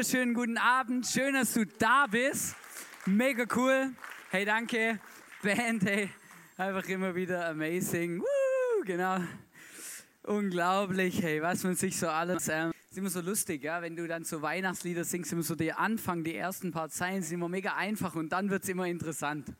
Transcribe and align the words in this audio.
Wunderschönen 0.00 0.32
guten 0.32 0.56
Abend. 0.56 1.06
Schön, 1.06 1.34
dass 1.34 1.52
du 1.52 1.66
da 1.66 2.06
bist. 2.06 2.56
Mega 3.04 3.44
cool. 3.54 3.90
Hey, 4.30 4.46
danke. 4.46 4.98
Band, 5.42 5.84
hey, 5.84 6.08
einfach 6.56 6.88
immer 6.88 7.14
wieder 7.14 7.46
amazing. 7.50 8.18
Woo, 8.18 8.84
genau. 8.86 9.18
Unglaublich, 10.22 11.20
hey, 11.20 11.42
was 11.42 11.64
man 11.64 11.74
sich 11.74 11.98
so 11.98 12.08
alles. 12.08 12.48
Ähm, 12.48 12.72
ist 12.90 12.96
immer 12.96 13.10
so 13.10 13.20
lustig, 13.20 13.62
ja, 13.62 13.82
wenn 13.82 13.94
du 13.94 14.08
dann 14.08 14.24
so 14.24 14.40
Weihnachtslieder 14.40 15.04
singst, 15.04 15.34
immer 15.34 15.42
so 15.42 15.54
der 15.54 15.78
Anfang, 15.78 16.24
die 16.24 16.34
ersten 16.34 16.72
paar 16.72 16.88
Zeilen 16.88 17.22
sind 17.22 17.34
immer 17.34 17.50
mega 17.50 17.74
einfach 17.74 18.14
und 18.14 18.32
dann 18.32 18.48
wird 18.48 18.62
es 18.62 18.70
immer 18.70 18.86
interessant. 18.86 19.52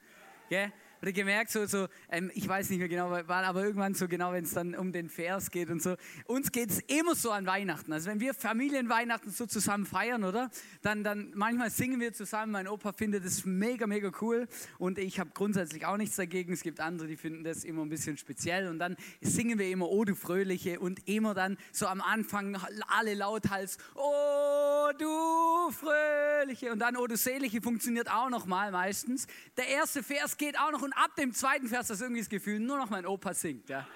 Gell? 0.49 0.73
Oder 1.03 1.13
gemerkt, 1.13 1.51
so, 1.51 1.67
so 1.67 1.89
ähm, 2.11 2.31
ich 2.35 2.47
weiß 2.47 2.71
nicht 2.71 2.79
mehr 2.79 2.89
genau, 2.89 3.11
wann, 3.11 3.45
aber 3.45 3.65
irgendwann 3.65 3.95
so 3.95 4.09
genau, 4.09 4.33
wenn 4.33 4.45
es 4.45 4.53
dann 4.53 4.75
um 4.75 4.93
den 4.93 5.09
Vers 5.09 5.51
geht 5.51 5.71
und 5.71 5.83
so. 5.83 5.97
Uns 6.27 6.53
geht 6.53 6.71
es 6.71 6.81
immer 6.81 7.15
so 7.15 7.31
an 7.31 7.47
Weihnachten. 7.47 7.93
Also 7.93 8.11
wenn 8.11 8.21
wir 8.21 8.35
Familienweihnachten 8.35 9.31
so 9.31 9.47
zusammen 9.47 9.87
feiern, 9.87 10.25
oder? 10.25 10.51
Dann, 10.83 11.03
dann 11.05 11.33
manchmal 11.35 11.71
singen 11.71 12.01
wir 12.01 12.13
zusammen. 12.13 12.53
Mein 12.53 12.69
Opa 12.69 12.93
findet 12.93 13.25
das 13.25 13.45
mega, 13.45 13.87
mega 13.87 14.11
cool 14.21 14.47
und 14.79 14.99
ich 14.99 15.19
habe 15.19 15.31
grundsätzlich 15.33 15.87
auch 15.87 15.97
nichts 15.97 16.17
dagegen. 16.17 16.53
Es 16.53 16.63
gibt 16.63 16.81
andere, 16.81 17.09
die 17.09 17.17
finden 17.17 17.45
das 17.45 17.65
immer 17.65 17.83
ein 17.83 17.89
bisschen 17.89 18.17
speziell 18.17 18.69
und 18.69 18.79
dann 18.79 18.97
singen 19.21 19.59
wir 19.59 19.71
immer 19.71 19.89
Oh 19.89 20.05
du 20.05 20.15
Fröhliche 20.15 20.81
und 20.81 21.09
immer 21.09 21.35
dann 21.35 21.57
so 21.73 21.87
am 21.87 22.01
Anfang 22.01 22.57
alle 22.89 23.15
lauthals 23.15 23.79
Oh 23.95 24.91
du 24.99 25.71
Fröhliche 25.71 26.73
und 26.73 26.81
dann 26.81 26.97
Oh 26.97 27.07
du 27.07 27.17
Selige 27.17 27.63
funktioniert 27.63 28.11
auch 28.11 28.29
noch 28.29 28.47
mal 28.47 28.71
meistens. 28.71 29.27
Der 29.57 29.69
erste 29.69 30.03
Vers 30.03 30.37
geht 30.37 30.59
auch 30.59 30.73
noch 30.73 30.90
und 30.91 30.97
ab 30.97 31.15
dem 31.15 31.33
zweiten 31.33 31.69
Vers 31.69 31.87
das 31.87 32.01
irgendwie 32.01 32.21
das 32.21 32.29
Gefühl, 32.29 32.59
nur 32.59 32.77
noch 32.77 32.91
mein 32.91 33.07
Opa 33.07 33.33
singt. 33.33 33.69
Ja. 33.69 33.87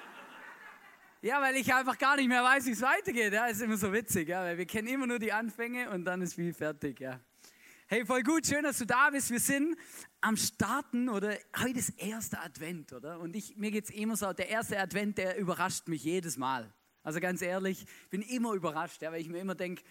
Ja, 1.23 1.41
weil 1.41 1.57
ich 1.57 1.75
einfach 1.75 1.99
gar 1.99 2.15
nicht 2.17 2.29
mehr 2.29 2.45
weiß, 2.45 2.67
wie 2.67 2.71
es 2.71 2.83
weitergeht. 2.83 3.33
Ja, 3.33 3.47
ist 3.47 3.63
immer 3.63 3.77
so 3.77 3.93
witzig, 3.93 4.29
ja, 4.29 4.43
weil 4.45 4.59
wir 4.59 4.67
kennen 4.67 4.87
immer 4.87 5.07
nur 5.07 5.19
die 5.19 5.33
Anfänge 5.33 5.91
und 5.91 6.05
dann 6.05 6.23
ist 6.23 6.35
viel 6.35 6.53
fertig. 6.53 7.01
Ja. 7.01 7.19
Hey, 7.89 8.07
voll 8.07 8.23
gut, 8.23 8.47
schön, 8.47 8.63
dass 8.63 8.79
du 8.79 8.87
da 8.87 9.11
bist. 9.11 9.31
Wir 9.31 9.41
sind 9.41 9.77
am 10.21 10.37
Starten 10.37 11.09
oder 11.09 11.37
heute 11.59 11.79
ist 11.81 11.99
erster 11.99 12.45
Advent, 12.45 12.93
oder? 12.93 13.19
Und 13.19 13.35
ich, 13.35 13.57
mir 13.57 13.75
es 13.75 13.91
immer 13.91 14.17
so, 14.17 14.33
der 14.33 14.51
erste 14.51 14.79
Advent, 14.79 15.19
der 15.19 15.37
überrascht 15.37 15.89
mich 15.89 16.05
jedes 16.05 16.37
Mal. 16.37 16.73
Also 17.03 17.19
ganz 17.19 17.43
ehrlich, 17.43 17.83
ich 17.83 18.09
bin 18.11 18.23
immer 18.23 18.53
überrascht, 18.53 19.03
ja, 19.03 19.11
weil 19.11 19.21
ich 19.21 19.29
mir 19.29 19.41
immer 19.41 19.57
denke, 19.57 19.83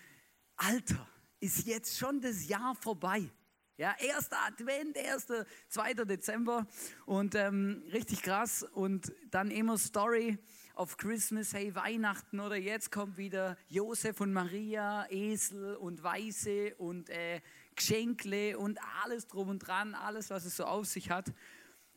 Alter, 0.56 1.06
ist 1.42 1.66
jetzt 1.68 1.98
schon 1.98 2.22
das 2.22 2.48
Jahr 2.48 2.76
vorbei? 2.76 3.30
Ja, 3.76 3.96
erster 4.00 4.38
Advent, 4.46 4.96
erster, 4.96 5.48
zweiter 5.68 6.06
Dezember 6.06 6.68
und 7.08 7.34
ähm, 7.34 7.84
richtig 7.92 8.22
krass. 8.22 8.62
Und 8.62 9.12
dann 9.32 9.50
immer 9.50 9.80
Story 9.80 10.38
of 10.76 10.98
Christmas, 10.98 11.54
hey 11.54 11.74
Weihnachten 11.74 12.40
oder 12.40 12.56
jetzt 12.56 12.92
kommt 12.92 13.18
wieder 13.18 13.58
Josef 13.70 14.22
und 14.22 14.32
Maria, 14.32 15.08
Esel 15.10 15.76
und 15.78 16.04
Weiße 16.04 16.76
und 16.76 17.10
äh, 17.10 17.42
Geschenkle 17.76 18.60
und 18.60 18.78
alles 19.04 19.26
drum 19.26 19.50
und 19.50 19.58
dran, 19.58 19.96
alles, 19.96 20.30
was 20.30 20.46
es 20.46 20.56
so 20.56 20.66
auf 20.66 20.86
sich 20.86 21.10
hat. 21.10 21.34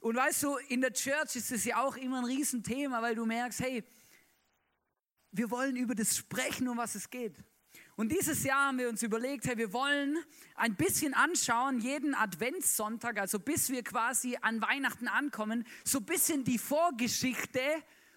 Und 0.01 0.17
weißt 0.17 0.45
du, 0.45 0.57
in 0.69 0.81
der 0.81 0.95
Church 0.95 1.37
ist 1.37 1.53
es 1.53 1.67
ja 1.67 1.83
auch 1.83 1.99
immer 1.99 2.21
ein 2.21 2.25
Riesenthema, 2.25 3.03
weil 3.03 3.17
du 3.17 3.27
merkst, 3.27 3.61
hey, 3.61 3.85
wir 5.31 5.51
wollen 5.51 5.77
über 5.77 5.95
das 5.95 6.17
sprechen, 6.17 6.69
um 6.69 6.79
was 6.79 6.95
es 6.95 7.11
geht. 7.11 7.37
Und 7.97 8.13
dieses 8.13 8.45
Jahr 8.45 8.67
haben 8.67 8.79
wir 8.79 8.91
uns 8.91 9.03
überlegt, 9.03 9.47
hey, 9.47 9.57
wir 9.57 9.73
wollen 9.73 10.19
ein 10.55 10.77
bisschen 10.77 11.15
anschauen, 11.15 11.81
jeden 11.81 12.15
Adventssonntag, 12.15 13.19
also 13.19 13.39
bis 13.39 13.71
wir 13.71 13.83
quasi 13.83 14.37
an 14.43 14.61
Weihnachten 14.61 15.09
ankommen, 15.09 15.65
so 15.83 15.99
ein 15.99 16.05
bisschen 16.05 16.45
die 16.45 16.59
Vorgeschichte 16.59 17.61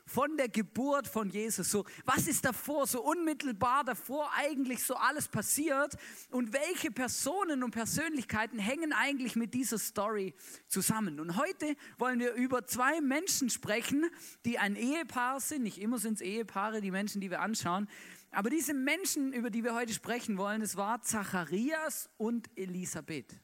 von 0.06 0.36
der 0.36 0.50
Geburt 0.50 1.08
von 1.08 1.30
Jesus. 1.30 1.72
So, 1.72 1.86
was 2.04 2.28
ist 2.28 2.44
davor, 2.44 2.88
so 2.88 3.02
unmittelbar 3.02 3.84
davor 3.86 4.30
eigentlich 4.36 4.84
so 4.84 4.96
alles 4.96 5.28
passiert 5.28 5.96
und 6.32 6.52
welche 6.52 6.92
Personen 6.92 7.64
und 7.64 7.72
Persönlichkeiten 7.72 8.60
hängen 8.60 8.92
eigentlich 8.92 9.36
mit 9.36 9.54
dieser 9.54 9.78
Story 9.78 10.34
zusammen? 10.68 11.20
Und 11.20 11.38
heute 11.38 11.76
wollen 11.98 12.20
wir 12.20 12.34
über 12.34 12.66
zwei 12.66 13.00
Menschen 13.02 13.50
sprechen, 13.50 14.10
die 14.46 14.58
ein 14.58 14.76
Ehepaar 14.76 15.40
sind. 15.40 15.64
Nicht 15.64 15.80
immer 15.80 16.00
sind 16.00 16.16
es 16.16 16.22
Ehepaare, 16.22 16.82
die 16.82 16.92
Menschen, 16.92 17.22
die 17.22 17.30
wir 17.30 17.42
anschauen, 17.42 17.88
aber 18.32 18.50
diese 18.50 18.74
Menschen, 18.74 19.34
über 19.34 19.50
die 19.50 19.64
wir 19.64 19.74
heute 19.74 19.94
sprechen 19.94 20.38
wollen, 20.38 20.62
das 20.62 20.76
war 20.76 21.02
Zacharias 21.02 22.10
und 22.18 22.50
Elisabeth. 22.56 23.40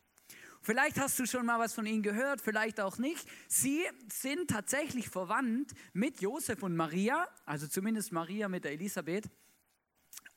Vielleicht 0.61 0.99
hast 0.99 1.19
du 1.19 1.27
schon 1.27 1.45
mal 1.45 1.59
was 1.59 1.73
von 1.73 1.85
ihnen 1.85 2.01
gehört, 2.01 2.41
vielleicht 2.41 2.79
auch 2.79 2.97
nicht. 2.97 3.27
Sie 3.47 3.83
sind 4.11 4.49
tatsächlich 4.49 5.09
verwandt 5.09 5.73
mit 5.93 6.21
Josef 6.21 6.63
und 6.63 6.75
Maria, 6.75 7.27
also 7.45 7.67
zumindest 7.67 8.11
Maria 8.11 8.49
mit 8.49 8.63
der 8.63 8.71
Elisabeth. 8.71 9.29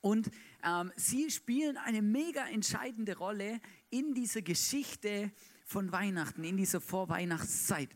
Und 0.01 0.29
ähm, 0.63 0.91
sie 0.95 1.31
spielen 1.31 1.77
eine 1.77 2.01
mega 2.01 2.47
entscheidende 2.47 3.17
Rolle 3.17 3.59
in 3.89 4.13
dieser 4.13 4.41
Geschichte 4.41 5.31
von 5.65 5.91
Weihnachten, 5.91 6.43
in 6.43 6.57
dieser 6.57 6.79
Vorweihnachtszeit. 6.79 7.89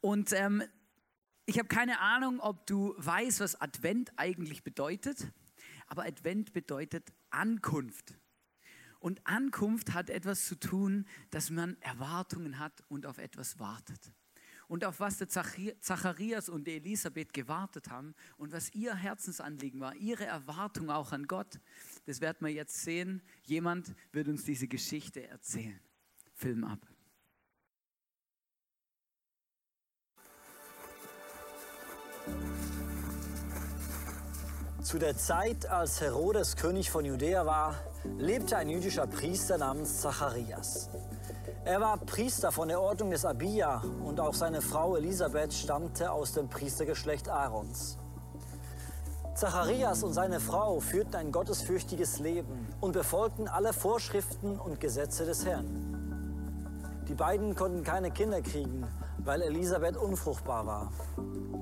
Und 0.00 0.32
ähm, 0.32 0.62
ich 1.46 1.58
habe 1.58 1.68
keine 1.68 2.00
Ahnung, 2.00 2.40
ob 2.40 2.66
du 2.66 2.94
weißt, 2.96 3.40
was 3.40 3.60
Advent 3.60 4.12
eigentlich 4.16 4.62
bedeutet, 4.62 5.32
aber 5.86 6.04
Advent 6.04 6.52
bedeutet 6.52 7.12
Ankunft. 7.30 8.18
Und 8.98 9.26
Ankunft 9.26 9.92
hat 9.92 10.08
etwas 10.08 10.46
zu 10.46 10.58
tun, 10.58 11.06
dass 11.30 11.50
man 11.50 11.76
Erwartungen 11.82 12.58
hat 12.58 12.82
und 12.88 13.04
auf 13.04 13.18
etwas 13.18 13.58
wartet. 13.58 14.14
Und 14.66 14.82
auf 14.86 14.98
was 14.98 15.18
der 15.18 15.28
Zacharias 15.28 16.48
und 16.48 16.66
die 16.66 16.76
Elisabeth 16.76 17.34
gewartet 17.34 17.90
haben 17.90 18.14
und 18.38 18.52
was 18.52 18.72
ihr 18.72 18.94
Herzensanliegen 18.94 19.78
war, 19.80 19.94
ihre 19.94 20.24
Erwartung 20.24 20.88
auch 20.88 21.12
an 21.12 21.26
Gott, 21.26 21.60
das 22.06 22.22
werden 22.22 22.46
wir 22.46 22.52
jetzt 22.54 22.82
sehen. 22.82 23.22
Jemand 23.42 23.94
wird 24.12 24.28
uns 24.28 24.44
diese 24.44 24.66
Geschichte 24.66 25.28
erzählen. 25.28 25.78
Film 26.32 26.64
ab. 26.64 26.93
Zu 34.84 34.98
der 34.98 35.16
Zeit, 35.16 35.70
als 35.70 36.02
Herodes 36.02 36.56
König 36.56 36.90
von 36.90 37.06
Judäa 37.06 37.46
war, 37.46 37.74
lebte 38.18 38.58
ein 38.58 38.68
jüdischer 38.68 39.06
Priester 39.06 39.56
namens 39.56 40.02
Zacharias. 40.02 40.90
Er 41.64 41.80
war 41.80 41.96
Priester 41.96 42.52
von 42.52 42.68
der 42.68 42.82
Ordnung 42.82 43.10
des 43.10 43.24
Abia 43.24 43.82
und 44.04 44.20
auch 44.20 44.34
seine 44.34 44.60
Frau 44.60 44.94
Elisabeth 44.96 45.54
stammte 45.54 46.12
aus 46.12 46.34
dem 46.34 46.50
Priestergeschlecht 46.50 47.30
Aarons. 47.30 47.96
Zacharias 49.34 50.02
und 50.02 50.12
seine 50.12 50.38
Frau 50.38 50.80
führten 50.80 51.16
ein 51.16 51.32
gottesfürchtiges 51.32 52.18
Leben 52.18 52.68
und 52.82 52.92
befolgten 52.92 53.48
alle 53.48 53.72
Vorschriften 53.72 54.58
und 54.60 54.80
Gesetze 54.80 55.24
des 55.24 55.46
Herrn. 55.46 57.00
Die 57.08 57.14
beiden 57.14 57.54
konnten 57.54 57.84
keine 57.84 58.10
Kinder 58.10 58.42
kriegen, 58.42 58.86
weil 59.16 59.40
Elisabeth 59.40 59.96
unfruchtbar 59.96 60.66
war. 60.66 60.92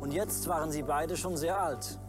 Und 0.01 0.13
jetzt 0.13 0.49
waren 0.49 0.73
sie 0.73 0.83
beide 0.83 1.17
schon 1.17 1.37
sehr 1.37 1.61
alt. 1.63 2.01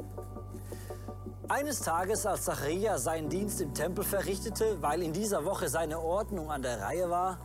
Eines 1.49 1.81
Tages, 1.81 2.25
als 2.25 2.45
Zacharias 2.45 3.03
seinen 3.03 3.29
Dienst 3.29 3.59
im 3.59 3.73
Tempel 3.73 4.05
verrichtete, 4.05 4.81
weil 4.81 5.03
in 5.03 5.11
dieser 5.11 5.43
Woche 5.43 5.67
seine 5.67 5.99
Ordnung 5.99 6.49
an 6.49 6.61
der 6.61 6.81
Reihe 6.81 7.09
war, 7.09 7.39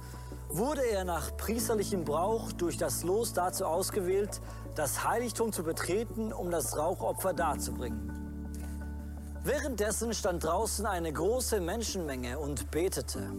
wurde 0.48 0.82
er 0.82 1.04
nach 1.04 1.36
priesterlichem 1.36 2.04
Brauch 2.04 2.52
durch 2.52 2.76
das 2.76 3.02
Los 3.02 3.32
dazu 3.32 3.66
ausgewählt, 3.66 4.40
das 4.76 5.04
Heiligtum 5.04 5.52
zu 5.52 5.64
betreten, 5.64 6.32
um 6.32 6.50
das 6.50 6.78
Rauchopfer 6.78 7.34
darzubringen. 7.34 8.14
Währenddessen 9.42 10.14
stand 10.14 10.44
draußen 10.44 10.86
eine 10.86 11.12
große 11.12 11.60
Menschenmenge 11.60 12.38
und 12.38 12.70
betete. 12.70 13.32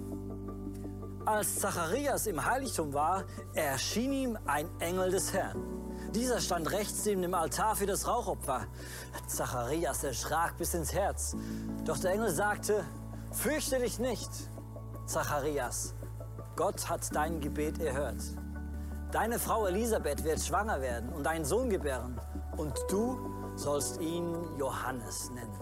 Als 1.26 1.56
Zacharias 1.56 2.28
im 2.28 2.44
Heiligtum 2.46 2.94
war, 2.94 3.24
erschien 3.54 4.12
ihm 4.12 4.38
ein 4.46 4.68
Engel 4.80 5.12
des 5.12 5.32
Herrn. 5.32 5.79
Dieser 6.16 6.40
stand 6.42 6.72
rechts 6.72 7.06
neben 7.06 7.22
dem 7.22 7.34
Altar 7.36 7.76
für 7.76 7.86
das 7.86 8.08
Rauchopfer. 8.08 8.66
Zacharias 9.28 10.04
erschrak 10.04 10.58
bis 10.58 10.74
ins 10.74 10.92
Herz. 10.94 11.36
Doch 11.86 11.98
der 11.98 12.14
Engel 12.14 12.32
sagte, 12.32 12.84
fürchte 13.32 13.80
dich 13.80 14.00
nicht, 14.00 14.30
Zacharias. 15.06 15.94
Gott 16.56 16.90
hat 16.90 17.16
dein 17.16 17.40
Gebet 17.40 17.80
erhört. 17.80 18.22
Deine 19.12 19.38
Frau 19.40 19.68
Elisabeth 19.68 20.24
wird 20.24 20.40
schwanger 20.42 20.82
werden 20.82 21.14
und 21.14 21.28
einen 21.28 21.46
Sohn 21.46 21.70
gebären. 21.70 22.20
Und 22.58 22.74
du 22.90 23.54
sollst 23.56 24.02
ihn 24.02 24.36
Johannes 24.58 25.30
nennen. 25.32 25.60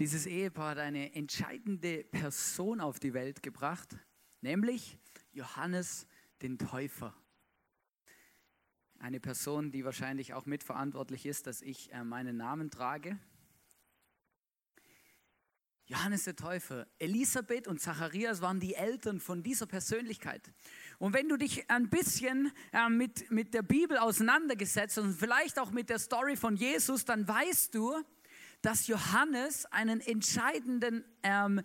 Dieses 0.00 0.26
Ehepaar 0.26 0.70
hat 0.70 0.78
eine 0.78 1.14
entscheidende 1.14 2.04
Person 2.04 2.80
auf 2.80 2.98
die 2.98 3.12
Welt 3.12 3.42
gebracht, 3.42 3.96
nämlich 4.40 4.98
Johannes 5.32 6.06
den 6.42 6.58
Täufer. 6.58 7.14
Eine 8.98 9.20
Person, 9.20 9.70
die 9.70 9.84
wahrscheinlich 9.84 10.34
auch 10.34 10.46
mitverantwortlich 10.46 11.24
ist, 11.26 11.46
dass 11.46 11.62
ich 11.62 11.92
äh, 11.92 12.04
meinen 12.04 12.36
Namen 12.36 12.70
trage. 12.70 13.18
Johannes 15.90 16.22
der 16.22 16.36
Täufer, 16.36 16.86
Elisabeth 17.00 17.66
und 17.66 17.80
Zacharias 17.80 18.40
waren 18.40 18.60
die 18.60 18.74
Eltern 18.74 19.18
von 19.18 19.42
dieser 19.42 19.66
Persönlichkeit. 19.66 20.52
Und 20.98 21.14
wenn 21.14 21.28
du 21.28 21.36
dich 21.36 21.68
ein 21.68 21.90
bisschen 21.90 22.52
äh, 22.72 22.88
mit, 22.88 23.28
mit 23.32 23.54
der 23.54 23.62
Bibel 23.62 23.98
auseinandergesetzt 23.98 24.98
und 24.98 25.14
vielleicht 25.14 25.58
auch 25.58 25.72
mit 25.72 25.90
der 25.90 25.98
Story 25.98 26.36
von 26.36 26.54
Jesus, 26.54 27.04
dann 27.04 27.26
weißt 27.26 27.74
du, 27.74 27.92
dass 28.62 28.86
Johannes 28.86 29.66
einen 29.66 30.00
entscheidenden, 30.00 31.04
ähm, 31.24 31.62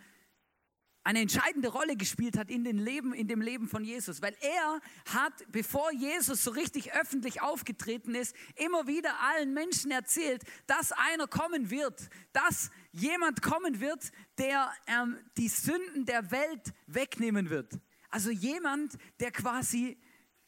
eine 1.06 1.20
entscheidende 1.20 1.70
Rolle 1.70 1.96
gespielt 1.96 2.36
hat 2.36 2.50
in, 2.50 2.64
den 2.64 2.80
Leben, 2.80 3.14
in 3.14 3.28
dem 3.28 3.40
Leben 3.40 3.70
von 3.70 3.86
Jesus. 3.86 4.24
Weil 4.24 4.36
er 4.42 4.82
hat, 5.14 5.34
bevor 5.52 5.94
Jesus 5.94 6.44
so 6.44 6.50
richtig 6.50 6.94
öffentlich 6.96 7.44
aufgetreten 7.44 8.16
ist, 8.16 8.36
immer 8.56 8.88
wieder 8.88 9.14
allen 9.22 9.54
Menschen 9.54 9.92
erzählt, 9.92 10.44
dass 10.66 10.92
einer 10.92 11.28
kommen 11.28 11.70
wird, 11.70 12.10
dass 12.34 12.72
jemand 12.92 13.44
kommen 13.44 13.80
wird, 13.80 14.12
der 14.40 14.72
ähm, 14.88 15.18
die 15.38 15.48
Sünden 15.48 16.06
der 16.06 16.32
Welt 16.32 16.74
wegnehmen 16.88 17.52
wird. 17.52 17.80
Also 18.10 18.32
jemand, 18.32 18.98
der 19.20 19.32
quasi 19.32 20.00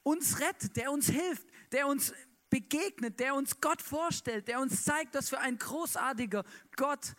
uns 0.02 0.40
rettet, 0.40 0.76
der 0.76 0.92
uns 0.92 1.08
hilft, 1.08 1.46
der 1.72 1.86
uns 1.86 2.14
begegnet, 2.50 3.20
der 3.20 3.36
uns 3.36 3.62
Gott 3.62 3.84
vorstellt, 3.84 4.48
der 4.48 4.60
uns 4.60 4.84
zeigt, 4.84 5.14
dass 5.14 5.30
für 5.30 5.40
ein 5.40 5.60
großartiger 5.60 6.44
Gott 6.76 7.14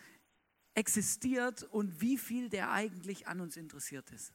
existiert 0.79 1.63
und 1.63 1.99
wie 1.99 2.17
viel 2.17 2.47
der 2.49 2.71
eigentlich 2.71 3.27
an 3.27 3.41
uns 3.41 3.57
interessiert 3.57 4.09
ist. 4.11 4.33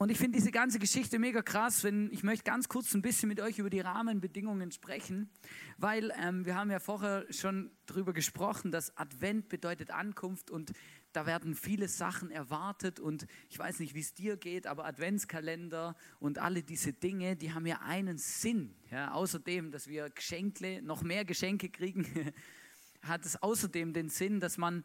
Und 0.00 0.10
ich 0.10 0.18
finde 0.18 0.38
diese 0.38 0.52
ganze 0.52 0.78
Geschichte 0.78 1.18
mega 1.18 1.42
krass, 1.42 1.82
wenn 1.82 2.08
ich 2.12 2.22
möchte 2.22 2.44
ganz 2.44 2.68
kurz 2.68 2.94
ein 2.94 3.02
bisschen 3.02 3.28
mit 3.28 3.40
euch 3.40 3.58
über 3.58 3.68
die 3.68 3.80
Rahmenbedingungen 3.80 4.70
sprechen, 4.70 5.28
weil 5.76 6.12
ähm, 6.20 6.46
wir 6.46 6.54
haben 6.54 6.70
ja 6.70 6.78
vorher 6.78 7.26
schon 7.30 7.72
darüber 7.86 8.12
gesprochen, 8.12 8.70
dass 8.70 8.96
Advent 8.96 9.48
bedeutet 9.48 9.90
Ankunft 9.90 10.52
und 10.52 10.72
da 11.12 11.26
werden 11.26 11.56
viele 11.56 11.88
Sachen 11.88 12.30
erwartet 12.30 13.00
und 13.00 13.26
ich 13.48 13.58
weiß 13.58 13.80
nicht, 13.80 13.94
wie 13.94 14.00
es 14.00 14.14
dir 14.14 14.36
geht, 14.36 14.68
aber 14.68 14.84
Adventskalender 14.84 15.96
und 16.20 16.38
alle 16.38 16.62
diese 16.62 16.92
Dinge, 16.92 17.34
die 17.34 17.52
haben 17.52 17.66
ja 17.66 17.80
einen 17.80 18.18
Sinn. 18.18 18.76
Ja, 18.92 19.12
außerdem, 19.12 19.72
dass 19.72 19.88
wir 19.88 20.10
Geschenke, 20.10 20.80
noch 20.80 21.02
mehr 21.02 21.24
Geschenke 21.24 21.70
kriegen, 21.70 22.06
hat 23.02 23.24
es 23.24 23.42
außerdem 23.42 23.92
den 23.92 24.08
Sinn, 24.08 24.40
dass 24.40 24.58
man 24.58 24.84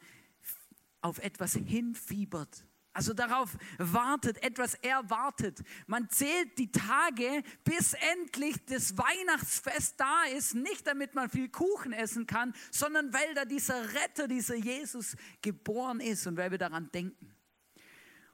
auf 1.02 1.20
etwas 1.20 1.54
hinfiebert. 1.54 2.66
Also 2.94 3.14
darauf 3.14 3.58
wartet, 3.80 4.42
etwas 4.44 4.76
erwartet. 4.76 5.64
Man 5.88 6.10
zählt 6.10 6.60
die 6.60 6.72
Tage, 6.72 7.42
bis 7.64 7.94
endlich 7.94 8.64
das 8.66 8.96
Weihnachtsfest 8.98 10.00
da 10.00 10.26
ist. 10.26 10.54
Nicht 10.54 10.86
damit 10.86 11.16
man 11.16 11.28
viel 11.28 11.50
Kuchen 11.50 11.92
essen 11.92 12.28
kann, 12.28 12.54
sondern 12.70 13.12
weil 13.12 13.34
da 13.34 13.46
dieser 13.46 13.96
Retter, 13.96 14.28
dieser 14.28 14.56
Jesus 14.56 15.16
geboren 15.42 16.00
ist 16.02 16.28
und 16.28 16.38
weil 16.38 16.52
wir 16.52 16.60
daran 16.60 16.92
denken. 16.92 17.36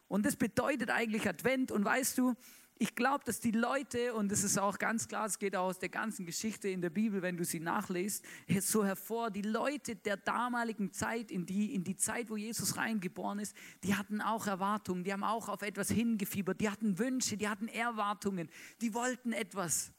Und 0.10 0.26
das 0.26 0.36
bedeutet 0.36 0.90
eigentlich 0.90 1.30
Advent. 1.30 1.72
Und 1.72 1.86
weißt 1.86 2.18
du, 2.18 2.36
ich 2.82 2.96
glaube, 2.96 3.26
dass 3.26 3.42
die 3.42 3.52
Leute, 3.52 4.14
und 4.14 4.32
es 4.32 4.42
ist 4.46 4.58
auch 4.58 4.78
ganz 4.80 5.10
klar, 5.10 5.26
es 5.26 5.38
geht 5.38 5.54
auch 5.54 5.66
aus 5.66 5.80
der 5.80 5.90
ganzen 5.90 6.26
Geschichte 6.26 6.70
in 6.70 6.82
der 6.82 6.90
Bibel, 6.90 7.22
wenn 7.22 7.36
du 7.36 7.44
sie 7.44 7.60
nachliest, 7.60 8.24
so 8.62 8.86
hervor, 8.86 9.32
die 9.32 9.42
Leute 9.42 9.98
der 9.98 10.16
damaligen 10.16 10.94
Zeit, 10.94 11.30
in 11.30 11.46
die, 11.46 11.76
in 11.76 11.84
die 11.84 11.98
Zeit, 11.98 12.30
wo 12.30 12.38
Jesus 12.38 12.78
reingeboren 12.78 13.40
ist, 13.40 13.54
die 13.84 13.96
hatten 13.96 14.22
auch 14.22 14.48
Erwartungen, 14.48 15.04
die 15.04 15.12
haben 15.12 15.26
auch 15.26 15.50
auf 15.50 15.62
etwas 15.62 15.92
hingefiebert, 15.92 16.62
die 16.62 16.70
hatten 16.70 16.98
Wünsche, 16.98 17.36
die 17.36 17.50
hatten 17.50 17.68
Erwartungen, 17.68 18.50
die 18.80 18.94
wollten 18.94 19.34
etwas. 19.34 19.92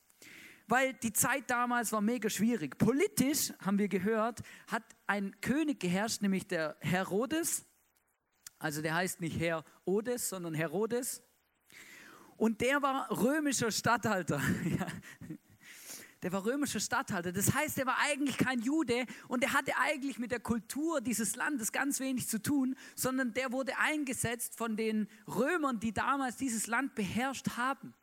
Weil 0.66 0.94
die 0.94 1.12
Zeit 1.12 1.50
damals 1.50 1.92
war 1.92 2.00
mega 2.00 2.30
schwierig. 2.30 2.78
Politisch, 2.78 3.52
haben 3.58 3.78
wir 3.78 3.88
gehört, 3.88 4.40
hat 4.68 4.84
ein 5.06 5.38
König 5.42 5.80
geherrscht, 5.80 6.22
nämlich 6.22 6.46
der 6.46 6.78
Herodes. 6.80 7.66
Also 8.58 8.80
der 8.80 8.94
heißt 8.94 9.20
nicht 9.20 9.38
Herodes, 9.38 10.30
sondern 10.30 10.54
Herodes. 10.54 11.22
Und 12.40 12.62
der 12.62 12.80
war 12.80 13.10
römischer 13.10 13.70
Statthalter. 13.70 14.40
Der 16.22 16.32
war 16.32 16.44
römischer 16.44 16.80
Statthalter. 16.80 17.32
Das 17.32 17.54
heißt, 17.54 17.78
er 17.78 17.86
war 17.86 17.96
eigentlich 17.98 18.36
kein 18.36 18.60
Jude 18.60 19.06
und 19.28 19.42
er 19.42 19.54
hatte 19.54 19.72
eigentlich 19.78 20.18
mit 20.18 20.30
der 20.30 20.40
Kultur 20.40 21.00
dieses 21.00 21.34
Landes 21.34 21.72
ganz 21.72 21.98
wenig 21.98 22.28
zu 22.28 22.42
tun, 22.42 22.76
sondern 22.94 23.32
der 23.32 23.52
wurde 23.52 23.78
eingesetzt 23.78 24.54
von 24.54 24.76
den 24.76 25.08
Römern, 25.26 25.80
die 25.80 25.94
damals 25.94 26.36
dieses 26.36 26.66
Land 26.66 26.94
beherrscht 26.94 27.56
haben. 27.56 27.94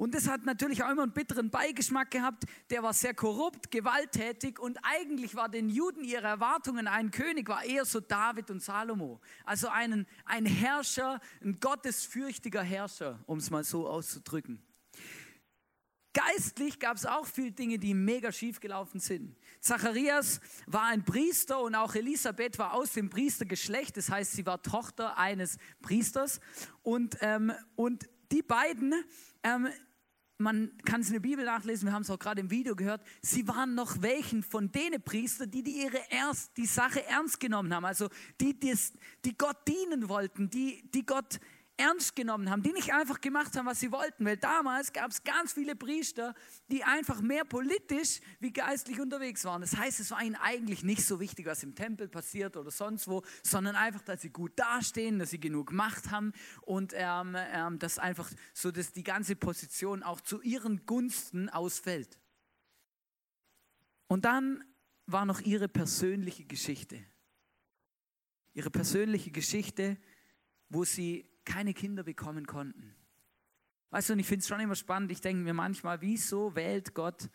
Und 0.00 0.14
das 0.14 0.28
hat 0.28 0.46
natürlich 0.46 0.82
auch 0.82 0.90
immer 0.90 1.02
einen 1.02 1.12
bitteren 1.12 1.50
Beigeschmack 1.50 2.10
gehabt. 2.10 2.44
Der 2.70 2.82
war 2.82 2.94
sehr 2.94 3.12
korrupt, 3.12 3.70
gewalttätig 3.70 4.58
und 4.58 4.78
eigentlich 4.82 5.34
war 5.34 5.50
den 5.50 5.68
Juden 5.68 6.04
ihre 6.04 6.26
Erwartungen, 6.26 6.88
ein 6.88 7.10
König 7.10 7.46
war 7.50 7.62
eher 7.66 7.84
so 7.84 8.00
David 8.00 8.50
und 8.50 8.62
Salomo. 8.62 9.20
Also 9.44 9.68
einen, 9.68 10.06
ein 10.24 10.46
Herrscher, 10.46 11.20
ein 11.44 11.60
gottesfürchtiger 11.60 12.62
Herrscher, 12.62 13.20
um 13.26 13.40
es 13.40 13.50
mal 13.50 13.62
so 13.62 13.86
auszudrücken. 13.86 14.62
Geistlich 16.14 16.78
gab 16.78 16.96
es 16.96 17.04
auch 17.04 17.26
viele 17.26 17.52
Dinge, 17.52 17.78
die 17.78 17.92
mega 17.92 18.32
schief 18.32 18.58
gelaufen 18.58 19.00
sind. 19.00 19.36
Zacharias 19.60 20.40
war 20.66 20.84
ein 20.84 21.04
Priester 21.04 21.60
und 21.60 21.74
auch 21.74 21.94
Elisabeth 21.94 22.58
war 22.58 22.72
aus 22.72 22.94
dem 22.94 23.10
Priestergeschlecht, 23.10 23.98
das 23.98 24.08
heißt, 24.08 24.32
sie 24.32 24.46
war 24.46 24.62
Tochter 24.62 25.18
eines 25.18 25.58
Priesters. 25.82 26.40
Und, 26.82 27.18
ähm, 27.20 27.52
und 27.76 28.08
die 28.32 28.42
beiden, 28.42 28.94
ähm, 29.42 29.68
man 30.40 30.70
kann 30.84 31.02
es 31.02 31.08
in 31.08 31.12
der 31.12 31.20
Bibel 31.20 31.44
nachlesen, 31.44 31.86
wir 31.86 31.92
haben 31.92 32.02
es 32.02 32.10
auch 32.10 32.18
gerade 32.18 32.40
im 32.40 32.50
Video 32.50 32.74
gehört, 32.74 33.02
sie 33.20 33.46
waren 33.46 33.74
noch 33.74 34.02
welchen 34.02 34.42
von 34.42 34.72
denen 34.72 35.02
Priester, 35.02 35.46
die, 35.46 35.62
die 35.62 35.82
ihre 35.82 35.98
erst, 36.10 36.56
die 36.56 36.66
Sache 36.66 37.06
ernst 37.06 37.38
genommen 37.38 37.74
haben, 37.74 37.84
also 37.84 38.08
die, 38.40 38.58
die, 38.58 38.74
die 39.24 39.36
Gott 39.36 39.56
dienen 39.68 40.08
wollten, 40.08 40.48
die, 40.48 40.82
die 40.92 41.04
Gott 41.04 41.38
ernst 41.80 42.14
genommen 42.14 42.50
haben, 42.50 42.62
die 42.62 42.72
nicht 42.72 42.92
einfach 42.92 43.20
gemacht 43.20 43.56
haben, 43.56 43.66
was 43.66 43.80
sie 43.80 43.90
wollten, 43.90 44.24
weil 44.24 44.36
damals 44.36 44.92
gab 44.92 45.10
es 45.10 45.24
ganz 45.24 45.54
viele 45.54 45.74
Priester, 45.74 46.34
die 46.68 46.84
einfach 46.84 47.22
mehr 47.22 47.44
politisch 47.44 48.20
wie 48.38 48.52
geistlich 48.52 49.00
unterwegs 49.00 49.44
waren. 49.44 49.62
Das 49.62 49.76
heißt, 49.76 49.98
es 50.00 50.10
war 50.10 50.22
ihnen 50.22 50.36
eigentlich 50.36 50.84
nicht 50.84 51.04
so 51.04 51.20
wichtig, 51.20 51.46
was 51.46 51.62
im 51.62 51.74
Tempel 51.74 52.08
passiert 52.08 52.56
oder 52.56 52.70
sonst 52.70 53.08
wo, 53.08 53.22
sondern 53.42 53.76
einfach, 53.76 54.02
dass 54.02 54.20
sie 54.20 54.30
gut 54.30 54.52
dastehen, 54.56 55.18
dass 55.18 55.30
sie 55.30 55.40
genug 55.40 55.72
Macht 55.72 56.10
haben 56.10 56.32
und 56.62 56.92
ähm, 56.94 57.34
ähm, 57.36 57.78
dass 57.78 57.98
einfach 57.98 58.30
so, 58.52 58.70
dass 58.70 58.92
die 58.92 59.02
ganze 59.02 59.34
Position 59.34 60.02
auch 60.02 60.20
zu 60.20 60.42
ihren 60.42 60.84
Gunsten 60.84 61.48
ausfällt. 61.48 62.18
Und 64.06 64.24
dann 64.24 64.64
war 65.06 65.24
noch 65.24 65.40
ihre 65.40 65.68
persönliche 65.68 66.44
Geschichte. 66.44 67.02
Ihre 68.52 68.70
persönliche 68.70 69.30
Geschichte, 69.30 69.96
wo 70.68 70.84
sie 70.84 71.29
keine 71.44 71.74
Kinder 71.74 72.02
bekommen 72.02 72.46
konnten. 72.46 72.94
Weißt 73.90 74.08
du, 74.08 74.12
und 74.12 74.20
ich 74.20 74.26
finde 74.26 74.40
es 74.40 74.48
schon 74.48 74.60
immer 74.60 74.76
spannend, 74.76 75.10
ich 75.10 75.20
denke 75.20 75.42
mir 75.42 75.54
manchmal, 75.54 76.00
wieso 76.00 76.54
wählt 76.54 76.94
Gott 76.94 77.28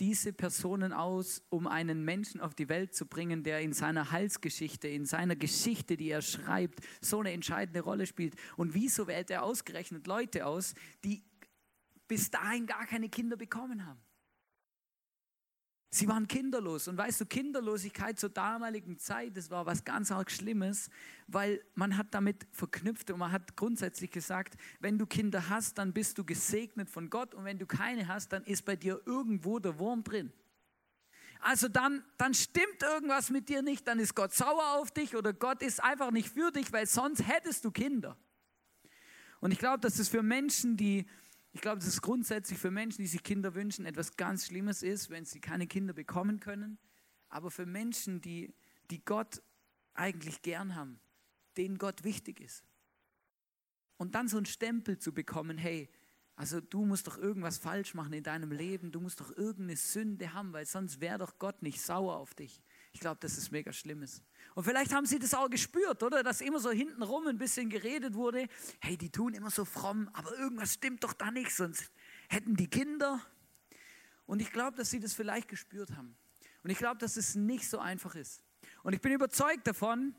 diese 0.00 0.32
Personen 0.32 0.92
aus, 0.92 1.42
um 1.48 1.66
einen 1.68 2.04
Menschen 2.04 2.40
auf 2.40 2.54
die 2.54 2.68
Welt 2.68 2.94
zu 2.94 3.06
bringen, 3.06 3.44
der 3.44 3.60
in 3.60 3.72
seiner 3.72 4.10
Heilsgeschichte, 4.10 4.88
in 4.88 5.04
seiner 5.04 5.36
Geschichte, 5.36 5.96
die 5.96 6.10
er 6.10 6.22
schreibt, 6.22 6.80
so 7.00 7.20
eine 7.20 7.32
entscheidende 7.32 7.80
Rolle 7.80 8.06
spielt. 8.06 8.34
Und 8.56 8.74
wieso 8.74 9.06
wählt 9.06 9.30
er 9.30 9.44
ausgerechnet 9.44 10.06
Leute 10.06 10.46
aus, 10.46 10.74
die 11.04 11.22
bis 12.08 12.30
dahin 12.30 12.66
gar 12.66 12.86
keine 12.86 13.08
Kinder 13.08 13.36
bekommen 13.36 13.86
haben? 13.86 14.00
Sie 15.94 16.08
waren 16.08 16.26
kinderlos. 16.26 16.88
Und 16.88 16.96
weißt 16.96 17.20
du, 17.20 17.26
Kinderlosigkeit 17.26 18.18
zur 18.18 18.30
damaligen 18.30 18.98
Zeit, 18.98 19.36
das 19.36 19.50
war 19.50 19.66
was 19.66 19.84
ganz 19.84 20.10
arg 20.10 20.30
Schlimmes, 20.30 20.88
weil 21.26 21.62
man 21.74 21.98
hat 21.98 22.14
damit 22.14 22.46
verknüpft 22.50 23.10
und 23.10 23.18
man 23.18 23.30
hat 23.30 23.56
grundsätzlich 23.56 24.10
gesagt, 24.10 24.56
wenn 24.80 24.96
du 24.96 25.04
Kinder 25.04 25.50
hast, 25.50 25.76
dann 25.76 25.92
bist 25.92 26.16
du 26.16 26.24
gesegnet 26.24 26.88
von 26.88 27.10
Gott 27.10 27.34
und 27.34 27.44
wenn 27.44 27.58
du 27.58 27.66
keine 27.66 28.08
hast, 28.08 28.32
dann 28.32 28.42
ist 28.44 28.64
bei 28.64 28.74
dir 28.74 29.02
irgendwo 29.04 29.58
der 29.58 29.78
Wurm 29.78 30.02
drin. 30.02 30.32
Also 31.40 31.68
dann, 31.68 32.02
dann 32.16 32.32
stimmt 32.32 32.82
irgendwas 32.82 33.28
mit 33.28 33.50
dir 33.50 33.60
nicht, 33.60 33.86
dann 33.86 33.98
ist 33.98 34.14
Gott 34.14 34.32
sauer 34.32 34.78
auf 34.78 34.92
dich 34.92 35.14
oder 35.14 35.34
Gott 35.34 35.60
ist 35.60 35.82
einfach 35.84 36.10
nicht 36.10 36.30
für 36.30 36.50
dich, 36.52 36.72
weil 36.72 36.86
sonst 36.86 37.28
hättest 37.28 37.66
du 37.66 37.70
Kinder. 37.70 38.16
Und 39.40 39.50
ich 39.50 39.58
glaube, 39.58 39.80
dass 39.80 39.98
es 39.98 40.08
für 40.08 40.22
Menschen, 40.22 40.78
die 40.78 41.04
ich 41.52 41.60
glaube, 41.60 41.78
dass 41.78 41.88
es 41.88 42.00
grundsätzlich 42.00 42.58
für 42.58 42.70
Menschen, 42.70 43.02
die 43.02 43.08
sich 43.08 43.22
Kinder 43.22 43.54
wünschen, 43.54 43.84
etwas 43.84 44.16
ganz 44.16 44.46
Schlimmes 44.46 44.82
ist, 44.82 45.10
wenn 45.10 45.26
sie 45.26 45.40
keine 45.40 45.66
Kinder 45.66 45.92
bekommen 45.92 46.40
können. 46.40 46.78
Aber 47.28 47.50
für 47.50 47.66
Menschen, 47.66 48.20
die, 48.22 48.54
die 48.90 49.04
Gott 49.04 49.42
eigentlich 49.94 50.40
gern 50.40 50.74
haben, 50.74 50.98
denen 51.58 51.76
Gott 51.76 52.04
wichtig 52.04 52.40
ist. 52.40 52.64
Und 53.98 54.14
dann 54.14 54.28
so 54.28 54.38
einen 54.38 54.46
Stempel 54.46 54.98
zu 54.98 55.12
bekommen, 55.12 55.58
hey, 55.58 55.90
also 56.36 56.60
du 56.60 56.86
musst 56.86 57.06
doch 57.06 57.18
irgendwas 57.18 57.58
falsch 57.58 57.92
machen 57.92 58.14
in 58.14 58.24
deinem 58.24 58.50
Leben, 58.50 58.90
du 58.90 59.00
musst 59.00 59.20
doch 59.20 59.30
irgendeine 59.36 59.76
Sünde 59.76 60.32
haben, 60.32 60.54
weil 60.54 60.64
sonst 60.64 61.00
wäre 61.00 61.18
doch 61.18 61.38
Gott 61.38 61.62
nicht 61.62 61.80
sauer 61.80 62.16
auf 62.16 62.34
dich. 62.34 62.62
Ich 62.92 63.00
glaube, 63.00 63.18
das 63.20 63.36
ist 63.36 63.52
mega 63.52 63.72
Schlimmes. 63.72 64.22
Und 64.54 64.64
vielleicht 64.64 64.92
haben 64.92 65.06
sie 65.06 65.18
das 65.18 65.34
auch 65.34 65.48
gespürt, 65.48 66.02
oder? 66.02 66.22
Dass 66.22 66.40
immer 66.40 66.60
so 66.60 66.70
hintenrum 66.70 67.26
ein 67.26 67.38
bisschen 67.38 67.70
geredet 67.70 68.14
wurde, 68.14 68.48
hey, 68.80 68.96
die 68.96 69.10
tun 69.10 69.34
immer 69.34 69.50
so 69.50 69.64
fromm, 69.64 70.10
aber 70.12 70.36
irgendwas 70.38 70.74
stimmt 70.74 71.04
doch 71.04 71.14
da 71.14 71.30
nicht, 71.30 71.54
sonst 71.54 71.90
hätten 72.28 72.56
die 72.56 72.68
Kinder. 72.68 73.20
Und 74.26 74.40
ich 74.40 74.52
glaube, 74.52 74.76
dass 74.76 74.90
sie 74.90 75.00
das 75.00 75.14
vielleicht 75.14 75.48
gespürt 75.48 75.96
haben. 75.96 76.16
Und 76.62 76.70
ich 76.70 76.78
glaube, 76.78 76.98
dass 76.98 77.16
es 77.16 77.34
nicht 77.34 77.68
so 77.68 77.78
einfach 77.78 78.14
ist. 78.14 78.42
Und 78.82 78.92
ich 78.92 79.00
bin 79.00 79.12
überzeugt 79.12 79.66
davon, 79.66 80.14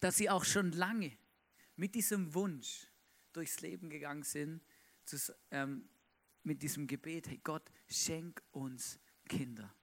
dass 0.00 0.16
sie 0.16 0.30
auch 0.30 0.44
schon 0.44 0.72
lange 0.72 1.16
mit 1.76 1.94
diesem 1.94 2.34
Wunsch 2.34 2.86
durchs 3.32 3.60
Leben 3.60 3.90
gegangen 3.90 4.22
sind, 4.22 4.60
zu, 5.04 5.16
ähm, 5.50 5.88
mit 6.42 6.62
diesem 6.62 6.86
Gebet, 6.86 7.28
hey 7.28 7.40
Gott, 7.42 7.70
schenk 7.88 8.42
uns 8.52 8.98
Kinder. 9.28 9.74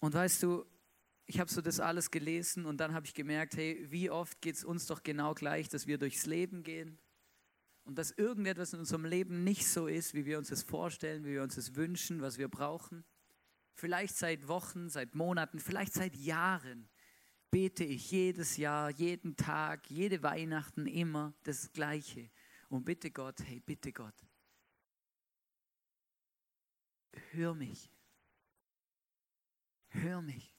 Und 0.00 0.14
weißt 0.14 0.42
du, 0.42 0.66
ich 1.28 1.38
habe 1.38 1.50
so 1.50 1.60
das 1.60 1.78
alles 1.78 2.10
gelesen 2.10 2.64
und 2.64 2.78
dann 2.78 2.94
habe 2.94 3.04
ich 3.04 3.12
gemerkt, 3.12 3.54
hey, 3.56 3.86
wie 3.90 4.08
oft 4.08 4.40
geht 4.40 4.56
es 4.56 4.64
uns 4.64 4.86
doch 4.86 5.02
genau 5.02 5.34
gleich, 5.34 5.68
dass 5.68 5.86
wir 5.86 5.98
durchs 5.98 6.24
Leben 6.24 6.62
gehen 6.62 6.98
und 7.84 7.98
dass 7.98 8.12
irgendetwas 8.12 8.72
in 8.72 8.80
unserem 8.80 9.04
Leben 9.04 9.44
nicht 9.44 9.66
so 9.66 9.86
ist, 9.86 10.14
wie 10.14 10.24
wir 10.24 10.38
uns 10.38 10.48
das 10.48 10.62
vorstellen, 10.62 11.26
wie 11.26 11.34
wir 11.34 11.42
uns 11.42 11.56
das 11.56 11.74
wünschen, 11.74 12.22
was 12.22 12.38
wir 12.38 12.48
brauchen. 12.48 13.04
Vielleicht 13.74 14.16
seit 14.16 14.48
Wochen, 14.48 14.88
seit 14.88 15.14
Monaten, 15.14 15.58
vielleicht 15.60 15.92
seit 15.92 16.16
Jahren 16.16 16.88
bete 17.50 17.84
ich 17.84 18.10
jedes 18.10 18.56
Jahr, 18.56 18.90
jeden 18.90 19.36
Tag, 19.36 19.90
jede 19.90 20.22
Weihnachten 20.22 20.86
immer 20.86 21.34
das 21.42 21.72
Gleiche. 21.74 22.30
Und 22.70 22.86
bitte 22.86 23.10
Gott, 23.10 23.40
hey, 23.44 23.60
bitte 23.60 23.92
Gott, 23.92 24.26
hör 27.32 27.54
mich. 27.54 27.92
Hör 29.90 30.22
mich. 30.22 30.57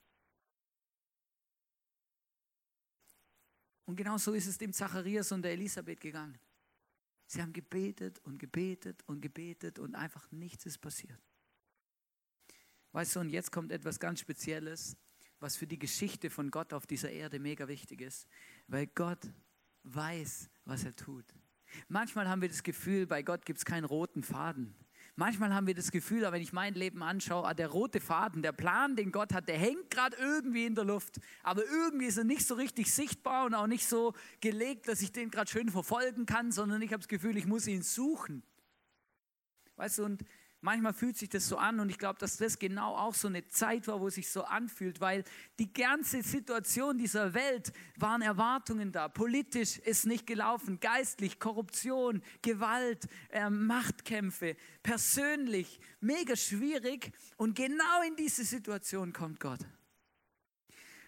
Und 3.90 3.96
genau 3.96 4.20
so 4.20 4.34
ist 4.34 4.46
es 4.46 4.56
dem 4.56 4.72
Zacharias 4.72 5.32
und 5.32 5.42
der 5.42 5.54
Elisabeth 5.54 6.00
gegangen. 6.00 6.38
Sie 7.26 7.42
haben 7.42 7.52
gebetet 7.52 8.20
und 8.20 8.38
gebetet 8.38 9.02
und 9.08 9.20
gebetet 9.20 9.80
und 9.80 9.96
einfach 9.96 10.30
nichts 10.30 10.68
ist 10.68 10.78
passiert. 10.78 11.20
Weißt 12.92 13.16
du, 13.16 13.22
und 13.22 13.32
jetzt 13.32 13.52
kommt 13.52 13.72
etwas 13.72 14.00
ganz 14.00 14.20
Spezielles, 14.20 14.96
was 15.40 15.58
für 15.58 15.66
die 15.66 15.80
Geschichte 15.80 16.30
von 16.30 16.52
Gott 16.52 16.72
auf 16.72 16.86
dieser 16.86 17.10
Erde 17.10 17.40
mega 17.40 17.68
wichtig 17.68 18.02
ist, 18.02 18.28
weil 18.68 18.86
Gott 18.86 19.34
weiß, 19.82 20.52
was 20.66 20.84
er 20.84 20.96
tut. 20.96 21.26
Manchmal 21.88 22.30
haben 22.30 22.44
wir 22.44 22.50
das 22.50 22.62
Gefühl, 22.62 23.08
bei 23.08 23.24
Gott 23.24 23.44
gibt 23.44 23.58
es 23.58 23.66
keinen 23.66 23.86
roten 23.86 24.22
Faden. 24.22 24.76
Manchmal 25.20 25.54
haben 25.54 25.68
wir 25.68 25.76
das 25.76 25.92
Gefühl, 25.92 26.22
wenn 26.32 26.42
ich 26.42 26.54
mein 26.54 26.76
Leben 26.76 27.04
anschaue, 27.04 27.46
ah, 27.46 27.54
der 27.54 27.68
rote 27.68 28.00
Faden, 28.00 28.42
der 28.42 28.54
Plan, 28.54 28.96
den 28.96 29.12
Gott 29.12 29.34
hat, 29.34 29.50
der 29.50 29.58
hängt 29.58 29.90
gerade 29.90 30.16
irgendwie 30.16 30.66
in 30.66 30.76
der 30.76 30.86
Luft. 30.86 31.20
Aber 31.44 31.62
irgendwie 31.66 32.06
ist 32.06 32.18
er 32.18 32.24
nicht 32.24 32.48
so 32.48 32.56
richtig 32.56 32.94
sichtbar 32.94 33.46
und 33.46 33.54
auch 33.54 33.68
nicht 33.68 33.86
so 33.86 34.14
gelegt, 34.40 34.88
dass 34.88 35.02
ich 35.02 35.12
den 35.12 35.30
gerade 35.30 35.52
schön 35.52 35.68
verfolgen 35.68 36.26
kann, 36.26 36.54
sondern 36.54 36.82
ich 36.82 36.94
habe 36.94 37.02
das 37.02 37.10
Gefühl, 37.10 37.36
ich 37.36 37.46
muss 37.46 37.68
ihn 37.68 37.82
suchen. 37.82 38.44
Weißt 39.76 39.98
du, 39.98 40.06
und 40.06 40.24
Manchmal 40.62 40.94
fühlt 40.94 41.16
sich 41.16 41.30
das 41.30 41.48
so 41.48 41.58
an 41.58 41.80
und 41.80 41.90
ich 41.90 41.98
glaube, 41.98 42.20
dass 42.20 42.36
das 42.36 42.60
genau 42.60 42.96
auch 42.96 43.14
so 43.14 43.30
eine 43.30 43.48
Zeit 43.48 43.88
war, 43.88 44.02
wo 44.02 44.08
es 44.08 44.16
sich 44.16 44.30
so 44.30 44.44
anfühlt, 44.44 45.00
weil 45.00 45.24
die 45.58 45.72
ganze 45.72 46.22
Situation 46.22 46.98
dieser 46.98 47.34
Welt 47.34 47.72
waren 47.96 48.22
Erwartungen 48.22 48.92
da. 48.92 49.08
Politisch 49.08 49.78
ist 49.80 50.06
nicht 50.06 50.28
gelaufen, 50.28 50.82
geistlich, 50.82 51.40
Korruption, 51.40 52.22
Gewalt, 52.42 53.08
äh, 53.30 53.50
Machtkämpfe, 53.50 54.58
persönlich, 54.84 55.80
mega 56.02 56.36
schwierig 56.36 57.14
und 57.38 57.56
genau 57.56 58.02
in 58.06 58.18
diese 58.18 58.44
Situation 58.44 59.14
kommt 59.14 59.40
Gott. 59.40 59.62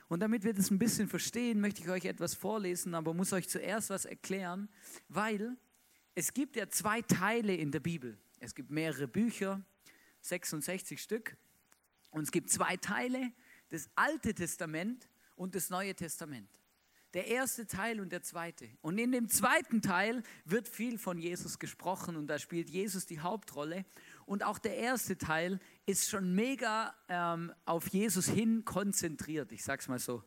Und 0.08 0.22
damit 0.22 0.46
wir 0.46 0.54
das 0.54 0.72
ein 0.72 0.80
bisschen 0.80 1.10
verstehen, 1.10 1.60
möchte 1.60 1.82
ich 1.82 1.90
euch 1.90 2.06
etwas 2.06 2.36
vorlesen, 2.36 2.96
aber 2.96 3.14
muss 3.14 3.34
euch 3.34 3.50
zuerst 3.50 3.90
was 3.90 4.06
erklären, 4.06 4.70
weil 5.10 5.58
es 6.16 6.34
gibt 6.34 6.56
ja 6.56 6.70
zwei 6.70 7.02
Teile 7.02 7.54
in 7.56 7.72
der 7.72 7.80
Bibel. 7.82 8.18
Es 8.42 8.56
gibt 8.56 8.72
mehrere 8.72 9.08
Bücher, 9.08 9.64
66 10.22 11.00
Stück. 11.00 11.38
Und 12.10 12.24
es 12.24 12.32
gibt 12.32 12.50
zwei 12.50 12.76
Teile, 12.76 13.32
das 13.70 13.90
Alte 13.96 14.34
Testament 14.34 15.08
und 15.36 15.54
das 15.54 15.70
Neue 15.70 15.96
Testament. 15.96 16.50
Der 17.14 17.28
erste 17.28 17.68
Teil 17.68 18.00
und 18.00 18.12
der 18.12 18.24
zweite. 18.24 18.68
Und 18.82 18.98
in 18.98 19.12
dem 19.12 19.30
zweiten 19.30 19.82
Teil 19.82 20.24
wird 20.46 20.68
viel 20.68 20.98
von 20.98 21.20
Jesus 21.20 21.60
gesprochen 21.60 22.16
und 22.16 22.28
da 22.28 22.40
spielt 22.40 22.70
Jesus 22.70 23.06
die 23.06 23.20
Hauptrolle. 23.20 23.86
Und 24.26 24.44
auch 24.44 24.58
der 24.58 24.76
erste 24.78 25.18
Teil 25.18 25.60
ist 25.86 26.10
schon 26.10 26.34
mega 26.34 26.96
ähm, 27.10 27.54
auf 27.66 27.90
Jesus 27.90 28.28
hin 28.28 28.66
konzentriert, 28.66 29.52
ich 29.52 29.64
sag's 29.64 29.88
mal 29.88 30.00
so. 30.00 30.24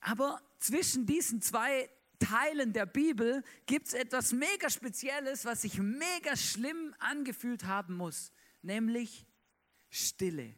Aber 0.00 0.42
zwischen 0.58 1.06
diesen 1.06 1.40
zwei 1.40 1.88
Teilen 2.22 2.72
der 2.72 2.86
Bibel 2.86 3.42
gibt 3.66 3.88
es 3.88 3.94
etwas 3.94 4.32
mega 4.32 4.70
Spezielles, 4.70 5.44
was 5.44 5.62
sich 5.62 5.78
mega 5.78 6.36
schlimm 6.36 6.94
angefühlt 6.98 7.64
haben 7.64 7.96
muss, 7.96 8.32
nämlich 8.62 9.26
Stille. 9.90 10.54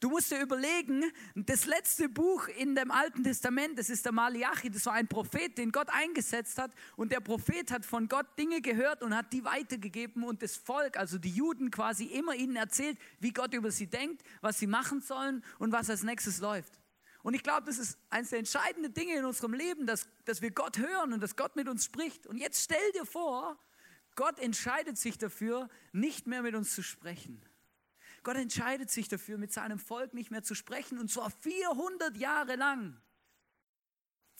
Du 0.00 0.10
musst 0.10 0.30
dir 0.30 0.40
überlegen, 0.40 1.02
das 1.34 1.66
letzte 1.66 2.08
Buch 2.08 2.46
in 2.46 2.76
dem 2.76 2.92
Alten 2.92 3.24
Testament, 3.24 3.76
das 3.76 3.90
ist 3.90 4.04
der 4.04 4.12
Malachi, 4.12 4.70
das 4.70 4.86
war 4.86 4.92
ein 4.92 5.08
Prophet, 5.08 5.58
den 5.58 5.72
Gott 5.72 5.88
eingesetzt 5.90 6.56
hat. 6.58 6.70
Und 6.94 7.10
der 7.10 7.18
Prophet 7.18 7.72
hat 7.72 7.84
von 7.84 8.08
Gott 8.08 8.26
Dinge 8.38 8.60
gehört 8.60 9.02
und 9.02 9.16
hat 9.16 9.32
die 9.32 9.44
weitergegeben 9.44 10.22
und 10.22 10.40
das 10.40 10.56
Volk, 10.56 10.96
also 10.96 11.18
die 11.18 11.32
Juden 11.32 11.72
quasi 11.72 12.04
immer 12.04 12.36
ihnen 12.36 12.54
erzählt, 12.54 12.96
wie 13.18 13.32
Gott 13.32 13.52
über 13.54 13.72
sie 13.72 13.88
denkt, 13.88 14.22
was 14.40 14.60
sie 14.60 14.68
machen 14.68 15.00
sollen 15.00 15.42
und 15.58 15.72
was 15.72 15.90
als 15.90 16.04
nächstes 16.04 16.38
läuft. 16.38 16.78
Und 17.28 17.34
ich 17.34 17.42
glaube, 17.42 17.66
das 17.66 17.76
ist 17.76 17.98
eines 18.08 18.30
der 18.30 18.38
entscheidenden 18.38 18.94
Dinge 18.94 19.14
in 19.14 19.26
unserem 19.26 19.52
Leben, 19.52 19.86
dass, 19.86 20.08
dass 20.24 20.40
wir 20.40 20.50
Gott 20.50 20.78
hören 20.78 21.12
und 21.12 21.22
dass 21.22 21.36
Gott 21.36 21.56
mit 21.56 21.68
uns 21.68 21.84
spricht. 21.84 22.26
Und 22.26 22.38
jetzt 22.38 22.64
stell 22.64 22.92
dir 22.92 23.04
vor, 23.04 23.58
Gott 24.16 24.38
entscheidet 24.38 24.96
sich 24.96 25.18
dafür, 25.18 25.68
nicht 25.92 26.26
mehr 26.26 26.40
mit 26.40 26.54
uns 26.54 26.74
zu 26.74 26.82
sprechen. 26.82 27.44
Gott 28.22 28.36
entscheidet 28.36 28.90
sich 28.90 29.08
dafür, 29.08 29.36
mit 29.36 29.52
seinem 29.52 29.78
Volk 29.78 30.14
nicht 30.14 30.30
mehr 30.30 30.42
zu 30.42 30.54
sprechen 30.54 30.98
und 30.98 31.10
zwar 31.10 31.28
400 31.28 32.16
Jahre 32.16 32.56
lang. 32.56 32.98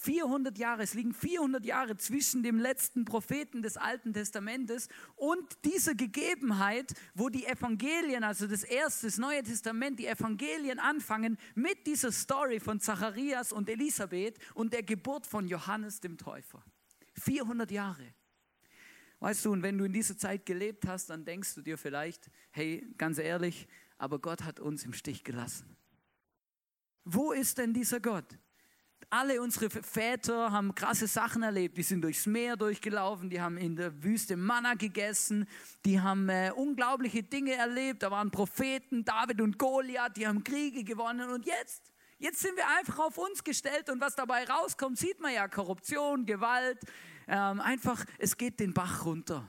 400 0.00 0.56
Jahre, 0.58 0.84
es 0.84 0.94
liegen 0.94 1.12
400 1.12 1.64
Jahre 1.66 1.96
zwischen 1.96 2.44
dem 2.44 2.60
letzten 2.60 3.04
Propheten 3.04 3.62
des 3.62 3.76
Alten 3.76 4.12
Testamentes 4.12 4.88
und 5.16 5.64
dieser 5.64 5.96
Gegebenheit, 5.96 6.94
wo 7.14 7.28
die 7.28 7.44
Evangelien, 7.44 8.22
also 8.22 8.46
das 8.46 8.62
erste, 8.62 9.08
das 9.08 9.18
Neue 9.18 9.42
Testament, 9.42 9.98
die 9.98 10.06
Evangelien 10.06 10.78
anfangen 10.78 11.36
mit 11.56 11.84
dieser 11.88 12.12
Story 12.12 12.60
von 12.60 12.78
Zacharias 12.78 13.52
und 13.52 13.68
Elisabeth 13.68 14.38
und 14.54 14.72
der 14.72 14.84
Geburt 14.84 15.26
von 15.26 15.48
Johannes 15.48 15.98
dem 15.98 16.16
Täufer. 16.16 16.62
400 17.14 17.68
Jahre. 17.72 18.14
Weißt 19.18 19.44
du, 19.46 19.50
und 19.50 19.64
wenn 19.64 19.78
du 19.78 19.84
in 19.84 19.92
dieser 19.92 20.16
Zeit 20.16 20.46
gelebt 20.46 20.86
hast, 20.86 21.10
dann 21.10 21.24
denkst 21.24 21.56
du 21.56 21.60
dir 21.60 21.76
vielleicht, 21.76 22.30
hey, 22.52 22.86
ganz 22.98 23.18
ehrlich, 23.18 23.66
aber 23.96 24.20
Gott 24.20 24.44
hat 24.44 24.60
uns 24.60 24.84
im 24.84 24.92
Stich 24.92 25.24
gelassen. 25.24 25.76
Wo 27.04 27.32
ist 27.32 27.58
denn 27.58 27.74
dieser 27.74 27.98
Gott? 27.98 28.38
Alle 29.10 29.40
unsere 29.40 29.70
Väter 29.70 30.52
haben 30.52 30.74
krasse 30.74 31.06
Sachen 31.06 31.42
erlebt. 31.42 31.78
Die 31.78 31.82
sind 31.82 32.02
durchs 32.02 32.26
Meer 32.26 32.56
durchgelaufen, 32.56 33.30
die 33.30 33.40
haben 33.40 33.56
in 33.56 33.74
der 33.74 34.02
Wüste 34.02 34.36
Manna 34.36 34.74
gegessen, 34.74 35.48
die 35.86 35.98
haben 35.98 36.28
äh, 36.28 36.52
unglaubliche 36.54 37.22
Dinge 37.22 37.54
erlebt. 37.54 38.02
Da 38.02 38.10
waren 38.10 38.30
Propheten, 38.30 39.06
David 39.06 39.40
und 39.40 39.58
Goliath, 39.58 40.18
die 40.18 40.26
haben 40.26 40.44
Kriege 40.44 40.84
gewonnen. 40.84 41.30
Und 41.30 41.46
jetzt, 41.46 41.90
jetzt 42.18 42.40
sind 42.40 42.54
wir 42.56 42.68
einfach 42.76 42.98
auf 42.98 43.16
uns 43.16 43.42
gestellt 43.42 43.88
und 43.88 43.98
was 43.98 44.14
dabei 44.14 44.44
rauskommt, 44.44 44.98
sieht 44.98 45.20
man 45.20 45.32
ja 45.32 45.48
Korruption, 45.48 46.26
Gewalt. 46.26 46.78
Ähm, 47.26 47.62
einfach, 47.62 48.04
es 48.18 48.36
geht 48.36 48.60
den 48.60 48.74
Bach 48.74 49.06
runter. 49.06 49.48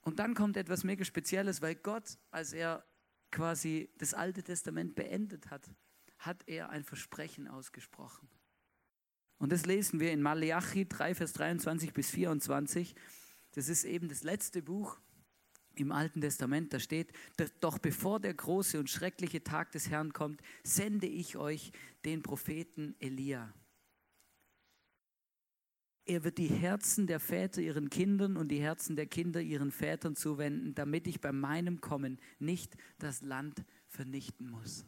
Und 0.00 0.18
dann 0.18 0.34
kommt 0.34 0.56
etwas 0.56 0.82
mega 0.82 1.04
Spezielles, 1.04 1.60
weil 1.60 1.74
Gott, 1.74 2.16
als 2.30 2.54
er 2.54 2.82
quasi 3.30 3.90
das 3.98 4.14
Alte 4.14 4.42
Testament 4.42 4.94
beendet 4.94 5.50
hat, 5.50 5.68
hat 6.18 6.42
er 6.46 6.70
ein 6.70 6.84
Versprechen 6.84 7.48
ausgesprochen. 7.48 8.28
Und 9.38 9.52
das 9.52 9.66
lesen 9.66 10.00
wir 10.00 10.12
in 10.12 10.20
Malachi 10.20 10.88
3, 10.88 11.14
Vers 11.14 11.32
23 11.34 11.92
bis 11.92 12.10
24. 12.10 12.94
Das 13.52 13.68
ist 13.68 13.84
eben 13.84 14.08
das 14.08 14.24
letzte 14.24 14.62
Buch 14.62 14.98
im 15.76 15.92
Alten 15.92 16.20
Testament. 16.20 16.72
Da 16.72 16.80
steht, 16.80 17.12
doch 17.60 17.78
bevor 17.78 18.20
der 18.20 18.34
große 18.34 18.78
und 18.78 18.90
schreckliche 18.90 19.44
Tag 19.44 19.70
des 19.72 19.90
Herrn 19.90 20.12
kommt, 20.12 20.42
sende 20.64 21.06
ich 21.06 21.36
euch 21.36 21.72
den 22.04 22.22
Propheten 22.22 22.96
Elia. 22.98 23.54
Er 26.04 26.24
wird 26.24 26.38
die 26.38 26.48
Herzen 26.48 27.06
der 27.06 27.20
Väter 27.20 27.60
ihren 27.60 27.90
Kindern 27.90 28.38
und 28.38 28.48
die 28.48 28.62
Herzen 28.62 28.96
der 28.96 29.06
Kinder 29.06 29.42
ihren 29.42 29.70
Vätern 29.70 30.16
zuwenden, 30.16 30.74
damit 30.74 31.06
ich 31.06 31.20
bei 31.20 31.32
meinem 31.32 31.82
Kommen 31.82 32.18
nicht 32.38 32.76
das 32.98 33.20
Land 33.20 33.62
vernichten 33.88 34.48
muss. 34.48 34.86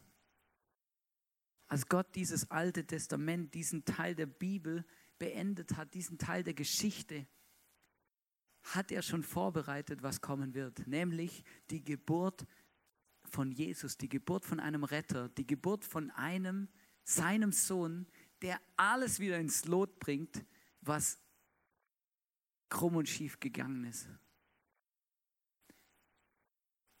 Als 1.71 1.87
Gott 1.87 2.15
dieses 2.15 2.51
alte 2.51 2.85
Testament, 2.85 3.53
diesen 3.53 3.85
Teil 3.85 4.13
der 4.13 4.25
Bibel 4.25 4.83
beendet 5.17 5.77
hat, 5.77 5.93
diesen 5.93 6.17
Teil 6.17 6.43
der 6.43 6.53
Geschichte, 6.53 7.25
hat 8.61 8.91
er 8.91 9.01
schon 9.01 9.23
vorbereitet, 9.23 10.03
was 10.03 10.19
kommen 10.19 10.53
wird, 10.53 10.85
nämlich 10.85 11.45
die 11.69 11.81
Geburt 11.81 12.45
von 13.23 13.53
Jesus, 13.53 13.97
die 13.97 14.09
Geburt 14.09 14.43
von 14.43 14.59
einem 14.59 14.83
Retter, 14.83 15.29
die 15.29 15.47
Geburt 15.47 15.85
von 15.85 16.11
einem, 16.11 16.67
seinem 17.05 17.53
Sohn, 17.53 18.05
der 18.41 18.59
alles 18.75 19.21
wieder 19.21 19.39
ins 19.39 19.63
Lot 19.63 19.97
bringt, 19.97 20.43
was 20.81 21.21
krumm 22.67 22.97
und 22.97 23.07
schief 23.07 23.39
gegangen 23.39 23.85
ist. 23.85 24.09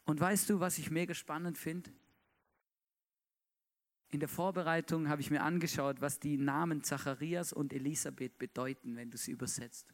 Und 0.05 0.21
weißt 0.21 0.49
du, 0.49 0.61
was 0.61 0.77
ich 0.77 0.91
mega 0.91 1.13
spannend 1.13 1.57
finde? 1.57 1.91
In 4.11 4.19
der 4.19 4.29
Vorbereitung 4.29 5.07
habe 5.07 5.21
ich 5.21 5.31
mir 5.31 5.41
angeschaut, 5.41 6.01
was 6.01 6.19
die 6.19 6.37
Namen 6.37 6.83
Zacharias 6.83 7.53
und 7.53 7.71
Elisabeth 7.71 8.37
bedeuten, 8.37 8.97
wenn 8.97 9.09
du 9.09 9.17
sie 9.17 9.31
übersetzt. 9.31 9.87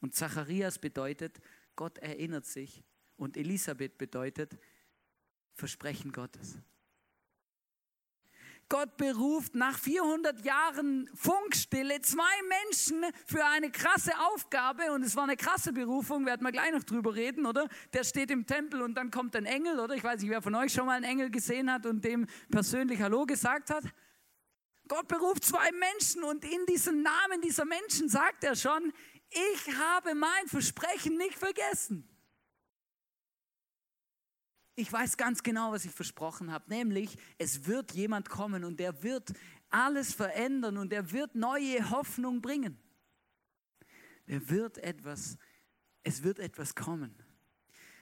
Und 0.00 0.14
Zacharias 0.14 0.78
bedeutet, 0.78 1.40
Gott 1.74 1.98
erinnert 1.98 2.46
sich. 2.46 2.84
Und 3.16 3.36
Elisabeth 3.36 3.98
bedeutet, 3.98 4.56
Versprechen 5.54 6.12
Gottes. 6.12 6.58
Gott 8.68 8.96
beruft 8.96 9.54
nach 9.54 9.78
400 9.78 10.44
Jahren 10.44 11.08
Funkstille 11.14 12.00
zwei 12.00 12.22
Menschen 12.48 13.04
für 13.24 13.44
eine 13.44 13.70
krasse 13.70 14.10
Aufgabe 14.32 14.90
und 14.92 15.04
es 15.04 15.14
war 15.14 15.22
eine 15.22 15.36
krasse 15.36 15.72
Berufung, 15.72 16.26
werden 16.26 16.44
wir 16.44 16.50
gleich 16.50 16.72
noch 16.72 16.82
drüber 16.82 17.14
reden, 17.14 17.46
oder? 17.46 17.68
Der 17.92 18.02
steht 18.02 18.30
im 18.32 18.44
Tempel 18.44 18.82
und 18.82 18.94
dann 18.94 19.12
kommt 19.12 19.36
ein 19.36 19.46
Engel, 19.46 19.78
oder? 19.78 19.94
Ich 19.94 20.02
weiß 20.02 20.20
nicht, 20.20 20.30
wer 20.30 20.42
von 20.42 20.54
euch 20.56 20.72
schon 20.72 20.86
mal 20.86 20.96
einen 20.96 21.04
Engel 21.04 21.30
gesehen 21.30 21.72
hat 21.72 21.86
und 21.86 22.04
dem 22.04 22.26
persönlich 22.50 23.00
Hallo 23.00 23.24
gesagt 23.24 23.70
hat. 23.70 23.84
Gott 24.88 25.06
beruft 25.06 25.44
zwei 25.44 25.70
Menschen 25.72 26.24
und 26.24 26.44
in 26.44 26.66
diesem 26.66 27.02
Namen 27.02 27.40
dieser 27.42 27.64
Menschen 27.64 28.08
sagt 28.08 28.42
er 28.42 28.56
schon, 28.56 28.92
ich 29.30 29.76
habe 29.78 30.14
mein 30.14 30.46
Versprechen 30.48 31.16
nicht 31.16 31.38
vergessen. 31.38 32.08
Ich 34.78 34.92
weiß 34.92 35.16
ganz 35.16 35.42
genau, 35.42 35.72
was 35.72 35.86
ich 35.86 35.90
versprochen 35.90 36.52
habe, 36.52 36.68
nämlich 36.68 37.16
es 37.38 37.66
wird 37.66 37.92
jemand 37.92 38.28
kommen 38.28 38.62
und 38.62 38.78
der 38.78 39.02
wird 39.02 39.32
alles 39.70 40.12
verändern 40.12 40.76
und 40.76 40.92
der 40.92 41.10
wird 41.12 41.34
neue 41.34 41.90
Hoffnung 41.90 42.42
bringen. 42.42 42.78
Der 44.28 44.50
wird 44.50 44.76
etwas, 44.78 45.38
es 46.02 46.22
wird 46.22 46.38
etwas 46.38 46.74
kommen. 46.74 47.14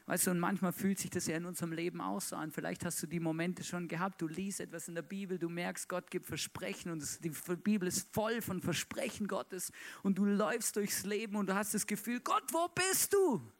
Weißt 0.06 0.26
du, 0.26 0.32
und 0.32 0.40
manchmal 0.40 0.72
fühlt 0.72 0.98
sich 0.98 1.10
das 1.10 1.28
ja 1.28 1.36
in 1.36 1.46
unserem 1.46 1.72
Leben 1.72 2.00
auch 2.00 2.20
so 2.20 2.34
an. 2.34 2.50
Vielleicht 2.50 2.84
hast 2.84 3.00
du 3.02 3.06
die 3.06 3.20
Momente 3.20 3.62
schon 3.62 3.86
gehabt. 3.86 4.20
Du 4.20 4.26
liest 4.26 4.60
etwas 4.60 4.88
in 4.88 4.96
der 4.96 5.02
Bibel, 5.02 5.38
du 5.38 5.48
merkst, 5.48 5.88
Gott 5.88 6.10
gibt 6.10 6.26
Versprechen 6.26 6.90
und 6.90 7.24
die 7.24 7.30
Bibel 7.62 7.86
ist 7.88 8.12
voll 8.12 8.42
von 8.42 8.60
Versprechen 8.60 9.28
Gottes. 9.28 9.70
Und 10.02 10.18
du 10.18 10.26
läufst 10.26 10.74
durchs 10.76 11.04
Leben 11.04 11.36
und 11.36 11.46
du 11.46 11.54
hast 11.54 11.72
das 11.72 11.86
Gefühl, 11.86 12.20
Gott, 12.20 12.44
wo 12.52 12.68
bist 12.68 13.14
du? 13.14 13.50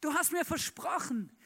Du 0.00 0.12
hast 0.12 0.30
mir 0.30 0.44
versprochen, 0.44 1.36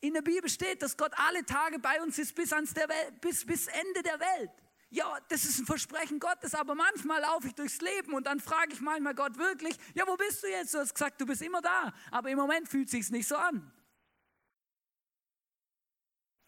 in 0.00 0.14
der 0.14 0.22
Bibel 0.22 0.48
steht, 0.48 0.82
dass 0.82 0.96
Gott 0.96 1.12
alle 1.16 1.44
Tage 1.44 1.78
bei 1.78 2.00
uns 2.02 2.18
ist 2.18 2.34
bis, 2.34 2.52
ans 2.52 2.74
der 2.74 2.88
Welt, 2.88 3.20
bis, 3.20 3.44
bis 3.44 3.66
Ende 3.66 4.02
der 4.02 4.20
Welt. 4.20 4.50
Ja, 4.90 5.18
das 5.28 5.44
ist 5.44 5.58
ein 5.58 5.66
Versprechen 5.66 6.20
Gottes, 6.20 6.54
aber 6.54 6.74
manchmal 6.74 7.20
laufe 7.20 7.48
ich 7.48 7.54
durchs 7.54 7.80
Leben 7.80 8.14
und 8.14 8.26
dann 8.26 8.38
frage 8.38 8.72
ich 8.72 8.80
manchmal 8.80 9.14
Gott 9.14 9.36
wirklich, 9.36 9.76
ja, 9.94 10.04
wo 10.06 10.16
bist 10.16 10.42
du 10.42 10.48
jetzt? 10.48 10.74
Du 10.74 10.78
hast 10.78 10.94
gesagt, 10.94 11.20
du 11.20 11.26
bist 11.26 11.42
immer 11.42 11.60
da, 11.60 11.92
aber 12.10 12.30
im 12.30 12.38
Moment 12.38 12.68
fühlt 12.68 12.86
es 12.86 12.92
sich 12.92 13.10
nicht 13.10 13.26
so 13.26 13.36
an. 13.36 13.72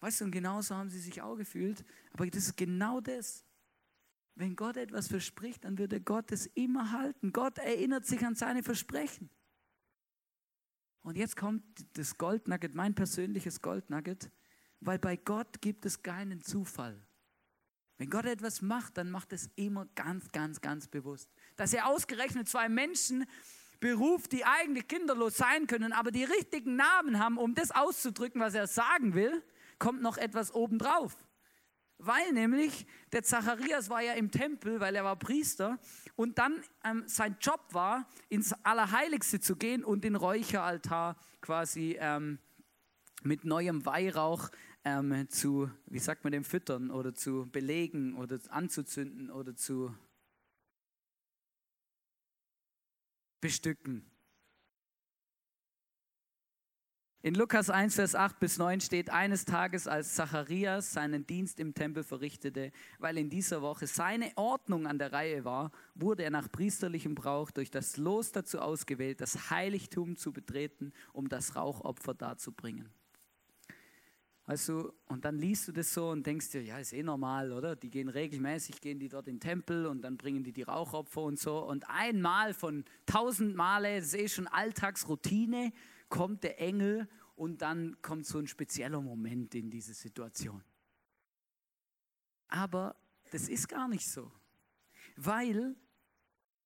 Weißt 0.00 0.20
du, 0.20 0.26
und 0.26 0.30
genauso 0.30 0.76
haben 0.76 0.90
sie 0.90 1.00
sich 1.00 1.20
auch 1.20 1.36
gefühlt, 1.36 1.84
aber 2.12 2.26
das 2.28 2.44
ist 2.44 2.56
genau 2.56 3.00
das. 3.00 3.44
Wenn 4.36 4.54
Gott 4.54 4.76
etwas 4.76 5.08
verspricht, 5.08 5.64
dann 5.64 5.76
wird 5.78 5.92
er 5.92 5.98
Gott 5.98 6.30
es 6.30 6.46
immer 6.46 6.92
halten. 6.92 7.32
Gott 7.32 7.58
erinnert 7.58 8.06
sich 8.06 8.24
an 8.24 8.36
seine 8.36 8.62
Versprechen. 8.62 9.30
Und 11.08 11.16
jetzt 11.16 11.36
kommt 11.36 11.64
das 11.94 12.18
Goldnugget, 12.18 12.74
mein 12.74 12.94
persönliches 12.94 13.62
Goldnugget, 13.62 14.30
weil 14.80 14.98
bei 14.98 15.16
Gott 15.16 15.62
gibt 15.62 15.86
es 15.86 16.02
keinen 16.02 16.42
Zufall. 16.42 17.02
Wenn 17.96 18.10
Gott 18.10 18.26
etwas 18.26 18.60
macht, 18.60 18.98
dann 18.98 19.10
macht 19.10 19.32
es 19.32 19.48
immer 19.56 19.86
ganz, 19.94 20.30
ganz, 20.32 20.60
ganz 20.60 20.86
bewusst. 20.86 21.30
Dass 21.56 21.72
er 21.72 21.86
ausgerechnet 21.86 22.46
zwei 22.46 22.68
Menschen 22.68 23.24
beruft, 23.80 24.32
die 24.32 24.44
eigentlich 24.44 24.86
kinderlos 24.86 25.38
sein 25.38 25.66
können, 25.66 25.94
aber 25.94 26.10
die 26.10 26.24
richtigen 26.24 26.76
Namen 26.76 27.18
haben, 27.18 27.38
um 27.38 27.54
das 27.54 27.70
auszudrücken, 27.70 28.42
was 28.42 28.52
er 28.52 28.66
sagen 28.66 29.14
will, 29.14 29.42
kommt 29.78 30.02
noch 30.02 30.18
etwas 30.18 30.52
obendrauf. 30.52 31.16
Weil 31.98 32.32
nämlich 32.32 32.86
der 33.12 33.24
Zacharias 33.24 33.90
war 33.90 34.00
ja 34.00 34.12
im 34.12 34.30
Tempel, 34.30 34.78
weil 34.78 34.94
er 34.94 35.04
war 35.04 35.16
Priester 35.16 35.78
und 36.14 36.38
dann 36.38 36.62
ähm, 36.84 37.02
sein 37.06 37.36
Job 37.40 37.60
war, 37.72 38.08
ins 38.28 38.52
Allerheiligste 38.64 39.40
zu 39.40 39.56
gehen 39.56 39.84
und 39.84 40.04
den 40.04 40.14
Räucheraltar 40.14 41.16
quasi 41.40 41.96
ähm, 41.98 42.38
mit 43.22 43.44
neuem 43.44 43.84
Weihrauch 43.84 44.48
ähm, 44.84 45.28
zu, 45.28 45.70
wie 45.86 45.98
sagt 45.98 46.22
man 46.22 46.32
dem, 46.32 46.44
füttern 46.44 46.90
oder 46.90 47.14
zu 47.14 47.48
belegen 47.50 48.14
oder 48.14 48.38
anzuzünden 48.48 49.30
oder 49.30 49.56
zu 49.56 49.92
bestücken. 53.40 54.08
In 57.20 57.34
Lukas 57.34 57.68
1, 57.68 57.96
Vers 57.96 58.14
8 58.14 58.38
bis 58.38 58.58
9 58.58 58.80
steht, 58.80 59.10
eines 59.10 59.44
Tages, 59.44 59.88
als 59.88 60.14
Zacharias 60.14 60.92
seinen 60.92 61.26
Dienst 61.26 61.58
im 61.58 61.74
Tempel 61.74 62.04
verrichtete, 62.04 62.70
weil 63.00 63.18
in 63.18 63.28
dieser 63.28 63.60
Woche 63.60 63.88
seine 63.88 64.30
Ordnung 64.36 64.86
an 64.86 65.00
der 65.00 65.12
Reihe 65.12 65.44
war, 65.44 65.72
wurde 65.96 66.22
er 66.22 66.30
nach 66.30 66.48
priesterlichem 66.48 67.16
Brauch 67.16 67.50
durch 67.50 67.72
das 67.72 67.96
Los 67.96 68.30
dazu 68.30 68.60
ausgewählt, 68.60 69.20
das 69.20 69.50
Heiligtum 69.50 70.16
zu 70.16 70.32
betreten, 70.32 70.92
um 71.12 71.28
das 71.28 71.56
Rauchopfer 71.56 72.14
darzubringen. 72.14 72.88
Also, 74.44 74.94
und 75.08 75.24
dann 75.24 75.38
liest 75.38 75.66
du 75.66 75.72
das 75.72 75.92
so 75.92 76.10
und 76.10 76.24
denkst 76.24 76.52
dir, 76.52 76.62
ja, 76.62 76.78
ist 76.78 76.92
eh 76.92 77.02
normal, 77.02 77.52
oder? 77.52 77.74
Die 77.74 77.90
gehen 77.90 78.08
regelmäßig, 78.08 78.80
gehen 78.80 79.00
die 79.00 79.08
dort 79.08 79.26
in 79.26 79.34
den 79.34 79.40
Tempel 79.40 79.86
und 79.86 80.02
dann 80.02 80.16
bringen 80.16 80.44
die 80.44 80.52
die 80.52 80.62
Rauchopfer 80.62 81.22
und 81.22 81.38
so. 81.38 81.58
Und 81.66 81.84
einmal 81.90 82.54
von 82.54 82.84
tausend 83.06 83.56
Male, 83.56 83.96
das 83.96 84.06
ist 84.06 84.14
eh 84.14 84.28
schon 84.28 84.46
Alltagsroutine, 84.46 85.72
kommt 86.08 86.44
der 86.44 86.60
Engel 86.60 87.08
und 87.34 87.62
dann 87.62 88.00
kommt 88.02 88.26
so 88.26 88.38
ein 88.38 88.46
spezieller 88.46 89.00
Moment 89.00 89.54
in 89.54 89.70
diese 89.70 89.94
Situation. 89.94 90.62
Aber 92.48 92.96
das 93.30 93.48
ist 93.48 93.68
gar 93.68 93.88
nicht 93.88 94.08
so, 94.08 94.32
weil 95.16 95.76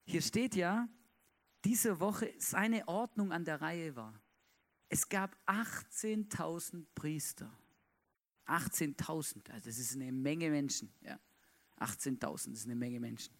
hier 0.05 0.23
steht 0.23 0.55
ja, 0.55 0.89
diese 1.65 2.01
Woche 2.01 2.33
seine 2.39 2.87
Ordnung 2.89 3.33
an 3.33 3.45
der 3.45 3.61
Reihe 3.61 3.95
war. 3.95 4.21
Es 4.89 5.09
gab 5.09 5.37
18.000 5.47 6.87
Priester. 6.95 7.51
18.000, 8.47 9.51
also 9.51 9.71
das 9.71 9.79
ist 9.79 9.95
eine 9.95 10.11
Menge 10.13 10.51
Menschen. 10.51 10.93
Ja. 11.01 11.19
18.000 11.79 12.53
ist 12.53 12.65
eine 12.65 12.75
Menge 12.75 13.01
Menschen. 13.01 13.35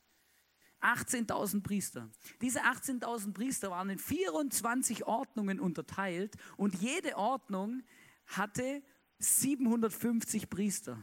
18.000 0.83 1.63
Priester. 1.63 2.11
Diese 2.41 2.63
18.000 2.65 3.33
Priester 3.33 3.71
waren 3.71 3.91
in 3.91 3.99
24 3.99 5.07
Ordnungen 5.07 5.61
unterteilt 5.61 6.37
und 6.57 6.75
jede 6.75 7.17
Ordnung 7.17 7.83
hatte 8.27 8.83
750 9.19 10.51
Priester. 10.51 11.01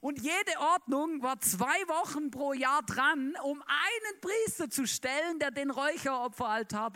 Und 0.00 0.20
jede 0.20 0.60
Ordnung 0.60 1.22
war 1.22 1.40
zwei 1.40 1.66
Wochen 1.88 2.30
pro 2.30 2.52
Jahr 2.52 2.82
dran, 2.82 3.34
um 3.42 3.62
einen 3.62 4.20
Priester 4.20 4.70
zu 4.70 4.86
stellen, 4.86 5.38
der 5.40 5.50
den 5.50 5.70
Räucheropferaltar 5.70 6.92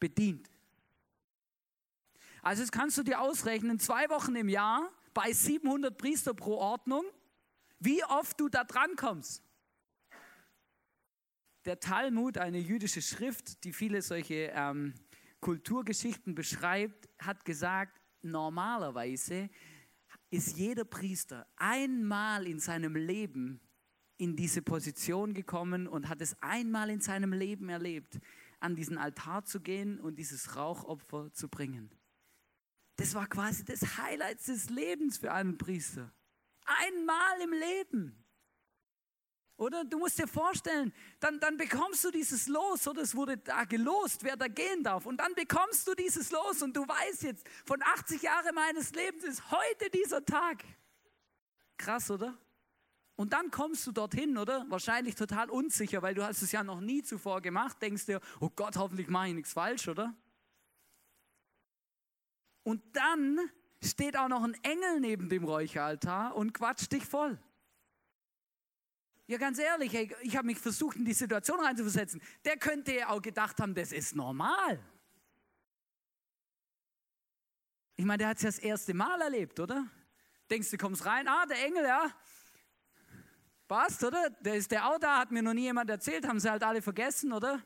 bedient. 0.00 0.50
Also 2.42 2.62
das 2.62 2.72
kannst 2.72 2.98
du 2.98 3.02
dir 3.02 3.20
ausrechnen, 3.20 3.78
zwei 3.78 4.08
Wochen 4.10 4.34
im 4.36 4.48
Jahr 4.48 4.90
bei 5.14 5.32
700 5.32 5.96
Priester 5.96 6.34
pro 6.34 6.56
Ordnung, 6.56 7.04
wie 7.78 8.04
oft 8.04 8.38
du 8.40 8.48
da 8.48 8.64
dran 8.64 8.96
kommst. 8.96 9.42
Der 11.64 11.80
Talmud, 11.80 12.36
eine 12.36 12.58
jüdische 12.58 13.00
Schrift, 13.00 13.64
die 13.64 13.72
viele 13.72 14.02
solche 14.02 14.52
ähm, 14.54 14.92
Kulturgeschichten 15.40 16.34
beschreibt, 16.34 17.08
hat 17.18 17.44
gesagt, 17.44 18.00
normalerweise 18.20 19.48
ist 20.30 20.56
jeder 20.58 20.84
Priester 20.84 21.46
einmal 21.56 22.46
in 22.46 22.60
seinem 22.60 22.96
Leben 22.96 23.60
in 24.18 24.36
diese 24.36 24.62
Position 24.62 25.32
gekommen 25.32 25.86
und 25.86 26.08
hat 26.08 26.20
es 26.20 26.36
einmal 26.42 26.90
in 26.90 27.00
seinem 27.00 27.32
Leben 27.32 27.68
erlebt, 27.68 28.20
an 28.60 28.76
diesen 28.76 28.98
Altar 28.98 29.44
zu 29.44 29.60
gehen 29.60 30.00
und 30.00 30.16
dieses 30.18 30.56
Rauchopfer 30.56 31.32
zu 31.32 31.48
bringen. 31.48 31.90
Das 32.96 33.14
war 33.14 33.26
quasi 33.26 33.64
das 33.64 33.98
Highlight 33.98 34.46
des 34.46 34.70
Lebens 34.70 35.18
für 35.18 35.32
einen 35.32 35.58
Priester. 35.58 36.12
Einmal 36.64 37.40
im 37.42 37.52
Leben. 37.52 38.23
Oder 39.56 39.84
du 39.84 39.98
musst 39.98 40.18
dir 40.18 40.26
vorstellen, 40.26 40.92
dann, 41.20 41.38
dann 41.38 41.56
bekommst 41.56 42.02
du 42.04 42.10
dieses 42.10 42.48
Los, 42.48 42.88
oder 42.88 43.02
es 43.02 43.14
wurde 43.14 43.38
da 43.38 43.64
gelost, 43.64 44.24
wer 44.24 44.36
da 44.36 44.48
gehen 44.48 44.82
darf. 44.82 45.06
Und 45.06 45.18
dann 45.18 45.32
bekommst 45.34 45.86
du 45.86 45.94
dieses 45.94 46.32
Los 46.32 46.60
und 46.62 46.76
du 46.76 46.86
weißt 46.86 47.22
jetzt, 47.22 47.48
von 47.64 47.80
80 47.82 48.22
Jahren 48.22 48.54
meines 48.54 48.92
Lebens 48.92 49.22
ist 49.22 49.50
heute 49.52 49.90
dieser 49.90 50.24
Tag. 50.24 50.64
Krass, 51.76 52.10
oder? 52.10 52.36
Und 53.16 53.32
dann 53.32 53.52
kommst 53.52 53.86
du 53.86 53.92
dorthin, 53.92 54.36
oder? 54.38 54.66
Wahrscheinlich 54.68 55.14
total 55.14 55.48
unsicher, 55.50 56.02
weil 56.02 56.14
du 56.14 56.24
hast 56.24 56.42
es 56.42 56.50
ja 56.50 56.64
noch 56.64 56.80
nie 56.80 57.02
zuvor 57.04 57.40
gemacht. 57.40 57.80
Denkst 57.80 58.06
dir, 58.06 58.20
oh 58.40 58.50
Gott, 58.50 58.76
hoffentlich 58.76 59.06
mache 59.06 59.28
ich 59.28 59.34
nichts 59.34 59.52
falsch, 59.52 59.86
oder? 59.86 60.16
Und 62.64 62.82
dann 62.96 63.38
steht 63.80 64.16
auch 64.16 64.28
noch 64.28 64.42
ein 64.42 64.54
Engel 64.64 64.98
neben 64.98 65.28
dem 65.28 65.44
Räucheraltar 65.44 66.34
und 66.34 66.54
quatscht 66.54 66.90
dich 66.90 67.06
voll. 67.06 67.38
Ja, 69.26 69.38
ganz 69.38 69.58
ehrlich, 69.58 69.94
ey, 69.94 70.14
ich 70.20 70.36
habe 70.36 70.46
mich 70.46 70.58
versucht, 70.58 70.96
in 70.96 71.04
die 71.04 71.14
Situation 71.14 71.58
reinzuversetzen. 71.58 72.20
Der 72.44 72.58
könnte 72.58 72.94
ja 72.94 73.08
auch 73.08 73.22
gedacht 73.22 73.58
haben, 73.58 73.74
das 73.74 73.90
ist 73.90 74.14
normal. 74.14 74.78
Ich 77.96 78.04
meine, 78.04 78.18
der 78.18 78.28
hat 78.28 78.36
es 78.36 78.42
ja 78.42 78.48
das 78.50 78.58
erste 78.58 78.92
Mal 78.92 79.20
erlebt, 79.22 79.60
oder? 79.60 79.86
Denkst 80.50 80.70
du, 80.70 80.76
kommst 80.76 81.06
rein, 81.06 81.26
ah, 81.26 81.46
der 81.46 81.64
Engel, 81.64 81.84
ja. 81.84 82.10
Passt, 83.66 84.04
oder? 84.04 84.28
Der 84.40 84.56
ist 84.56 84.70
der 84.70 84.86
auch 84.90 84.98
da, 84.98 85.20
hat 85.20 85.30
mir 85.30 85.42
noch 85.42 85.54
nie 85.54 85.62
jemand 85.62 85.88
erzählt, 85.88 86.28
haben 86.28 86.38
sie 86.38 86.50
halt 86.50 86.62
alle 86.62 86.82
vergessen, 86.82 87.32
oder? 87.32 87.62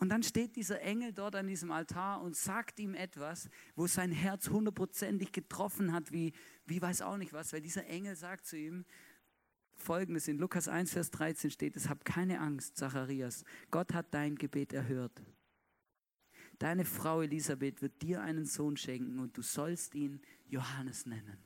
Und 0.00 0.08
dann 0.08 0.22
steht 0.22 0.56
dieser 0.56 0.80
Engel 0.80 1.12
dort 1.12 1.36
an 1.36 1.46
diesem 1.46 1.70
Altar 1.70 2.22
und 2.22 2.34
sagt 2.34 2.80
ihm 2.80 2.94
etwas, 2.94 3.50
wo 3.76 3.86
sein 3.86 4.10
Herz 4.10 4.48
hundertprozentig 4.48 5.30
getroffen 5.30 5.92
hat, 5.92 6.10
wie, 6.10 6.32
wie 6.64 6.80
weiß 6.80 7.02
auch 7.02 7.18
nicht 7.18 7.34
was, 7.34 7.52
weil 7.52 7.60
dieser 7.60 7.86
Engel 7.86 8.16
sagt 8.16 8.46
zu 8.46 8.56
ihm 8.56 8.86
folgendes, 9.74 10.26
in 10.26 10.38
Lukas 10.38 10.68
1, 10.68 10.92
Vers 10.92 11.10
13 11.10 11.50
steht 11.50 11.76
es, 11.76 11.90
hab 11.90 12.06
keine 12.06 12.40
Angst, 12.40 12.78
Zacharias, 12.78 13.44
Gott 13.70 13.92
hat 13.92 14.14
dein 14.14 14.36
Gebet 14.36 14.72
erhört. 14.72 15.22
Deine 16.58 16.86
Frau 16.86 17.20
Elisabeth 17.20 17.82
wird 17.82 18.00
dir 18.00 18.22
einen 18.22 18.46
Sohn 18.46 18.78
schenken 18.78 19.18
und 19.18 19.36
du 19.36 19.42
sollst 19.42 19.94
ihn 19.94 20.22
Johannes 20.46 21.04
nennen. 21.04 21.44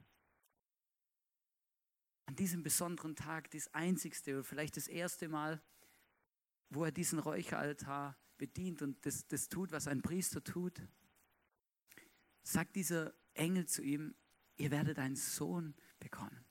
An 2.26 2.36
diesem 2.36 2.62
besonderen 2.62 3.16
Tag, 3.16 3.50
das 3.50 3.72
einzigste 3.74 4.34
oder 4.34 4.44
vielleicht 4.44 4.76
das 4.76 4.86
erste 4.86 5.28
Mal, 5.28 5.60
wo 6.70 6.84
er 6.84 6.92
diesen 6.92 7.18
Räucheraltar 7.18 8.16
bedient 8.36 8.82
und 8.82 9.04
das, 9.06 9.26
das 9.26 9.48
tut, 9.48 9.72
was 9.72 9.88
ein 9.88 10.02
Priester 10.02 10.42
tut, 10.42 10.82
sagt 12.42 12.76
dieser 12.76 13.14
Engel 13.34 13.66
zu 13.66 13.82
ihm, 13.82 14.14
ihr 14.56 14.70
werdet 14.70 14.98
einen 14.98 15.16
Sohn 15.16 15.74
bekommen. 15.98 16.44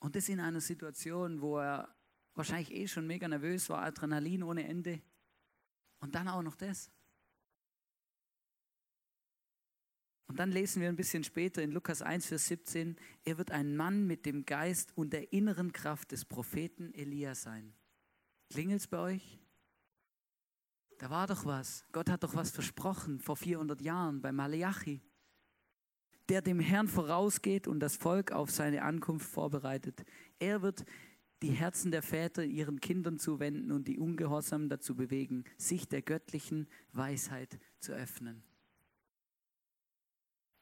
Und 0.00 0.16
das 0.16 0.28
in 0.28 0.40
einer 0.40 0.60
Situation, 0.60 1.40
wo 1.40 1.58
er 1.58 1.94
wahrscheinlich 2.34 2.72
eh 2.72 2.86
schon 2.86 3.06
mega 3.06 3.26
nervös 3.26 3.68
war, 3.68 3.82
Adrenalin 3.82 4.42
ohne 4.42 4.66
Ende. 4.66 5.02
Und 5.98 6.14
dann 6.14 6.28
auch 6.28 6.42
noch 6.42 6.54
das. 6.54 6.90
Und 10.28 10.38
dann 10.38 10.52
lesen 10.52 10.82
wir 10.82 10.88
ein 10.88 10.96
bisschen 10.96 11.24
später 11.24 11.62
in 11.62 11.72
Lukas 11.72 12.02
1, 12.02 12.26
Vers 12.26 12.46
17, 12.48 12.96
er 13.24 13.38
wird 13.38 13.50
ein 13.50 13.76
Mann 13.76 14.06
mit 14.06 14.26
dem 14.26 14.44
Geist 14.44 14.96
und 14.96 15.12
der 15.12 15.32
inneren 15.32 15.72
Kraft 15.72 16.12
des 16.12 16.26
Propheten 16.26 16.92
Elia 16.92 17.34
sein. 17.34 17.74
Klingelt 18.50 18.82
es 18.82 18.86
bei 18.86 18.98
euch? 18.98 19.40
Da 20.98 21.10
war 21.10 21.26
doch 21.26 21.44
was. 21.44 21.84
Gott 21.92 22.10
hat 22.10 22.24
doch 22.24 22.34
was 22.34 22.50
versprochen 22.50 23.20
vor 23.20 23.36
400 23.36 23.80
Jahren 23.80 24.20
bei 24.20 24.32
Malachi, 24.32 25.00
der 26.28 26.42
dem 26.42 26.60
Herrn 26.60 26.88
vorausgeht 26.88 27.68
und 27.68 27.80
das 27.80 27.96
Volk 27.96 28.32
auf 28.32 28.50
seine 28.50 28.82
Ankunft 28.82 29.28
vorbereitet. 29.30 30.04
Er 30.40 30.60
wird 30.62 30.84
die 31.42 31.52
Herzen 31.52 31.92
der 31.92 32.02
Väter 32.02 32.44
ihren 32.44 32.80
Kindern 32.80 33.18
zuwenden 33.18 33.70
und 33.70 33.86
die 33.86 33.98
Ungehorsamen 33.98 34.68
dazu 34.68 34.96
bewegen, 34.96 35.44
sich 35.56 35.86
der 35.86 36.02
göttlichen 36.02 36.66
Weisheit 36.92 37.60
zu 37.78 37.92
öffnen. 37.92 38.42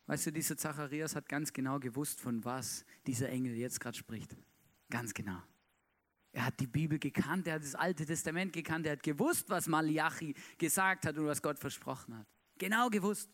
Weißt 0.04 0.26
du, 0.26 0.32
dieser 0.32 0.56
Zacharias 0.56 1.16
hat 1.16 1.28
ganz 1.28 1.52
genau 1.52 1.80
gewusst, 1.80 2.20
von 2.20 2.44
was 2.44 2.84
dieser 3.06 3.30
Engel 3.30 3.56
jetzt 3.56 3.80
gerade 3.80 3.96
spricht. 3.96 4.36
Ganz 4.90 5.14
genau. 5.14 5.42
Er 6.36 6.44
hat 6.44 6.60
die 6.60 6.66
Bibel 6.66 6.98
gekannt, 6.98 7.46
er 7.46 7.54
hat 7.54 7.62
das 7.62 7.74
Alte 7.74 8.04
Testament 8.04 8.52
gekannt, 8.52 8.84
er 8.84 8.92
hat 8.92 9.02
gewusst, 9.02 9.48
was 9.48 9.66
Malachi 9.68 10.34
gesagt 10.58 11.06
hat 11.06 11.16
und 11.16 11.24
was 11.24 11.40
Gott 11.40 11.58
versprochen 11.58 12.14
hat. 12.14 12.26
Genau 12.58 12.90
gewusst. 12.90 13.30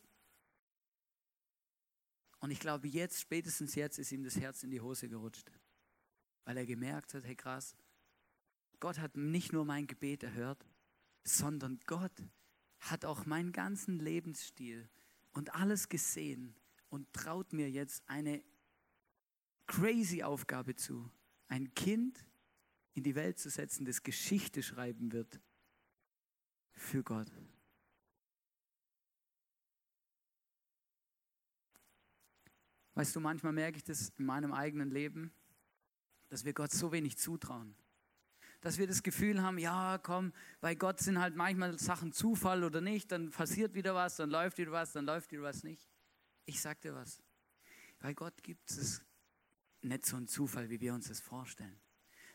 Und 2.39 2.53
ich 2.53 2.61
glaube, 2.61 2.87
jetzt, 2.87 3.21
spätestens 3.21 3.75
jetzt, 3.75 3.99
ist 3.99 4.13
ihm 4.13 4.23
das 4.23 4.37
Herz 4.39 4.63
in 4.63 4.71
die 4.71 4.81
Hose 4.81 5.09
gerutscht. 5.09 5.51
Weil 6.45 6.59
er 6.59 6.65
gemerkt 6.65 7.13
hat, 7.15 7.25
hey 7.25 7.35
krass, 7.35 7.75
Gott 8.79 9.01
hat 9.01 9.17
nicht 9.17 9.53
nur 9.53 9.65
mein 9.65 9.89
Gebet 9.89 10.23
erhört, 10.23 10.65
sondern 11.25 11.81
Gott 11.87 12.23
hat 12.79 13.05
auch 13.05 13.27
meinen 13.27 13.51
ganzen 13.51 13.99
Lebensstil 13.99 14.89
und 15.33 15.53
alles 15.57 15.89
gesehen 15.89 16.55
und 16.89 17.13
traut 17.13 17.53
mir 17.53 17.69
jetzt 17.69 18.09
eine 18.09 18.45
crazy 19.67 20.23
Aufgabe 20.23 20.77
zu. 20.77 21.11
Ein 21.49 21.75
Kind 21.75 22.25
in 22.95 23.03
die 23.03 23.15
Welt 23.15 23.39
zu 23.39 23.51
setzen, 23.51 23.85
das 23.85 24.03
Geschichte 24.03 24.63
schreiben 24.63 25.13
wird 25.13 25.41
für 26.73 27.03
Gott. 27.03 27.31
Weißt 32.95 33.17
du, 33.17 33.21
manchmal 33.21 33.53
merke 33.53 33.79
ich 33.79 33.85
das 33.85 34.13
in 34.19 34.27
meinem 34.27 34.53
eigenen 34.53 34.91
Leben, 34.91 35.33
dass 36.29 36.45
wir 36.45 36.53
Gott 36.53 36.71
so 36.71 36.93
wenig 36.93 37.17
zutrauen. 37.17 37.75
Dass 38.61 38.79
wir 38.79 38.87
das 38.87 39.03
Gefühl 39.03 39.43
haben, 39.43 39.59
ja, 39.59 39.99
komm, 39.99 40.33
bei 40.61 40.75
Gott 40.75 41.01
sind 41.01 41.19
halt 41.19 41.35
manchmal 41.35 41.79
Sachen 41.79 42.13
Zufall 42.13 42.63
oder 42.65 42.81
nicht, 42.81 43.11
dann 43.11 43.31
passiert 43.31 43.75
wieder 43.75 43.95
was, 43.95 44.17
dann 44.17 44.31
läuft 44.31 44.59
wieder 44.59 44.73
was, 44.73 44.93
dann 44.93 45.07
läuft 45.07 45.33
wieder 45.33 45.43
was 45.43 45.65
nicht. 45.65 45.89
Ich 46.45 46.61
sag 46.61 46.81
dir 46.81 46.95
was. 46.95 47.23
Bei 47.99 48.15
Gott 48.15 48.43
gibt 48.43 48.71
es 48.71 49.03
nicht 49.81 50.07
so 50.07 50.17
einen 50.17 50.29
Zufall, 50.29 50.71
wie 50.71 50.81
wir 50.81 50.95
uns 50.95 51.09
das 51.09 51.21
vorstellen. 51.21 51.82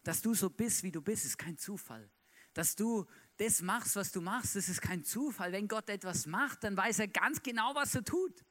Dass 0.07 0.21
du 0.21 0.33
so 0.33 0.49
bist, 0.49 0.83
wie 0.83 0.91
du 0.91 1.01
bist, 1.01 1.25
ist 1.25 1.37
kein 1.37 1.57
Zufall. 1.57 2.09
Dass 2.53 2.77
du 2.77 3.05
das 3.35 3.61
machst, 3.61 3.97
was 3.97 4.09
du 4.09 4.21
machst, 4.21 4.55
das 4.55 4.69
ist 4.69 4.81
kein 4.81 5.03
Zufall. 5.03 5.51
Wenn 5.51 5.67
Gott 5.67 5.89
etwas 5.89 6.25
macht, 6.25 6.63
dann 6.63 6.77
weiß 6.77 6.99
er 6.99 7.09
ganz 7.09 7.43
genau, 7.43 7.75
was 7.75 7.93
er 7.93 8.05
tut. 8.05 8.45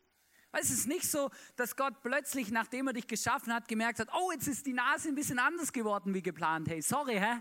Es 0.53 0.69
ist 0.69 0.87
nicht 0.87 1.11
so, 1.11 1.31
dass 1.57 1.75
Gott 1.75 2.03
plötzlich, 2.03 2.51
nachdem 2.51 2.89
er 2.89 2.93
dich 2.93 3.07
geschaffen 3.07 3.55
hat, 3.55 3.69
gemerkt 3.69 4.01
hat, 4.01 4.11
oh, 4.13 4.33
jetzt 4.33 4.49
ist 4.49 4.67
die 4.67 4.75
Nase 4.75 5.09
ein 5.09 5.15
bisschen 5.15 5.39
anders 5.39 5.73
geworden 5.73 6.13
wie 6.13 6.21
geplant. 6.21 6.69
Hey, 6.69 6.83
sorry, 6.83 7.15
hä? 7.15 7.41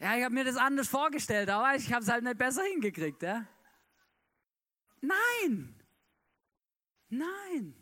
Ja, 0.00 0.16
ich 0.16 0.24
habe 0.24 0.34
mir 0.34 0.44
das 0.44 0.56
anders 0.56 0.88
vorgestellt, 0.88 1.48
aber 1.48 1.76
ich 1.76 1.92
habe 1.92 2.02
es 2.02 2.10
halt 2.10 2.24
nicht 2.24 2.38
besser 2.38 2.64
hingekriegt. 2.64 3.22
Ja? 3.22 3.46
Nein, 5.00 5.80
nein. 7.08 7.81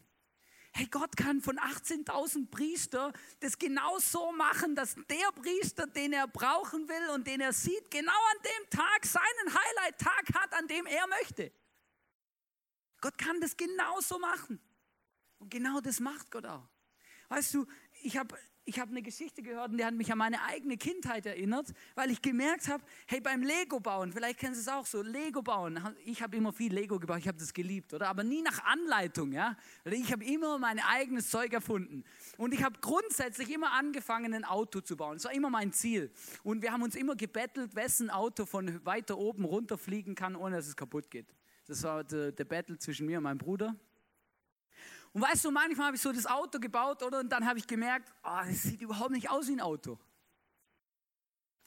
Hey, 0.80 0.88
Gott 0.90 1.14
kann 1.14 1.42
von 1.42 1.58
18.000 1.58 2.50
Priester 2.50 3.12
das 3.40 3.58
genau 3.58 3.98
so 3.98 4.32
machen, 4.32 4.74
dass 4.74 4.94
der 4.94 5.30
Priester, 5.34 5.86
den 5.86 6.14
er 6.14 6.26
brauchen 6.26 6.88
will 6.88 7.10
und 7.14 7.26
den 7.26 7.42
er 7.42 7.52
sieht, 7.52 7.90
genau 7.90 8.10
an 8.10 8.42
dem 8.42 8.70
Tag 8.70 9.04
seinen 9.04 9.54
Highlight-Tag 9.54 10.34
hat, 10.34 10.54
an 10.54 10.66
dem 10.68 10.86
er 10.86 11.06
möchte. 11.08 11.52
Gott 13.02 13.18
kann 13.18 13.42
das 13.42 13.54
genau 13.58 14.00
so 14.00 14.18
machen. 14.18 14.58
Und 15.38 15.50
genau 15.50 15.82
das 15.82 16.00
macht 16.00 16.30
Gott 16.30 16.46
auch. 16.46 16.66
Weißt 17.28 17.52
du, 17.52 17.66
ich 18.00 18.16
habe 18.16 18.34
ich 18.64 18.78
habe 18.78 18.90
eine 18.90 19.02
Geschichte 19.02 19.42
gehört 19.42 19.70
und 19.70 19.78
die 19.78 19.84
hat 19.84 19.94
mich 19.94 20.12
an 20.12 20.18
meine 20.18 20.42
eigene 20.44 20.76
Kindheit 20.76 21.26
erinnert, 21.26 21.72
weil 21.94 22.10
ich 22.10 22.22
gemerkt 22.22 22.68
habe, 22.68 22.84
hey, 23.06 23.20
beim 23.20 23.42
Lego 23.42 23.80
bauen, 23.80 24.12
vielleicht 24.12 24.38
kennst 24.38 24.58
du 24.58 24.62
es 24.62 24.68
auch 24.68 24.86
so, 24.86 25.02
Lego 25.02 25.42
bauen, 25.42 25.80
ich 26.04 26.22
habe 26.22 26.36
immer 26.36 26.52
viel 26.52 26.72
Lego 26.72 26.98
gebaut, 26.98 27.18
ich 27.18 27.28
habe 27.28 27.38
das 27.38 27.52
geliebt, 27.52 27.92
oder? 27.94 28.08
Aber 28.08 28.22
nie 28.22 28.42
nach 28.42 28.62
Anleitung, 28.64 29.32
ja? 29.32 29.56
Ich 29.84 30.12
habe 30.12 30.24
immer 30.24 30.58
mein 30.58 30.78
eigenes 30.78 31.30
Zeug 31.30 31.52
erfunden. 31.52 32.04
Und 32.36 32.54
ich 32.54 32.62
habe 32.62 32.78
grundsätzlich 32.80 33.50
immer 33.50 33.72
angefangen, 33.72 34.34
ein 34.34 34.44
Auto 34.44 34.80
zu 34.80 34.96
bauen. 34.96 35.14
Das 35.14 35.24
war 35.24 35.32
immer 35.32 35.50
mein 35.50 35.72
Ziel. 35.72 36.12
Und 36.42 36.62
wir 36.62 36.72
haben 36.72 36.82
uns 36.82 36.94
immer 36.94 37.16
gebettelt, 37.16 37.74
wessen 37.74 38.10
Auto 38.10 38.46
von 38.46 38.84
weiter 38.84 39.18
oben 39.18 39.44
runterfliegen 39.44 40.14
kann, 40.14 40.36
ohne 40.36 40.56
dass 40.56 40.66
es 40.66 40.76
kaputt 40.76 41.10
geht. 41.10 41.34
Das 41.66 41.82
war 41.82 42.04
der 42.04 42.32
Battle 42.44 42.78
zwischen 42.78 43.06
mir 43.06 43.18
und 43.18 43.24
meinem 43.24 43.38
Bruder. 43.38 43.76
Und 45.12 45.22
weißt 45.22 45.44
du, 45.44 45.50
manchmal 45.50 45.88
habe 45.88 45.96
ich 45.96 46.02
so 46.02 46.12
das 46.12 46.26
Auto 46.26 46.60
gebaut, 46.60 47.02
oder? 47.02 47.20
Und 47.20 47.30
dann 47.30 47.46
habe 47.46 47.58
ich 47.58 47.66
gemerkt, 47.66 48.12
oh, 48.22 48.42
sieht 48.50 48.80
überhaupt 48.80 49.10
nicht 49.10 49.30
aus 49.30 49.48
wie 49.48 49.52
ein 49.52 49.60
Auto. 49.60 49.98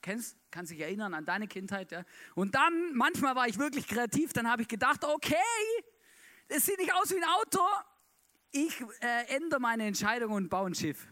Kennst? 0.02 0.38
Kannst 0.52 0.72
dich 0.72 0.80
erinnern 0.80 1.14
an 1.14 1.26
deine 1.26 1.48
Kindheit, 1.48 1.92
ja? 1.92 2.04
Und 2.36 2.56
dann, 2.56 2.94
manchmal 2.94 3.36
war 3.36 3.48
ich 3.48 3.58
wirklich 3.58 3.88
kreativ, 3.88 4.34
dann 4.34 4.50
habe 4.50 4.62
ich 4.62 4.68
gedacht, 4.68 5.04
okay, 5.04 5.36
es 6.48 6.66
sieht 6.66 6.78
nicht 6.78 6.94
aus 6.94 7.12
wie 7.12 7.18
ein 7.18 7.24
Auto. 7.24 7.62
Ich 8.52 8.82
äh, 9.02 9.36
ändere 9.36 9.60
meine 9.60 9.86
Entscheidung 9.88 10.34
und 10.34 10.50
baue 10.50 10.68
ein 10.68 10.76
Schiff. 10.76 11.08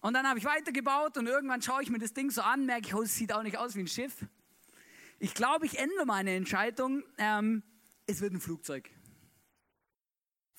Und 0.00 0.14
dann 0.14 0.26
habe 0.26 0.38
ich 0.38 0.44
weitergebaut 0.44 1.18
und 1.18 1.26
irgendwann 1.26 1.60
schaue 1.60 1.82
ich 1.82 1.90
mir 1.90 1.98
das 1.98 2.14
Ding 2.14 2.30
so 2.30 2.40
an, 2.40 2.64
merke 2.64 2.88
ich, 2.88 2.94
oh, 2.94 3.02
es 3.02 3.14
sieht 3.14 3.32
auch 3.32 3.42
nicht 3.42 3.58
aus 3.58 3.76
wie 3.76 3.80
ein 3.80 3.86
Schiff. 3.86 4.24
Ich 5.18 5.34
glaube, 5.34 5.66
ich 5.66 5.78
ändere 5.78 6.06
meine 6.06 6.34
Entscheidung. 6.34 7.04
Ähm, 7.18 7.62
es 8.06 8.22
wird 8.22 8.32
ein 8.32 8.40
Flugzeug. 8.40 8.90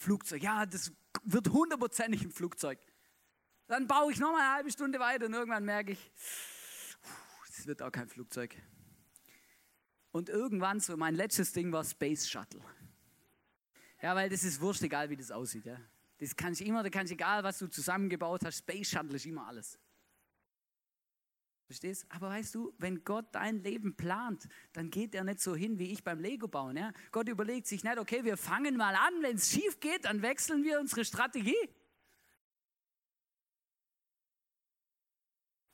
Flugzeug. 0.02 0.42
Ja, 0.42 0.66
das 0.66 0.92
wird 1.24 1.50
hundertprozentig 1.50 2.24
ein 2.24 2.32
Flugzeug. 2.32 2.80
Dann 3.68 3.88
baue 3.88 4.12
ich 4.12 4.20
noch 4.20 4.32
mal 4.32 4.40
eine 4.40 4.54
halbe 4.56 4.72
Stunde 4.72 5.00
weiter 5.00 5.28
und 5.28 5.34
irgendwann 5.34 5.64
merke 5.64 5.92
ich, 5.92 6.12
das 7.48 7.68
wird 7.68 7.82
auch 7.82 7.92
kein 7.92 8.08
Flugzeug. 8.08 8.56
Und 10.12 10.28
irgendwann 10.28 10.80
so 10.80 10.98
mein 10.98 11.16
letztes 11.16 11.54
Ding 11.54 11.72
war 11.72 11.86
Space 11.86 12.28
Shuttle. 12.28 12.62
Ja, 14.02 14.16
weil 14.16 14.30
das 14.30 14.44
ist 14.44 14.60
wurscht, 14.60 14.82
egal 14.82 15.10
wie 15.10 15.16
das 15.16 15.32
aussieht. 15.32 15.66
Ja. 15.66 15.78
Das 16.18 16.36
kann 16.36 16.54
ich 16.54 16.66
immer, 16.66 16.82
da 16.82 16.90
kann 16.90 17.06
ich 17.06 17.12
egal, 17.12 17.44
was 17.44 17.60
du 17.60 17.68
zusammengebaut 17.68 18.42
hast, 18.44 18.58
Space 18.58 18.90
Shuttle 18.90 19.16
ist 19.16 19.26
immer 19.26 19.48
alles. 19.48 19.80
Verstehst? 21.72 22.06
Aber 22.10 22.30
weißt 22.30 22.54
du, 22.56 22.74
wenn 22.78 23.04
Gott 23.04 23.28
dein 23.32 23.64
Leben 23.64 23.96
plant, 23.96 24.48
dann 24.74 24.90
geht 24.90 25.16
er 25.16 25.24
nicht 25.24 25.40
so 25.40 25.56
hin 25.56 25.80
wie 25.80 25.92
ich 25.92 26.04
beim 26.04 26.20
Lego 26.20 26.48
bauen. 26.48 26.76
Ja? 26.76 26.92
Gott 27.12 27.30
überlegt 27.30 27.68
sich 27.68 27.84
nicht, 27.84 27.98
okay, 27.98 28.24
wir 28.24 28.36
fangen 28.36 28.76
mal 28.76 28.94
an, 28.96 29.14
wenn 29.22 29.38
es 29.38 29.52
schief 29.52 29.80
geht, 29.80 30.06
dann 30.06 30.22
wechseln 30.22 30.64
wir 30.64 30.80
unsere 30.80 31.06
Strategie. 31.06 31.56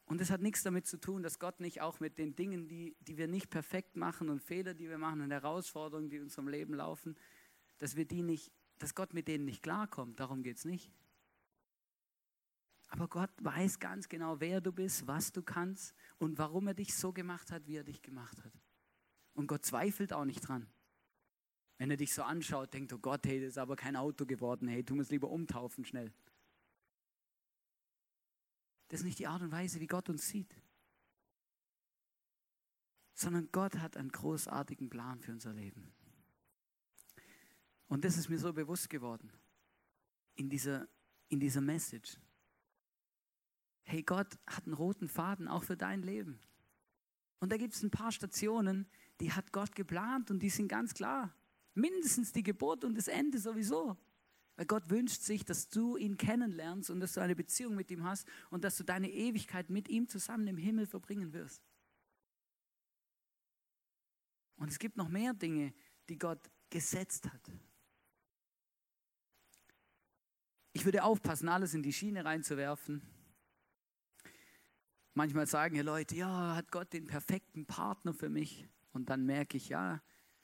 Und 0.06 0.22
es 0.22 0.30
hat 0.30 0.42
nichts 0.42 0.64
damit 0.64 0.86
zu 0.86 0.98
tun, 0.98 1.24
dass 1.24 1.40
Gott 1.40 1.60
nicht 1.60 1.82
auch 1.82 2.00
mit 2.00 2.18
den 2.18 2.36
Dingen, 2.36 2.68
die, 2.68 2.96
die 3.02 3.18
wir 3.18 3.28
nicht 3.28 3.50
perfekt 3.50 3.98
machen 3.98 4.30
und 4.30 4.42
Fehler, 4.42 4.74
die 4.74 4.90
wir 4.90 4.98
machen 4.98 5.22
und 5.22 5.32
Herausforderungen, 5.32 6.10
die 6.10 6.18
in 6.18 6.24
unserem 6.24 6.48
Leben 6.48 6.76
laufen, 6.76 7.18
dass 7.80 7.96
wir 7.96 8.06
die 8.06 8.22
nicht, 8.22 8.52
dass 8.78 8.96
Gott 8.96 9.14
mit 9.14 9.28
denen 9.28 9.46
nicht 9.46 9.64
klarkommt. 9.64 10.20
Darum 10.20 10.44
geht 10.44 10.58
es 10.58 10.66
nicht. 10.66 10.92
Aber 12.88 13.08
Gott 13.08 13.32
weiß 13.41 13.80
ganz 13.80 14.08
genau, 14.08 14.39
wer 14.39 14.62
du 14.62 14.71
bist, 14.71 15.08
was 15.08 15.32
du 15.32 15.41
kannst 15.41 15.93
und 16.19 16.38
warum 16.38 16.67
er 16.67 16.73
dich 16.73 16.95
so 16.95 17.12
gemacht 17.12 17.52
hat, 17.52 17.67
wie 17.67 17.76
er 17.76 17.84
dich 17.84 18.02
gemacht 18.02 18.43
hat. 18.43 18.54
Und 19.34 19.47
Gott 19.47 19.65
zweifelt 19.65 20.13
auch 20.13 20.26
nicht 20.26 20.47
dran. 20.47 20.67
Wenn 21.78 21.91
er 21.91 21.97
dich 21.97 22.13
so 22.13 22.23
anschaut, 22.23 22.73
denkt, 22.73 22.91
oh 22.93 22.97
Gott, 22.97 23.26
hey, 23.28 23.39
das 23.39 23.50
ist 23.50 23.58
aber 23.58 23.76
kein 23.76 23.95
Auto 23.95 24.26
geworden, 24.26 24.67
hey, 24.67 24.84
tu 24.84 25.00
es 25.00 25.12
lieber 25.12 25.30
umtaufen 25.30 25.86
schnell. 25.86 26.12
Das 28.88 29.02
ist 29.02 29.06
nicht 29.06 29.19
die 29.19 29.28
Art 29.28 29.41
und 29.41 29.52
Weise, 29.52 29.80
wie 29.80 29.88
Gott 29.88 30.10
uns 30.10 30.28
sieht. 30.28 30.56
Sondern 33.13 33.50
Gott 33.52 33.76
hat 33.76 33.97
einen 33.97 34.12
großartigen 34.12 34.89
Plan 34.89 35.21
für 35.21 35.34
unser 35.34 35.54
Leben. 35.54 35.93
Und 37.88 38.06
das 38.06 38.17
ist 38.17 38.30
mir 38.30 38.39
so 38.39 38.54
bewusst 38.54 38.89
geworden 38.89 39.32
in 40.36 40.50
dieser, 40.50 40.88
in 41.30 41.39
dieser 41.39 41.62
Message 41.62 42.17
hey, 43.88 44.04
Gott 44.04 44.38
hat 44.45 44.65
einen 44.65 44.73
roten 44.73 45.08
Faden 45.08 45.47
auch 45.47 45.63
für 45.63 45.78
dein 45.78 46.02
Leben. 46.04 46.39
Und 47.39 47.52
da 47.52 47.58
gibt 47.58 47.73
es 47.73 47.84
ein 47.84 47.91
paar 47.91 48.12
Stationen, 48.12 48.86
die 49.21 49.32
hat 49.32 49.54
Gott 49.54 49.76
geplant 49.76 50.30
und 50.30 50.39
die 50.39 50.50
sind 50.50 50.67
ganz 50.67 50.93
klar. 50.93 51.34
Mindestens 51.73 52.34
die 52.34 52.43
Geburt 52.43 52.84
und 52.84 52.95
das 52.95 53.08
Ende 53.08 53.39
sowieso. 53.39 53.95
Weil 54.58 54.65
Gott 54.65 54.89
wünscht 54.89 55.21
sich, 55.21 55.45
dass 55.45 55.69
du 55.69 55.95
ihn 55.95 56.17
kennenlernst 56.17 56.89
und 56.89 57.00
dass 57.00 57.13
du 57.13 57.21
eine 57.21 57.36
Beziehung 57.36 57.76
mit 57.76 57.89
ihm 57.89 58.04
hast 58.04 58.28
und 58.50 58.63
dass 58.63 58.76
du 58.76 58.84
deine 58.84 59.10
Ewigkeit 59.10 59.69
mit 59.69 59.88
ihm 59.88 60.10
zusammen 60.10 60.47
im 60.47 60.58
Himmel 60.58 60.86
verbringen 60.86 61.32
wirst. 61.32 61.63
Und 64.58 64.69
es 64.69 64.80
gibt 64.80 64.97
noch 64.97 65.08
mehr 65.08 65.34
Dinge, 65.34 65.73
die 66.10 66.17
Gott 66.17 66.52
gesetzt 66.69 67.32
hat. 67.32 67.52
Ich 70.73 70.84
würde 70.84 71.04
aufpassen, 71.04 71.47
alles 71.47 71.73
in 71.73 71.84
die 71.84 71.93
Schiene 71.93 72.26
reinzuwerfen 72.26 73.02
Manchmal 75.17 75.47
sagen 75.47 75.75
ja 75.75 75.82
Leute, 75.82 76.15
ja, 76.15 76.56
hat 76.56 76.71
Gott 76.71 76.93
den 76.93 77.08
perfekten 77.08 77.65
Partner 77.65 78.13
für 78.13 78.30
mich? 78.30 78.69
Und 78.91 79.10
dann 79.10 79.25
merke 79.25 79.58
ich, 79.58 79.69
ja, 79.69 79.99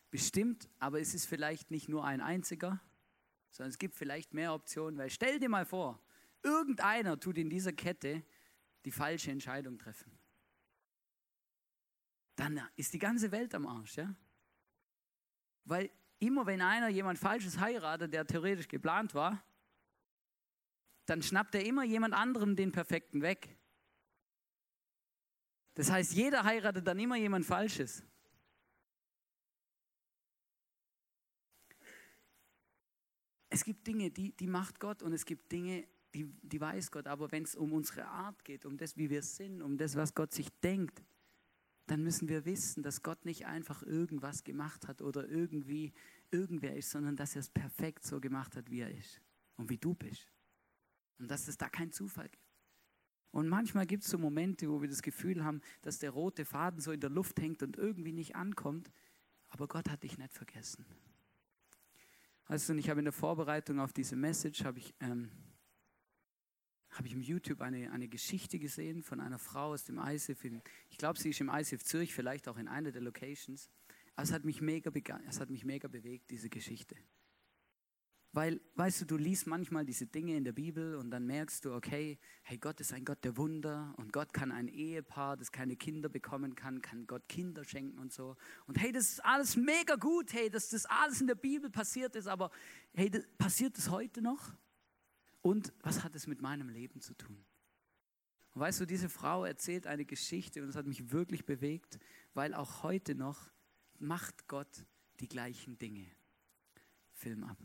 bestimmt, 0.10 0.68
aber 0.80 1.00
es 1.00 1.14
ist 1.14 1.28
vielleicht 1.28 1.70
nicht 1.70 1.90
nur 1.90 2.04
ein 2.04 2.22
einziger, 2.22 2.82
sondern 3.52 3.70
es 3.70 3.78
gibt 3.78 3.94
vielleicht 3.94 4.34
mehr 4.34 4.52
Optionen, 4.52 4.98
weil 4.98 5.12
stell 5.12 5.38
dir 5.38 5.48
mal 5.48 5.68
vor, 5.68 6.02
irgendeiner 6.42 7.20
tut 7.20 7.38
in 7.38 7.52
dieser 7.52 7.72
Kette 7.72 8.24
die 8.84 8.90
falsche 8.90 9.30
Entscheidung 9.30 9.78
treffen. 9.78 10.12
Dann 12.36 12.60
ist 12.76 12.96
die 12.96 13.00
ganze 13.00 13.32
Welt 13.32 13.54
am 13.54 13.68
Arsch, 13.68 13.98
ja? 13.98 14.16
Weil 15.66 15.92
immer 16.18 16.48
wenn 16.48 16.62
einer 16.62 16.88
jemand 16.88 17.20
Falsches 17.20 17.60
heiratet, 17.60 18.12
der 18.12 18.26
theoretisch 18.26 18.70
geplant 18.70 19.14
war, 19.14 19.46
dann 21.06 21.22
schnappt 21.22 21.54
er 21.54 21.64
immer 21.64 21.84
jemand 21.84 22.16
anderem 22.16 22.56
den 22.56 22.72
Perfekten 22.72 23.22
weg. 23.22 23.56
Das 25.76 25.90
heißt, 25.90 26.14
jeder 26.14 26.44
heiratet 26.44 26.86
dann 26.86 27.00
immer 27.00 27.16
jemand 27.16 27.46
Falsches. 27.46 28.04
Es 33.50 33.64
gibt 33.64 33.86
Dinge, 33.86 34.10
die, 34.10 34.36
die 34.36 34.48
macht 34.48 34.80
Gott 34.80 35.04
und 35.04 35.14
es 35.14 35.26
gibt 35.26 35.52
Dinge, 35.52 35.88
die, 36.14 36.26
die 36.42 36.60
weiß 36.60 36.92
Gott. 36.92 37.08
Aber 37.08 37.32
wenn 37.32 37.44
es 37.44 37.56
um 37.56 37.74
unsere 37.74 38.06
Art 38.06 38.44
geht, 38.44 38.66
um 38.66 38.78
das, 38.78 38.98
wie 38.98 39.10
wir 39.10 39.22
sind, 39.22 39.62
um 39.62 39.78
das, 39.78 39.96
was 39.96 40.14
Gott 40.14 40.34
sich 40.34 40.50
denkt, 40.62 41.04
dann 41.88 42.02
müssen 42.04 42.30
wir 42.30 42.46
wissen, 42.46 42.82
dass 42.82 43.04
Gott 43.04 43.26
nicht 43.26 43.46
einfach 43.46 43.84
irgendwas 43.84 44.44
gemacht 44.44 44.88
hat 44.88 45.02
oder 45.02 45.28
irgendwie 45.28 45.94
irgendwer 46.32 46.76
ist, 46.76 46.92
sondern 46.92 47.16
dass 47.16 47.36
er 47.36 47.42
es 47.42 47.50
perfekt 47.50 48.06
so 48.06 48.20
gemacht 48.20 48.56
hat, 48.56 48.70
wie 48.70 48.80
er 48.80 48.92
ist 48.92 49.22
und 49.58 49.70
wie 49.70 49.78
du 49.78 49.94
bist. 49.94 50.32
Und 51.20 51.30
dass 51.30 51.48
es 51.48 51.58
da 51.58 51.70
keinen 51.70 51.92
Zufall 51.92 52.30
gibt. 52.30 52.43
Und 53.34 53.50
manchmal 53.50 53.88
gibt 53.88 54.04
es 54.04 54.12
so 54.12 54.20
Momente, 54.20 54.70
wo 54.70 54.80
wir 54.80 54.88
das 54.88 55.02
Gefühl 55.02 55.44
haben, 55.44 55.60
dass 55.82 55.98
der 55.98 56.12
rote 56.12 56.46
Faden 56.46 56.80
so 56.80 56.92
in 56.92 57.00
der 57.00 57.10
Luft 57.10 57.42
hängt 57.42 57.64
und 57.64 57.78
irgendwie 57.78 58.14
nicht 58.14 58.36
ankommt. 58.36 58.92
Aber 59.50 59.68
Gott 59.68 59.90
hat 59.90 60.04
dich 60.04 60.20
nicht 60.20 60.36
vergessen. 60.36 60.86
Weißt 62.48 62.70
du, 62.70 62.74
und 62.74 62.80
ich 62.80 62.92
habe 62.92 63.00
in 63.00 63.06
der 63.06 63.12
Vorbereitung 63.12 63.80
auf 63.80 63.92
diese 63.92 64.16
Message, 64.16 64.64
habe 64.64 64.78
ich, 64.78 64.94
ähm, 65.00 65.32
habe 66.92 67.08
ich 67.08 67.14
im 67.14 67.22
YouTube 67.22 67.62
eine, 67.62 67.92
eine 67.92 68.08
Geschichte 68.08 68.60
gesehen 68.60 69.02
von 69.02 69.20
einer 69.20 69.40
Frau 69.40 69.72
aus 69.74 69.84
dem 69.84 69.98
ISIF. 69.98 70.46
In, 70.46 70.62
ich 70.92 71.00
glaube, 71.00 71.20
sie 71.20 71.32
ist 71.32 71.42
im 71.42 71.50
ISIF 71.50 71.84
Zürich, 71.84 72.14
vielleicht 72.14 72.48
auch 72.48 72.58
in 72.58 72.68
einer 72.68 72.92
der 72.92 73.02
Locations. 73.02 73.68
Es 74.16 74.32
hat 74.32 74.46
mich 74.46 74.62
mega, 74.62 74.92
es 75.28 75.40
hat 75.40 75.50
mich 75.50 75.66
mega 75.66 75.88
bewegt, 75.88 76.30
diese 76.30 76.52
Geschichte. 76.52 76.96
Weil, 78.34 78.60
weißt 78.74 79.02
du, 79.02 79.06
du 79.06 79.18
liest 79.18 79.46
manchmal 79.46 79.86
diese 79.86 80.08
Dinge 80.08 80.36
in 80.36 80.44
der 80.44 80.54
Bibel 80.54 80.96
und 80.96 81.12
dann 81.12 81.28
merkst 81.28 81.66
du, 81.66 81.74
okay, 81.76 82.18
hey, 82.42 82.58
Gott 82.58 82.80
ist 82.80 82.92
ein 82.92 83.06
Gott 83.06 83.24
der 83.24 83.38
Wunder 83.38 83.94
und 83.98 84.12
Gott 84.12 84.34
kann 84.34 84.52
ein 84.52 84.68
Ehepaar, 84.68 85.38
das 85.38 85.52
keine 85.52 85.76
Kinder 85.76 86.10
bekommen 86.10 86.56
kann, 86.56 86.82
kann 86.82 87.06
Gott 87.06 87.30
Kinder 87.30 87.64
schenken 87.64 88.00
und 88.00 88.12
so. 88.12 88.36
Und 88.66 88.82
hey, 88.82 88.92
das 88.92 89.10
ist 89.10 89.24
alles 89.24 89.56
mega 89.56 89.98
gut, 89.98 90.34
hey, 90.34 90.50
dass 90.50 90.70
das 90.70 90.88
alles 90.88 91.22
in 91.22 91.28
der 91.28 91.36
Bibel 91.36 91.70
passiert 91.70 92.16
ist, 92.16 92.26
aber 92.26 92.50
hey, 92.96 93.08
das, 93.12 93.24
passiert 93.38 93.78
es 93.78 93.92
heute 93.92 94.24
noch? 94.24 94.52
Und 95.44 95.72
was 95.82 96.04
hat 96.04 96.16
es 96.16 96.26
mit 96.26 96.42
meinem 96.42 96.70
Leben 96.70 97.02
zu 97.02 97.14
tun? 97.14 97.46
Und 98.56 98.62
weißt 98.62 98.80
du, 98.80 98.86
diese 98.88 99.10
Frau 99.10 99.46
erzählt 99.46 99.86
eine 99.86 100.06
Geschichte 100.06 100.64
und 100.64 100.70
es 100.70 100.76
hat 100.76 100.88
mich 100.88 101.12
wirklich 101.12 101.46
bewegt, 101.46 102.00
weil 102.34 102.56
auch 102.56 102.82
heute 102.82 103.14
noch 103.14 103.52
macht 104.00 104.48
Gott 104.48 104.86
die 105.20 105.28
gleichen 105.28 105.78
Dinge. 105.78 106.08
Film 107.14 107.44
ab. 107.44 107.58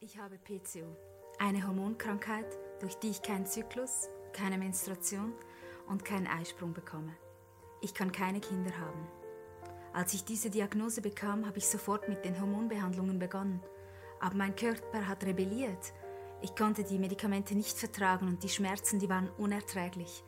Ich 0.00 0.16
habe 0.16 0.38
PCO, 0.38 0.96
eine 1.40 1.66
Hormonkrankheit, 1.66 2.46
durch 2.78 2.94
die 2.94 3.08
ich 3.08 3.20
keinen 3.20 3.46
Zyklus, 3.46 4.08
keine 4.32 4.56
Menstruation 4.56 5.32
und 5.88 6.04
keinen 6.04 6.28
Eisprung 6.28 6.72
bekomme. 6.72 7.16
Ich 7.80 7.94
kann 7.94 8.12
keine 8.12 8.38
Kinder 8.40 8.70
haben. 8.78 9.08
Als 9.92 10.14
ich 10.14 10.22
diese 10.24 10.50
Diagnose 10.50 11.02
bekam, 11.02 11.46
habe 11.46 11.58
ich 11.58 11.66
sofort 11.66 12.08
mit 12.08 12.24
den 12.24 12.40
Hormonbehandlungen 12.40 13.18
begonnen. 13.18 13.60
Aber 14.20 14.36
mein 14.36 14.54
Körper 14.54 15.08
hat 15.08 15.24
rebelliert. 15.24 15.92
Ich 16.42 16.54
konnte 16.54 16.84
die 16.84 17.00
Medikamente 17.00 17.56
nicht 17.56 17.76
vertragen 17.76 18.28
und 18.28 18.44
die 18.44 18.48
Schmerzen, 18.48 19.00
die 19.00 19.08
waren 19.08 19.30
unerträglich. 19.36 20.22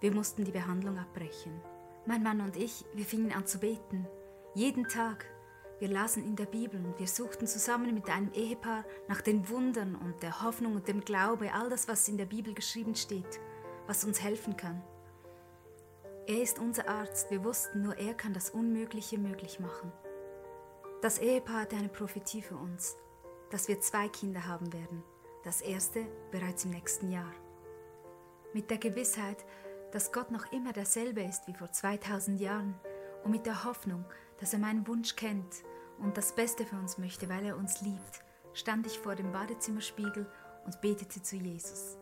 Wir 0.00 0.14
mussten 0.14 0.44
die 0.44 0.52
Behandlung 0.52 0.96
abbrechen. 0.96 1.60
Mein 2.06 2.22
Mann 2.22 2.40
und 2.40 2.56
ich, 2.56 2.86
wir 2.94 3.04
fingen 3.04 3.32
an 3.32 3.46
zu 3.46 3.58
beten. 3.58 4.08
Jeden 4.54 4.88
Tag, 4.88 5.26
wir 5.80 5.88
lasen 5.88 6.22
in 6.22 6.36
der 6.36 6.44
Bibel 6.44 6.84
und 6.84 6.98
wir 6.98 7.08
suchten 7.08 7.46
zusammen 7.46 7.94
mit 7.94 8.10
einem 8.10 8.30
Ehepaar 8.34 8.84
nach 9.08 9.22
den 9.22 9.48
Wundern 9.48 9.94
und 9.94 10.22
der 10.22 10.42
Hoffnung 10.42 10.76
und 10.76 10.86
dem 10.86 11.00
Glaube, 11.00 11.54
all 11.54 11.70
das, 11.70 11.88
was 11.88 12.06
in 12.06 12.18
der 12.18 12.26
Bibel 12.26 12.52
geschrieben 12.52 12.94
steht, 12.94 13.40
was 13.86 14.04
uns 14.04 14.22
helfen 14.22 14.58
kann. 14.58 14.82
Er 16.26 16.42
ist 16.42 16.58
unser 16.58 16.86
Arzt, 16.86 17.30
wir 17.30 17.42
wussten, 17.44 17.82
nur 17.82 17.96
er 17.96 18.12
kann 18.12 18.34
das 18.34 18.50
Unmögliche 18.50 19.16
möglich 19.16 19.58
machen. 19.58 19.90
Das 21.00 21.18
Ehepaar 21.18 21.62
hatte 21.62 21.76
eine 21.76 21.88
Prophetie 21.88 22.42
für 22.42 22.56
uns, 22.56 22.98
dass 23.50 23.66
wir 23.66 23.80
zwei 23.80 24.08
Kinder 24.08 24.46
haben 24.46 24.74
werden, 24.74 25.02
das 25.44 25.62
erste 25.62 26.06
bereits 26.30 26.66
im 26.66 26.72
nächsten 26.72 27.10
Jahr. 27.10 27.32
Mit 28.52 28.70
der 28.70 28.78
Gewissheit, 28.78 29.46
dass 29.92 30.12
Gott 30.12 30.30
noch 30.30 30.52
immer 30.52 30.74
derselbe 30.74 31.22
ist 31.22 31.48
wie 31.48 31.54
vor 31.54 31.72
2000 31.72 32.38
Jahren 32.38 32.78
und 33.24 33.30
mit 33.30 33.46
der 33.46 33.64
Hoffnung, 33.64 34.04
dass 34.38 34.52
er 34.52 34.58
meinen 34.58 34.86
Wunsch 34.86 35.16
kennt 35.16 35.64
und 36.00 36.16
das 36.16 36.34
Beste 36.34 36.64
für 36.64 36.76
uns 36.76 36.98
möchte, 36.98 37.28
weil 37.28 37.44
er 37.44 37.56
uns 37.56 37.80
liebt, 37.80 38.24
stand 38.52 38.86
ich 38.86 38.98
vor 38.98 39.14
dem 39.14 39.32
Badezimmerspiegel 39.32 40.30
und 40.64 40.80
betete 40.80 41.22
zu 41.22 41.36
Jesus. 41.36 41.96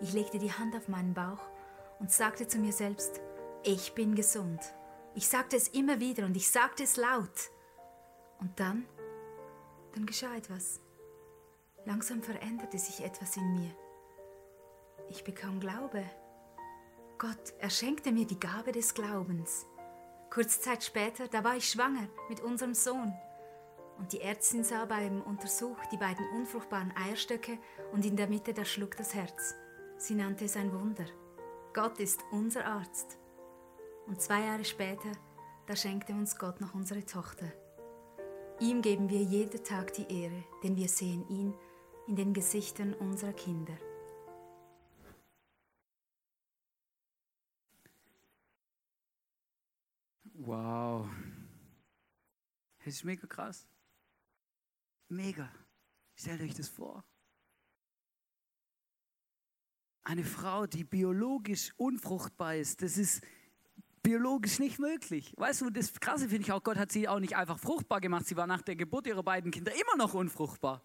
Ich 0.00 0.12
legte 0.12 0.38
die 0.38 0.52
Hand 0.52 0.74
auf 0.76 0.88
meinen 0.88 1.14
Bauch 1.14 1.40
und 1.98 2.10
sagte 2.10 2.48
zu 2.48 2.58
mir 2.58 2.72
selbst, 2.72 3.20
ich 3.62 3.94
bin 3.94 4.14
gesund. 4.14 4.60
Ich 5.14 5.28
sagte 5.28 5.56
es 5.56 5.68
immer 5.68 6.00
wieder 6.00 6.24
und 6.24 6.36
ich 6.36 6.50
sagte 6.50 6.82
es 6.82 6.96
laut. 6.96 7.50
Und 8.40 8.58
dann, 8.60 8.84
dann 9.94 10.06
geschah 10.06 10.34
etwas. 10.36 10.80
Langsam 11.84 12.22
veränderte 12.22 12.78
sich 12.78 13.04
etwas 13.04 13.36
in 13.36 13.54
mir. 13.54 13.70
Ich 15.08 15.24
bekam 15.24 15.60
Glaube. 15.60 16.02
Gott, 17.18 17.54
er 17.58 17.70
schenkte 17.70 18.10
mir 18.10 18.26
die 18.26 18.40
Gabe 18.40 18.72
des 18.72 18.94
Glaubens. 18.94 19.66
Kurze 20.34 20.60
Zeit 20.60 20.82
später, 20.82 21.28
da 21.28 21.44
war 21.44 21.56
ich 21.56 21.68
schwanger 21.68 22.08
mit 22.28 22.40
unserem 22.40 22.74
Sohn. 22.74 23.14
Und 23.98 24.12
die 24.12 24.20
Ärztin 24.20 24.64
sah 24.64 24.84
beim 24.84 25.22
Untersuch 25.22 25.78
die 25.92 25.96
beiden 25.96 26.28
unfruchtbaren 26.30 26.92
Eierstöcke 26.96 27.56
und 27.92 28.04
in 28.04 28.16
der 28.16 28.26
Mitte 28.26 28.52
da 28.52 28.64
schlug 28.64 28.96
das 28.96 29.14
Herz. 29.14 29.54
Sie 29.96 30.16
nannte 30.16 30.46
es 30.46 30.56
ein 30.56 30.72
Wunder. 30.72 31.04
Gott 31.72 32.00
ist 32.00 32.24
unser 32.32 32.66
Arzt. 32.66 33.16
Und 34.08 34.20
zwei 34.20 34.40
Jahre 34.40 34.64
später, 34.64 35.12
da 35.66 35.76
schenkte 35.76 36.12
uns 36.12 36.36
Gott 36.36 36.60
noch 36.60 36.74
unsere 36.74 37.06
Tochter. 37.06 37.46
Ihm 38.58 38.82
geben 38.82 39.08
wir 39.10 39.22
jeden 39.22 39.62
Tag 39.62 39.92
die 39.92 40.22
Ehre, 40.22 40.42
denn 40.64 40.74
wir 40.74 40.88
sehen 40.88 41.28
ihn 41.28 41.54
in 42.08 42.16
den 42.16 42.32
Gesichtern 42.32 42.92
unserer 42.94 43.34
Kinder. 43.34 43.74
Wow. 50.46 51.08
Das 52.78 52.94
ist 52.94 53.04
mega 53.04 53.26
krass. 53.26 53.66
Mega. 55.08 55.50
Stellt 56.16 56.42
euch 56.42 56.54
das 56.54 56.68
vor. 56.68 57.02
Eine 60.02 60.24
Frau, 60.24 60.66
die 60.66 60.84
biologisch 60.84 61.72
unfruchtbar 61.78 62.56
ist, 62.56 62.82
das 62.82 62.98
ist 62.98 63.24
biologisch 64.02 64.58
nicht 64.58 64.78
möglich. 64.78 65.32
Weißt 65.38 65.62
du, 65.62 65.70
das 65.70 65.98
Krasse 65.98 66.28
finde 66.28 66.42
ich 66.42 66.52
auch, 66.52 66.62
Gott 66.62 66.76
hat 66.76 66.92
sie 66.92 67.08
auch 67.08 67.20
nicht 67.20 67.36
einfach 67.36 67.58
fruchtbar 67.58 68.02
gemacht. 68.02 68.26
Sie 68.26 68.36
war 68.36 68.46
nach 68.46 68.60
der 68.60 68.76
Geburt 68.76 69.06
ihrer 69.06 69.22
beiden 69.22 69.50
Kinder 69.50 69.72
immer 69.72 69.96
noch 69.96 70.12
unfruchtbar. 70.12 70.84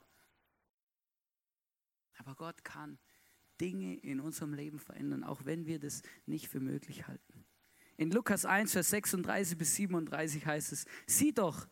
Aber 2.18 2.34
Gott 2.36 2.64
kann 2.64 2.98
Dinge 3.60 3.96
in 3.96 4.22
unserem 4.22 4.54
Leben 4.54 4.80
verändern, 4.80 5.26
auch 5.26 5.44
wenn 5.44 5.66
wir 5.66 5.80
das 5.80 6.02
nicht 6.26 6.48
für 6.48 6.62
möglich 6.62 7.08
halten. 7.08 7.39
In 8.00 8.12
Lukas 8.12 8.46
1, 8.46 8.72
Vers 8.72 8.92
36 8.92 9.58
bis 9.58 9.76
37 9.76 10.46
heißt 10.46 10.72
es, 10.72 10.86
sieh 11.06 11.34
doch, 11.34 11.68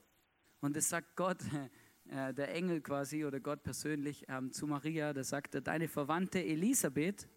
und 0.59 0.75
das 0.75 0.89
sagt 0.89 1.15
Gott, 1.15 1.37
äh, 2.09 2.33
der 2.33 2.53
Engel 2.53 2.81
quasi 2.81 3.23
oder 3.23 3.39
Gott 3.39 3.63
persönlich 3.63 4.25
ähm, 4.27 4.51
zu 4.51 4.67
Maria, 4.67 5.13
da 5.13 5.23
sagt 5.23 5.55
er, 5.55 5.61
deine 5.61 5.87
Verwandte 5.87 6.43
Elisabeth 6.43 7.29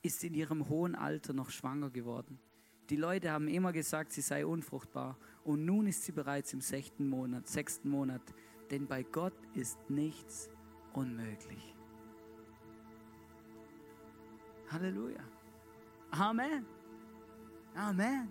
ist 0.00 0.24
in 0.24 0.32
ihrem 0.32 0.70
hohen 0.70 0.94
Alter 0.94 1.34
noch 1.34 1.50
schwanger 1.50 1.90
geworden. 1.90 2.40
Die 2.88 2.96
Leute 2.96 3.30
haben 3.30 3.46
immer 3.46 3.74
gesagt, 3.74 4.10
sie 4.10 4.22
sei 4.22 4.46
unfruchtbar 4.46 5.18
und 5.44 5.66
nun 5.66 5.86
ist 5.86 6.04
sie 6.04 6.12
bereits 6.12 6.54
im 6.54 6.62
sechsten 6.62 7.10
Monat, 7.10 7.46
sechsten 7.46 7.90
Monat, 7.90 8.22
denn 8.70 8.86
bei 8.86 9.02
Gott 9.02 9.36
ist 9.52 9.78
nichts 9.90 10.48
unmöglich. 10.94 11.76
Halleluja. 14.70 15.20
Amen. 16.12 16.79
Amen. 17.74 18.30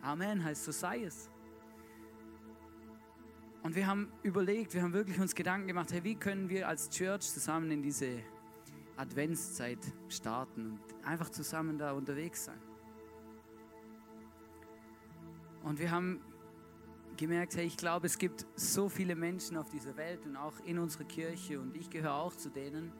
Amen 0.00 0.44
heißt, 0.44 0.64
so 0.64 0.72
sei 0.72 1.04
es. 1.04 1.30
Und 3.62 3.74
wir 3.74 3.86
haben 3.86 4.12
überlegt, 4.22 4.74
wir 4.74 4.82
haben 4.82 4.92
wirklich 4.92 5.18
uns 5.20 5.34
Gedanken 5.34 5.66
gemacht, 5.66 5.92
hey, 5.92 6.04
wie 6.04 6.14
können 6.14 6.48
wir 6.48 6.68
als 6.68 6.88
Church 6.90 7.22
zusammen 7.22 7.70
in 7.70 7.82
diese 7.82 8.22
Adventszeit 8.96 9.78
starten 10.08 10.72
und 10.72 11.04
einfach 11.04 11.30
zusammen 11.30 11.78
da 11.78 11.92
unterwegs 11.92 12.44
sein. 12.44 12.58
Und 15.62 15.78
wir 15.78 15.90
haben 15.90 16.20
gemerkt, 17.16 17.56
hey, 17.56 17.66
ich 17.66 17.76
glaube, 17.76 18.06
es 18.06 18.16
gibt 18.16 18.46
so 18.54 18.88
viele 18.88 19.16
Menschen 19.16 19.56
auf 19.56 19.68
dieser 19.68 19.96
Welt 19.96 20.24
und 20.24 20.36
auch 20.36 20.54
in 20.64 20.78
unserer 20.78 21.04
Kirche 21.04 21.60
und 21.60 21.76
ich 21.76 21.90
gehöre 21.90 22.14
auch 22.14 22.34
zu 22.34 22.48
denen. 22.48 22.92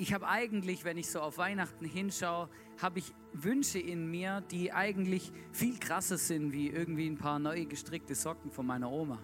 Ich 0.00 0.14
habe 0.14 0.26
eigentlich, 0.26 0.84
wenn 0.84 0.96
ich 0.96 1.10
so 1.10 1.20
auf 1.20 1.36
Weihnachten 1.36 1.84
hinschaue, 1.84 2.48
habe 2.80 3.00
ich 3.00 3.12
Wünsche 3.34 3.78
in 3.78 4.10
mir, 4.10 4.40
die 4.50 4.72
eigentlich 4.72 5.30
viel 5.52 5.78
krasser 5.78 6.16
sind 6.16 6.54
wie 6.54 6.70
irgendwie 6.70 7.06
ein 7.06 7.18
paar 7.18 7.38
neue 7.38 7.66
gestrickte 7.66 8.14
Socken 8.14 8.50
von 8.50 8.64
meiner 8.64 8.90
Oma. 8.90 9.18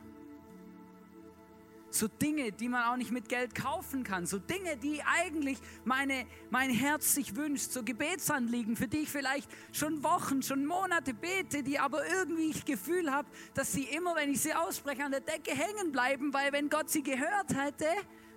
So 1.89 2.09
Dinge, 2.09 2.53
die 2.53 2.69
man 2.69 2.93
auch 2.93 2.99
nicht 2.99 3.11
mit 3.11 3.31
Geld 3.31 3.55
kaufen 3.55 4.05
kann. 4.05 4.27
So 4.27 4.39
Dinge, 4.39 4.77
die 4.77 5.01
eigentlich 5.03 5.57
meine, 5.87 6.27
mein 6.51 6.69
Herz 6.69 7.15
sich 7.15 7.37
wünscht. 7.37 7.71
So 7.71 7.83
Gebetsanliegen, 7.83 8.77
für 8.77 8.87
die 8.87 8.99
ich 8.99 9.09
vielleicht 9.09 9.51
schon 9.73 10.05
Wochen, 10.05 10.43
schon 10.43 10.67
Monate 10.67 11.15
bete, 11.15 11.63
die 11.63 11.79
aber 11.79 12.07
irgendwie 12.07 12.51
ich 12.51 12.67
Gefühl 12.67 13.11
habe, 13.11 13.29
dass 13.55 13.73
sie 13.73 13.85
immer, 13.85 14.15
wenn 14.15 14.31
ich 14.31 14.43
sie 14.43 14.53
ausspreche, 14.53 15.07
an 15.07 15.13
der 15.13 15.21
Decke 15.21 15.53
hängen 15.53 15.91
bleiben, 15.91 16.35
weil 16.35 16.53
wenn 16.53 16.69
Gott 16.69 16.91
sie 16.91 17.03
gehört 17.03 17.57
hätte, 17.57 17.87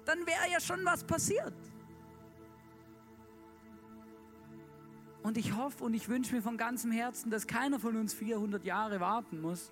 dann 0.05 0.19
wäre 0.19 0.49
ja 0.49 0.61
schon 0.61 0.85
was 0.85 1.03
passiert. 1.03 1.53
Und 5.23 5.37
ich 5.37 5.55
hoffe 5.55 5.83
und 5.83 5.93
ich 5.93 6.07
wünsche 6.07 6.33
mir 6.33 6.41
von 6.41 6.57
ganzem 6.57 6.91
Herzen, 6.91 7.29
dass 7.29 7.45
keiner 7.45 7.79
von 7.79 7.97
uns 7.97 8.13
400 8.13 8.63
Jahre 8.63 8.99
warten 8.99 9.41
muss. 9.41 9.71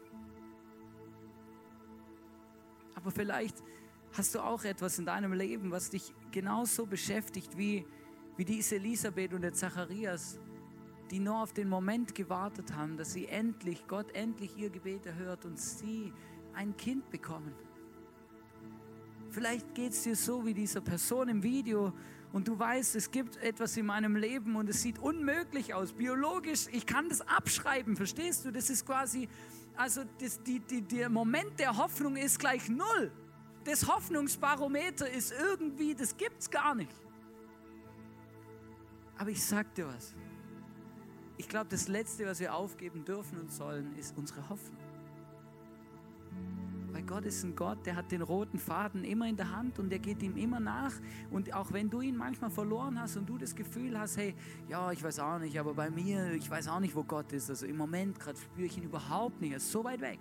Aber 2.95 3.11
vielleicht 3.11 3.63
Hast 4.13 4.33
du 4.33 4.39
auch 4.39 4.63
etwas 4.63 4.97
in 4.97 5.05
deinem 5.05 5.33
Leben, 5.33 5.69
was 5.69 5.91
dich 5.91 6.11
genauso 6.31 6.87
beschäftigt 6.87 7.55
wie, 7.55 7.85
wie 8.35 8.45
diese 8.45 8.77
Elisabeth 8.77 9.31
und 9.31 9.41
der 9.41 9.53
Zacharias, 9.53 10.39
die 11.11 11.19
nur 11.19 11.41
auf 11.43 11.53
den 11.53 11.69
Moment 11.69 12.15
gewartet 12.15 12.73
haben, 12.73 12.97
dass 12.97 13.13
sie 13.13 13.27
endlich, 13.27 13.85
Gott 13.87 14.11
endlich 14.15 14.57
ihr 14.57 14.71
Gebet 14.71 15.05
erhört 15.05 15.45
und 15.45 15.59
sie 15.59 16.11
ein 16.55 16.75
Kind 16.77 17.09
bekommen? 17.11 17.53
Vielleicht 19.29 19.75
geht 19.75 19.91
es 19.91 20.01
dir 20.01 20.15
so 20.15 20.43
wie 20.43 20.55
dieser 20.55 20.81
Person 20.81 21.29
im 21.29 21.43
Video 21.43 21.93
und 22.37 22.47
du 22.47 22.57
weißt, 22.57 22.95
es 22.95 23.11
gibt 23.11 23.35
etwas 23.37 23.75
in 23.75 23.85
meinem 23.87 24.15
Leben 24.15 24.55
und 24.55 24.69
es 24.69 24.81
sieht 24.81 24.99
unmöglich 24.99 25.73
aus, 25.73 25.91
biologisch, 25.91 26.67
ich 26.71 26.85
kann 26.85 27.09
das 27.09 27.21
abschreiben, 27.21 27.97
verstehst 27.97 28.45
du? 28.45 28.51
Das 28.51 28.69
ist 28.69 28.85
quasi, 28.85 29.27
also 29.75 30.03
das, 30.21 30.41
die, 30.43 30.59
die, 30.61 30.81
der 30.81 31.09
Moment 31.09 31.59
der 31.59 31.75
Hoffnung 31.75 32.15
ist 32.15 32.39
gleich 32.39 32.69
null 32.69 33.11
das 33.67 33.85
Hoffnungsbarometer 33.85 35.09
ist 35.09 35.33
irgendwie, 35.33 35.93
das 35.93 36.15
gibt 36.15 36.39
es 36.39 36.49
gar 36.49 36.73
nicht. 36.73 36.91
Aber 39.17 39.29
ich 39.29 39.43
sag 39.43 39.73
dir 39.75 39.87
was. 39.87 40.15
Ich 41.37 41.49
glaube, 41.49 41.67
das 41.69 41.89
Letzte, 41.89 42.25
was 42.25 42.39
wir 42.39 42.55
aufgeben 42.55 43.03
dürfen 43.03 43.37
und 43.39 43.51
sollen, 43.51 43.95
ist 43.97 44.17
unsere 44.17 44.47
Hoffnung. 44.49 44.79
Gott 47.07 47.25
ist 47.25 47.43
ein 47.43 47.55
Gott, 47.55 47.85
der 47.85 47.95
hat 47.95 48.11
den 48.11 48.21
roten 48.21 48.59
Faden 48.59 49.03
immer 49.03 49.27
in 49.27 49.37
der 49.37 49.51
Hand 49.51 49.79
und 49.79 49.89
der 49.89 49.99
geht 49.99 50.21
ihm 50.21 50.37
immer 50.37 50.59
nach. 50.59 50.93
Und 51.31 51.53
auch 51.53 51.71
wenn 51.71 51.89
du 51.89 52.01
ihn 52.01 52.15
manchmal 52.15 52.49
verloren 52.49 52.99
hast 52.99 53.17
und 53.17 53.27
du 53.27 53.37
das 53.37 53.55
Gefühl 53.55 53.97
hast, 53.97 54.17
hey, 54.17 54.35
ja, 54.67 54.91
ich 54.91 55.01
weiß 55.01 55.19
auch 55.19 55.39
nicht, 55.39 55.57
aber 55.59 55.73
bei 55.73 55.89
mir, 55.89 56.33
ich 56.33 56.49
weiß 56.49 56.67
auch 56.67 56.79
nicht, 56.79 56.95
wo 56.95 57.03
Gott 57.03 57.31
ist. 57.31 57.49
Also 57.49 57.65
im 57.65 57.77
Moment 57.77 58.19
gerade 58.19 58.37
spüre 58.37 58.67
ich 58.67 58.77
ihn 58.77 58.83
überhaupt 58.83 59.41
nicht, 59.41 59.51
er 59.51 59.57
ist 59.57 59.71
so 59.71 59.83
weit 59.83 60.01
weg. 60.01 60.19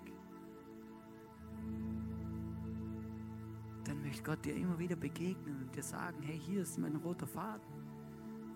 dann 3.87 4.03
möchte 4.03 4.23
Gott 4.23 4.45
dir 4.45 4.55
immer 4.55 4.79
wieder 4.79 4.97
begegnen 4.97 5.63
und 5.63 5.75
dir 5.75 5.83
sagen, 5.83 6.23
hey, 6.23 6.39
hier 6.39 6.63
ist 6.63 6.79
mein 6.79 6.97
roter 6.97 7.27
Faden. 7.27 7.67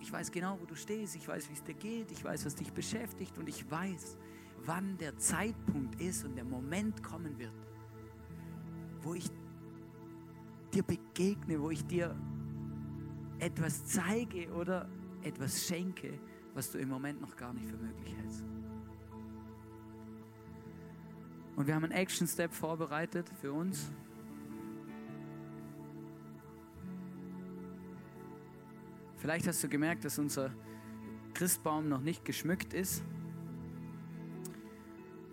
Ich 0.01 0.11
weiß 0.11 0.31
genau, 0.31 0.59
wo 0.61 0.64
du 0.64 0.75
stehst, 0.75 1.14
ich 1.14 1.29
weiß, 1.29 1.49
wie 1.49 1.53
es 1.53 1.62
dir 1.62 1.75
geht, 1.75 2.11
ich 2.11 2.25
weiß, 2.25 2.47
was 2.47 2.55
dich 2.55 2.73
beschäftigt 2.73 3.37
und 3.38 3.49
ich 3.49 3.71
weiß, 3.71 4.16
wann 4.64 4.97
der 4.99 5.16
Zeitpunkt 5.19 6.01
ist 6.01 6.25
und 6.25 6.37
der 6.37 6.45
Moment 6.45 7.03
kommen 7.03 7.38
wird, 7.38 7.53
wo 9.03 9.15
ich 9.15 9.31
dir 10.73 10.83
begegne, 10.83 11.61
wo 11.61 11.71
ich 11.71 11.85
dir 11.87 12.15
etwas 13.39 13.85
zeige 13.87 14.53
oder 14.53 14.89
etwas 15.23 15.67
schenke, 15.67 16.19
was 16.55 16.71
du 16.71 16.79
im 16.79 16.89
Moment 16.89 17.21
noch 17.21 17.37
gar 17.37 17.53
nicht 17.53 17.67
für 17.67 17.77
möglich 17.77 18.15
hältst. 18.17 18.45
Und 21.57 21.67
wir 21.67 21.75
haben 21.75 21.85
einen 21.85 21.93
Action 21.93 22.27
Step 22.27 22.53
vorbereitet 22.53 23.31
für 23.40 23.53
uns. 23.53 23.92
Vielleicht 29.17 29.46
hast 29.46 29.63
du 29.63 29.69
gemerkt, 29.69 30.05
dass 30.05 30.19
unser 30.19 30.51
Christbaum 31.35 31.88
noch 31.88 32.01
nicht 32.01 32.25
geschmückt 32.25 32.73
ist. 32.73 33.03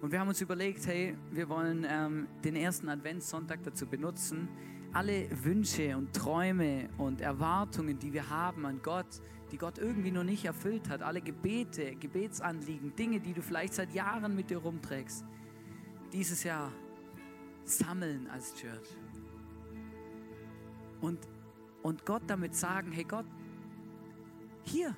Und 0.01 0.11
wir 0.11 0.19
haben 0.19 0.27
uns 0.27 0.41
überlegt, 0.41 0.85
hey, 0.85 1.15
wir 1.31 1.49
wollen 1.49 1.85
ähm, 1.89 2.27
den 2.43 2.55
ersten 2.55 2.87
Adventssonntag 2.87 3.63
dazu 3.63 3.87
benutzen, 3.87 4.47
alle 4.93 5.27
Wünsche 5.43 5.97
und 5.97 6.13
Träume 6.13 6.89
und 6.97 7.21
Erwartungen, 7.21 7.97
die 7.97 8.13
wir 8.13 8.29
haben 8.29 8.65
an 8.65 8.79
Gott, 8.83 9.21
die 9.51 9.57
Gott 9.57 9.79
irgendwie 9.79 10.11
noch 10.11 10.23
nicht 10.23 10.45
erfüllt 10.45 10.89
hat, 10.89 11.01
alle 11.01 11.21
Gebete, 11.21 11.95
Gebetsanliegen, 11.95 12.95
Dinge, 12.95 13.19
die 13.19 13.33
du 13.33 13.41
vielleicht 13.41 13.73
seit 13.73 13.93
Jahren 13.93 14.35
mit 14.35 14.49
dir 14.49 14.57
rumträgst, 14.57 15.25
dieses 16.13 16.43
Jahr 16.43 16.71
sammeln 17.63 18.27
als 18.27 18.53
Church. 18.55 18.87
Und, 21.01 21.19
und 21.81 22.05
Gott 22.05 22.23
damit 22.27 22.55
sagen, 22.55 22.91
hey 22.91 23.03
Gott, 23.03 23.25
hier, 24.63 24.95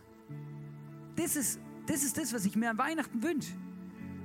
das 1.16 1.36
ist, 1.36 1.60
das 1.86 2.04
ist 2.04 2.18
das, 2.18 2.34
was 2.34 2.46
ich 2.46 2.56
mir 2.56 2.70
an 2.70 2.78
Weihnachten 2.78 3.22
wünsche. 3.22 3.54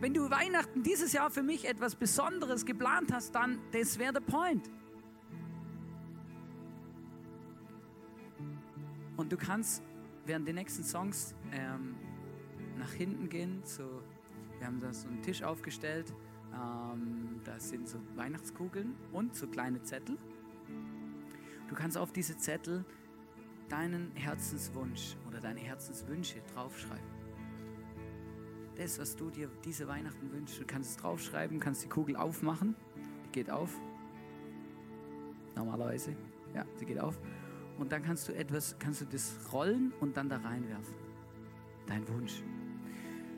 Wenn 0.05 0.13
du 0.13 0.31
Weihnachten 0.31 0.83
dieses 0.83 1.15
Jahr 1.15 1.31
für 1.31 1.43
mich 1.43 1.67
etwas 1.67 1.95
Besonderes 1.95 2.67
geplant 2.67 3.11
hast, 3.11 3.35
dann 3.35 3.59
das 3.73 3.99
wäre 3.99 4.13
der 4.13 4.21
Point. 4.21 4.71
Und 9.17 9.33
du 9.33 9.39
kannst 9.39 9.83
während 10.27 10.47
den 10.47 10.57
nächsten 10.57 10.85
Songs 10.85 11.35
ähm, 11.53 11.95
nach 12.77 12.93
hinten 12.93 13.31
gehen. 13.31 13.63
So, 13.65 14.03
Wir 14.59 14.67
haben 14.67 14.79
da 14.79 14.93
so 14.93 15.09
einen 15.09 15.23
Tisch 15.23 15.43
aufgestellt. 15.43 16.13
Ähm, 16.53 17.41
da 17.43 17.59
sind 17.59 17.89
so 17.89 17.99
Weihnachtskugeln 18.15 18.95
und 19.11 19.35
so 19.35 19.47
kleine 19.47 19.83
Zettel. 19.85 20.19
Du 21.67 21.75
kannst 21.75 21.97
auf 21.97 22.13
diese 22.13 22.37
Zettel 22.37 22.85
deinen 23.71 24.11
Herzenswunsch 24.17 25.17
oder 25.27 25.41
deine 25.41 25.61
Herzenswünsche 25.61 26.43
draufschreiben. 26.53 27.14
Das, 28.77 28.99
was 28.99 29.15
du 29.15 29.31
dir 29.31 29.49
diese 29.65 29.87
Weihnachten 29.87 30.33
wünschst, 30.33 30.61
du 30.61 30.65
kannst 30.67 30.91
es 30.91 30.97
draufschreiben, 30.97 31.61
kannst 31.61 31.85
die 31.85 31.89
Kugel 31.89 32.17
aufmachen. 32.17 32.75
Die 33.27 33.31
geht 33.31 33.51
auf. 33.51 33.79
Normalerweise. 35.55 36.17
Ja, 36.55 36.65
sie 36.77 36.85
geht 36.85 36.99
auf. 36.99 37.19
Und 37.79 37.93
dann 37.93 38.03
kannst 38.03 38.29
du 38.29 38.35
etwas, 38.35 38.77
kannst 38.79 39.01
du 39.01 39.05
das 39.05 39.39
rollen 39.53 39.93
und 40.01 40.17
dann 40.17 40.29
da 40.29 40.39
reinwerfen. 40.39 40.95
Dein 41.87 42.07
Wunsch. 42.09 42.43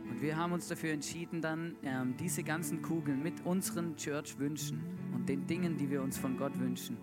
Und 0.09 0.22
wir 0.22 0.37
haben 0.37 0.53
uns 0.53 0.68
dafür 0.68 0.93
entschieden, 0.93 1.43
dann 1.43 1.76
ähm, 1.82 2.16
diese 2.16 2.43
ganzen 2.43 2.80
Kugeln 2.80 3.22
mit 3.22 3.45
unseren 3.45 3.97
Church-Wünschen 3.97 4.80
und 5.14 5.28
den 5.28 5.47
Dingen, 5.47 5.76
die 5.76 5.91
wir 5.91 6.03
uns 6.03 6.16
von 6.16 6.37
Gott 6.37 6.59
wünschen, 6.59 6.97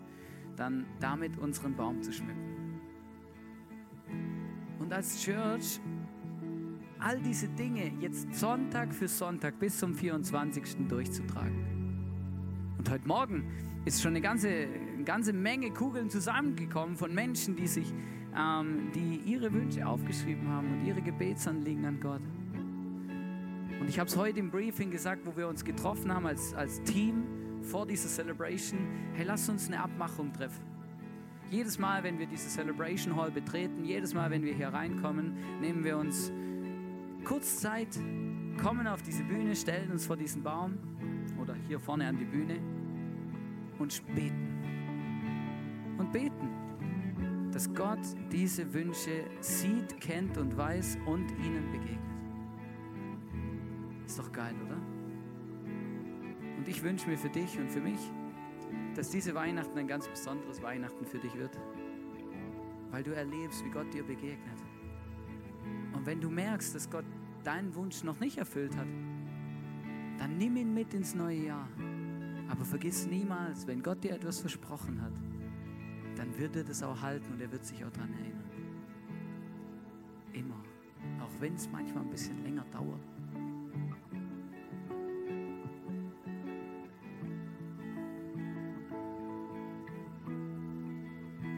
dann 0.55 0.85
damit 0.99 1.37
unseren 1.37 1.75
Baum 1.75 2.01
zu 2.01 2.13
schmücken. 2.13 2.79
Und 4.79 4.93
als 4.93 5.21
Church 5.21 5.79
all 7.03 7.19
diese 7.19 7.49
Dinge 7.49 7.91
jetzt 7.99 8.33
Sonntag 8.33 8.93
für 8.93 9.09
Sonntag 9.09 9.59
bis 9.59 9.77
zum 9.77 9.93
24. 9.93 10.87
durchzutragen. 10.87 11.65
Und 12.77 12.89
heute 12.89 13.07
Morgen 13.07 13.43
ist 13.83 14.01
schon 14.01 14.11
eine 14.11 14.21
ganze, 14.21 14.47
eine 14.47 15.03
ganze 15.03 15.33
Menge 15.33 15.71
Kugeln 15.71 16.09
zusammengekommen 16.09 16.95
von 16.95 17.13
Menschen, 17.13 17.57
die 17.57 17.67
sich, 17.67 17.93
ähm, 18.37 18.89
die 18.95 19.17
ihre 19.25 19.51
Wünsche 19.51 19.85
aufgeschrieben 19.85 20.47
haben 20.47 20.71
und 20.71 20.85
ihre 20.85 21.01
Gebetsanliegen 21.01 21.85
an 21.85 21.99
Gott. 21.99 22.21
Und 23.81 23.89
ich 23.89 23.99
habe 23.99 24.07
es 24.07 24.15
heute 24.15 24.39
im 24.39 24.49
Briefing 24.49 24.89
gesagt, 24.89 25.25
wo 25.25 25.35
wir 25.35 25.49
uns 25.49 25.65
getroffen 25.65 26.13
haben 26.13 26.25
als, 26.25 26.53
als 26.53 26.81
Team 26.83 27.23
vor 27.63 27.85
dieser 27.85 28.07
Celebration. 28.07 28.79
Hey, 29.13 29.25
lass 29.25 29.49
uns 29.49 29.67
eine 29.67 29.81
Abmachung 29.81 30.31
treffen. 30.31 30.63
Jedes 31.51 31.77
Mal, 31.77 32.01
wenn 32.03 32.17
wir 32.17 32.27
diese 32.27 32.47
Celebration 32.47 33.15
Hall 33.17 33.29
betreten, 33.29 33.83
jedes 33.83 34.13
Mal, 34.13 34.31
wenn 34.31 34.43
wir 34.43 34.53
hier 34.53 34.69
reinkommen, 34.69 35.33
nehmen 35.59 35.83
wir 35.83 35.97
uns 35.97 36.31
kurz 37.23 37.59
Zeit, 37.59 37.99
kommen 38.61 38.87
auf 38.87 39.01
diese 39.01 39.23
Bühne, 39.23 39.55
stellen 39.55 39.91
uns 39.91 40.05
vor 40.05 40.17
diesen 40.17 40.43
Baum 40.43 40.77
oder 41.41 41.55
hier 41.67 41.79
vorne 41.79 42.07
an 42.07 42.17
die 42.17 42.25
Bühne 42.25 42.59
und 43.79 44.03
beten. 44.15 44.49
Und 45.97 46.11
beten, 46.11 47.51
dass 47.51 47.73
Gott 47.73 47.99
diese 48.31 48.73
Wünsche 48.73 49.25
sieht, 49.39 49.99
kennt 50.01 50.37
und 50.37 50.57
weiß 50.57 50.97
und 51.05 51.31
ihnen 51.31 51.71
begegnet. 51.71 51.99
Ist 54.05 54.19
doch 54.19 54.31
geil, 54.31 54.55
oder? 54.65 54.77
Und 56.57 56.67
ich 56.67 56.81
wünsche 56.81 57.09
mir 57.09 57.17
für 57.17 57.29
dich 57.29 57.59
und 57.59 57.69
für 57.69 57.81
mich, 57.81 57.99
dass 58.95 59.09
diese 59.09 59.35
Weihnachten 59.35 59.77
ein 59.77 59.87
ganz 59.87 60.07
besonderes 60.07 60.61
Weihnachten 60.61 61.05
für 61.05 61.19
dich 61.19 61.35
wird, 61.35 61.59
weil 62.91 63.03
du 63.03 63.15
erlebst, 63.15 63.63
wie 63.65 63.69
Gott 63.69 63.93
dir 63.93 64.03
begegnet. 64.03 64.62
Und 65.93 66.05
wenn 66.05 66.19
du 66.19 66.29
merkst, 66.29 66.75
dass 66.75 66.89
Gott 66.89 67.05
deinen 67.43 67.73
Wunsch 67.75 68.03
noch 68.03 68.19
nicht 68.19 68.37
erfüllt 68.37 68.75
hat, 68.77 68.87
dann 70.17 70.37
nimm 70.37 70.55
ihn 70.57 70.73
mit 70.73 70.93
ins 70.93 71.15
neue 71.15 71.45
Jahr. 71.45 71.67
Aber 72.49 72.65
vergiss 72.65 73.07
niemals, 73.07 73.67
wenn 73.67 73.81
Gott 73.81 74.03
dir 74.03 74.11
etwas 74.13 74.39
versprochen 74.39 75.01
hat, 75.01 75.13
dann 76.15 76.37
wird 76.37 76.55
er 76.55 76.63
das 76.63 76.83
auch 76.83 77.01
halten 77.01 77.33
und 77.33 77.41
er 77.41 77.51
wird 77.51 77.65
sich 77.65 77.83
auch 77.83 77.89
daran 77.91 78.13
erinnern. 78.13 78.43
Immer. 80.33 80.63
Auch 81.21 81.41
wenn 81.41 81.55
es 81.55 81.69
manchmal 81.69 82.03
ein 82.03 82.09
bisschen 82.09 82.41
länger 82.43 82.65
dauert. 82.71 83.01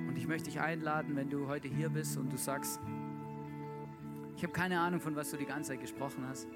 Und 0.08 0.18
ich 0.18 0.28
möchte 0.28 0.50
dich 0.50 0.60
einladen, 0.60 1.16
wenn 1.16 1.30
du 1.30 1.48
heute 1.48 1.68
hier 1.68 1.90
bist 1.90 2.18
und 2.18 2.32
du 2.32 2.38
sagst, 2.38 2.80
ich 4.36 4.44
habe 4.44 4.54
keine 4.54 4.80
Ahnung, 4.80 5.00
von 5.00 5.16
was 5.16 5.32
du 5.32 5.38
die 5.38 5.46
ganze 5.46 5.72
Zeit 5.72 5.82
gesprochen 5.82 6.28
hast. 6.28 6.48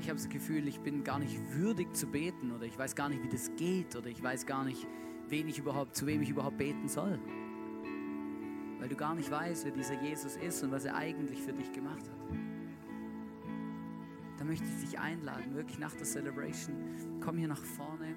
Ich 0.00 0.08
habe 0.08 0.18
das 0.18 0.28
Gefühl, 0.28 0.68
ich 0.68 0.80
bin 0.80 1.02
gar 1.02 1.18
nicht 1.18 1.38
würdig 1.54 1.94
zu 1.94 2.06
beten 2.06 2.52
oder 2.52 2.64
ich 2.64 2.78
weiß 2.78 2.94
gar 2.94 3.08
nicht, 3.08 3.22
wie 3.22 3.28
das 3.28 3.50
geht 3.56 3.96
oder 3.96 4.08
ich 4.08 4.22
weiß 4.22 4.44
gar 4.44 4.64
nicht, 4.64 4.86
wen 5.28 5.48
ich 5.48 5.58
überhaupt, 5.58 5.96
zu 5.96 6.06
wem 6.06 6.20
ich 6.20 6.28
überhaupt 6.28 6.58
beten 6.58 6.88
soll. 6.88 7.18
Weil 8.78 8.88
du 8.88 8.96
gar 8.96 9.14
nicht 9.14 9.30
weißt, 9.30 9.64
wer 9.64 9.72
dieser 9.72 10.00
Jesus 10.02 10.36
ist 10.36 10.62
und 10.62 10.70
was 10.70 10.84
er 10.84 10.96
eigentlich 10.96 11.40
für 11.40 11.54
dich 11.54 11.72
gemacht 11.72 12.02
hat. 12.02 12.38
Da 14.36 14.44
möchte 14.44 14.66
ich 14.66 14.90
dich 14.90 14.98
einladen, 14.98 15.54
wirklich 15.54 15.78
nach 15.78 15.94
der 15.94 16.04
Celebration, 16.04 17.20
komm 17.20 17.38
hier 17.38 17.48
nach 17.48 17.64
vorne. 17.64 18.14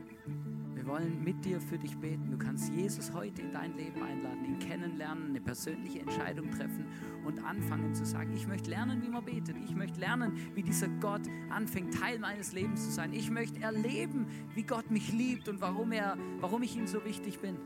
Wir 0.87 0.93
wollen 0.93 1.21
mit 1.21 1.43
dir 1.43 1.59
für 1.59 1.77
dich 1.77 1.97
beten. 1.97 2.31
Du 2.31 2.37
kannst 2.37 2.71
Jesus 2.71 3.11
heute 3.11 3.41
in 3.41 3.51
dein 3.51 3.75
Leben 3.75 4.01
einladen, 4.01 4.45
ihn 4.45 4.57
kennenlernen, 4.57 5.31
eine 5.31 5.41
persönliche 5.41 5.99
Entscheidung 5.99 6.49
treffen 6.49 6.85
und 7.25 7.43
anfangen 7.43 7.93
zu 7.93 8.05
sagen, 8.05 8.31
ich 8.33 8.47
möchte 8.47 8.69
lernen, 8.69 9.03
wie 9.03 9.09
man 9.09 9.25
betet. 9.25 9.57
Ich 9.65 9.75
möchte 9.75 9.99
lernen, 9.99 10.31
wie 10.55 10.63
dieser 10.63 10.87
Gott 10.87 11.23
anfängt, 11.49 11.93
Teil 11.93 12.19
meines 12.19 12.53
Lebens 12.53 12.85
zu 12.85 12.91
sein. 12.91 13.11
Ich 13.11 13.29
möchte 13.29 13.61
erleben, 13.61 14.27
wie 14.55 14.63
Gott 14.63 14.89
mich 14.89 15.11
liebt 15.11 15.49
und 15.49 15.59
warum, 15.59 15.91
er, 15.91 16.17
warum 16.39 16.63
ich 16.63 16.77
ihm 16.77 16.87
so 16.87 17.03
wichtig 17.03 17.39
bin. 17.39 17.57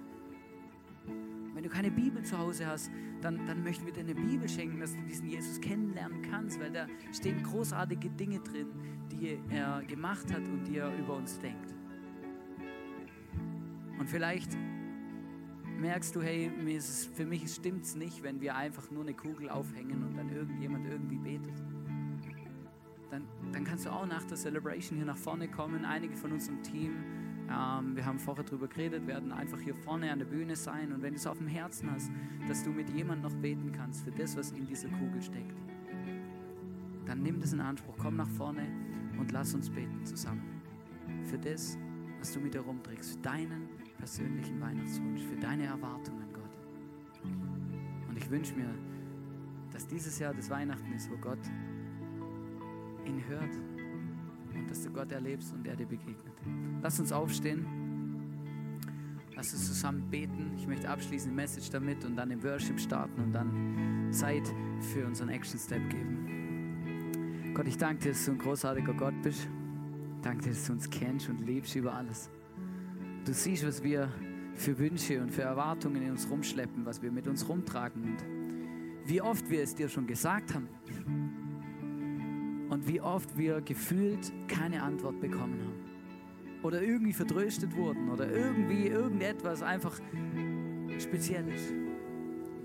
Wenn 1.53 1.61
du 1.61 1.69
keine 1.69 1.91
Bibel 1.91 2.23
zu 2.23 2.39
Hause 2.39 2.65
hast, 2.65 2.89
dann, 3.21 3.45
dann 3.45 3.63
möchten 3.63 3.85
wir 3.85 3.93
dir 3.93 3.99
eine 3.99 4.15
Bibel 4.15 4.49
schenken, 4.49 4.79
dass 4.79 4.95
du 4.95 5.01
diesen 5.03 5.27
Jesus 5.27 5.61
kennenlernen 5.61 6.23
kannst, 6.23 6.59
weil 6.59 6.71
da 6.71 6.87
stehen 7.13 7.43
großartige 7.43 8.09
Dinge 8.09 8.39
drin, 8.39 8.69
die 9.11 9.37
er 9.51 9.83
gemacht 9.83 10.33
hat 10.33 10.47
und 10.47 10.63
die 10.63 10.77
er 10.77 10.91
über 10.97 11.17
uns 11.17 11.37
denkt. 11.37 11.75
Und 14.01 14.09
vielleicht 14.09 14.57
merkst 15.79 16.15
du, 16.15 16.23
hey, 16.23 16.49
mir 16.49 16.75
ist 16.75 16.89
es, 16.89 17.05
für 17.05 17.23
mich 17.23 17.47
stimmt 17.53 17.83
es 17.83 17.95
nicht, 17.95 18.23
wenn 18.23 18.41
wir 18.41 18.55
einfach 18.55 18.89
nur 18.89 19.03
eine 19.03 19.13
Kugel 19.13 19.47
aufhängen 19.47 20.03
und 20.03 20.17
dann 20.17 20.35
irgendjemand 20.35 20.87
irgendwie 20.87 21.19
betet. 21.19 21.53
Dann, 23.11 23.27
dann 23.51 23.63
kannst 23.63 23.85
du 23.85 23.91
auch 23.91 24.07
nach 24.07 24.23
der 24.23 24.37
Celebration 24.37 24.97
hier 24.97 25.05
nach 25.05 25.17
vorne 25.17 25.47
kommen. 25.47 25.85
Einige 25.85 26.17
von 26.17 26.31
unserem 26.31 26.63
Team, 26.63 26.93
ähm, 27.47 27.95
wir 27.95 28.03
haben 28.03 28.17
vorher 28.17 28.43
darüber 28.43 28.67
geredet, 28.67 29.05
werden 29.05 29.31
einfach 29.31 29.59
hier 29.59 29.75
vorne 29.75 30.11
an 30.11 30.17
der 30.17 30.25
Bühne 30.25 30.55
sein. 30.55 30.91
Und 30.93 31.03
wenn 31.03 31.13
du 31.13 31.17
es 31.17 31.27
auf 31.27 31.37
dem 31.37 31.45
Herzen 31.45 31.91
hast, 31.91 32.09
dass 32.47 32.63
du 32.63 32.71
mit 32.71 32.89
jemandem 32.89 33.31
noch 33.31 33.39
beten 33.39 33.71
kannst 33.71 34.03
für 34.03 34.11
das, 34.11 34.35
was 34.35 34.51
in 34.51 34.65
dieser 34.65 34.89
Kugel 34.89 35.21
steckt, 35.21 35.61
dann 37.05 37.21
nimm 37.21 37.39
das 37.39 37.53
in 37.53 37.61
Anspruch. 37.61 37.93
Komm 37.99 38.15
nach 38.15 38.29
vorne 38.29 38.67
und 39.19 39.31
lass 39.31 39.53
uns 39.53 39.69
beten 39.69 40.03
zusammen. 40.03 40.59
Für 41.25 41.37
das, 41.37 41.77
was 42.17 42.33
du 42.33 42.39
mit 42.39 42.55
dir 42.55 42.61
rumträgst, 42.61 43.13
für 43.13 43.21
deinen 43.21 43.80
persönlichen 44.01 44.59
Weihnachtswunsch, 44.59 45.21
für 45.21 45.35
deine 45.35 45.65
Erwartung 45.65 46.19
an 46.19 46.33
Gott. 46.33 47.29
Und 48.09 48.17
ich 48.17 48.27
wünsche 48.31 48.55
mir, 48.55 48.73
dass 49.71 49.85
dieses 49.85 50.17
Jahr 50.17 50.33
das 50.33 50.49
Weihnachten 50.49 50.91
ist, 50.91 51.09
wo 51.11 51.17
Gott 51.17 51.39
ihn 53.05 53.23
hört 53.27 53.55
und 54.55 54.69
dass 54.69 54.81
du 54.81 54.89
Gott 54.89 55.11
erlebst 55.11 55.53
und 55.53 55.67
er 55.67 55.75
dir 55.75 55.85
begegnet. 55.85 56.33
Lass 56.81 56.99
uns 56.99 57.11
aufstehen. 57.11 57.67
Lass 59.35 59.53
uns 59.53 59.67
zusammen 59.67 60.09
beten. 60.09 60.51
Ich 60.57 60.67
möchte 60.67 60.89
abschließend 60.89 61.31
die 61.31 61.35
Message 61.35 61.69
damit 61.69 62.03
und 62.03 62.15
dann 62.15 62.31
im 62.31 62.43
Worship 62.43 62.79
starten 62.79 63.21
und 63.21 63.33
dann 63.33 64.09
Zeit 64.11 64.51
für 64.93 65.05
unseren 65.05 65.29
Action 65.29 65.59
Step 65.59 65.87
geben. 65.91 67.53
Gott, 67.53 67.67
ich 67.67 67.77
danke 67.77 68.01
dir, 68.03 68.09
dass 68.13 68.25
du 68.25 68.31
ein 68.31 68.39
großartiger 68.39 68.95
Gott 68.95 69.21
bist. 69.21 69.47
Danke 70.23 70.45
dir, 70.45 70.49
dass 70.49 70.65
du 70.65 70.73
uns 70.73 70.89
kennst 70.89 71.29
und 71.29 71.41
liebst 71.41 71.75
über 71.75 71.93
alles. 71.93 72.31
Du 73.23 73.33
siehst, 73.33 73.65
was 73.65 73.83
wir 73.83 74.09
für 74.55 74.77
Wünsche 74.79 75.21
und 75.21 75.31
für 75.31 75.43
Erwartungen 75.43 76.01
in 76.01 76.11
uns 76.11 76.27
rumschleppen, 76.29 76.85
was 76.85 77.03
wir 77.03 77.11
mit 77.11 77.27
uns 77.27 77.47
rumtragen. 77.47 78.03
Und 78.03 78.17
wie 79.05 79.21
oft 79.21 79.47
wir 79.49 79.61
es 79.61 79.75
dir 79.75 79.89
schon 79.89 80.07
gesagt 80.07 80.55
haben. 80.55 80.67
Und 82.69 82.87
wie 82.87 82.99
oft 82.99 83.37
wir 83.37 83.61
gefühlt 83.61 84.31
keine 84.47 84.81
Antwort 84.81 85.19
bekommen 85.19 85.59
haben. 85.61 86.63
Oder 86.63 86.81
irgendwie 86.81 87.13
vertröstet 87.13 87.75
wurden 87.75 88.09
oder 88.09 88.31
irgendwie 88.31 88.87
irgendetwas 88.87 89.61
einfach 89.61 89.99
speziell 90.99 91.47
ist. 91.47 91.73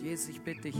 Jesus, 0.02 0.28
ich 0.30 0.40
bitte 0.40 0.62
dich, 0.62 0.76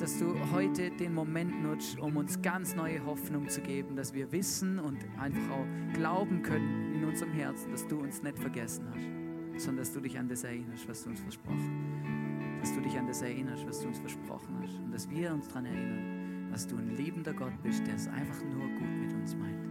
dass 0.00 0.18
du 0.18 0.34
heute 0.52 0.90
den 0.90 1.12
Moment 1.12 1.62
nutzt, 1.62 1.98
um 1.98 2.16
uns 2.16 2.40
ganz 2.40 2.74
neue 2.74 3.04
Hoffnung 3.04 3.48
zu 3.50 3.60
geben, 3.60 3.96
dass 3.96 4.14
wir 4.14 4.32
wissen 4.32 4.78
und 4.78 4.98
einfach 5.18 5.50
auch 5.50 5.66
glauben 5.92 6.42
können 6.42 6.94
in 6.94 7.04
unserem 7.04 7.32
Herzen, 7.32 7.70
dass 7.70 7.86
du 7.86 8.00
uns 8.00 8.22
nicht 8.22 8.38
vergessen 8.38 8.86
hast, 8.88 9.62
sondern 9.62 9.84
dass 9.84 9.92
du 9.92 10.00
dich 10.00 10.18
an 10.18 10.28
das 10.28 10.44
erinnerst, 10.44 10.88
was 10.88 11.04
du 11.04 11.10
uns 11.10 11.20
versprochen 11.20 11.58
hast. 11.60 12.62
Dass 12.62 12.74
du 12.74 12.80
dich 12.80 12.98
an 12.98 13.06
das 13.06 13.20
erinnerst, 13.20 13.66
was 13.66 13.80
du 13.80 13.88
uns 13.88 13.98
versprochen 13.98 14.56
hast. 14.62 14.78
Und 14.78 14.92
dass 14.92 15.10
wir 15.10 15.32
uns 15.32 15.48
daran 15.48 15.66
erinnern, 15.66 16.50
dass 16.50 16.66
du 16.66 16.76
ein 16.76 16.96
liebender 16.96 17.34
Gott 17.34 17.62
bist, 17.62 17.86
der 17.86 17.94
es 17.94 18.08
einfach 18.08 18.42
nur 18.44 18.68
gut 18.78 19.00
mit 19.02 19.12
uns 19.12 19.34
meint. 19.36 19.66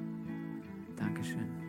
Dankeschön. 0.96 1.69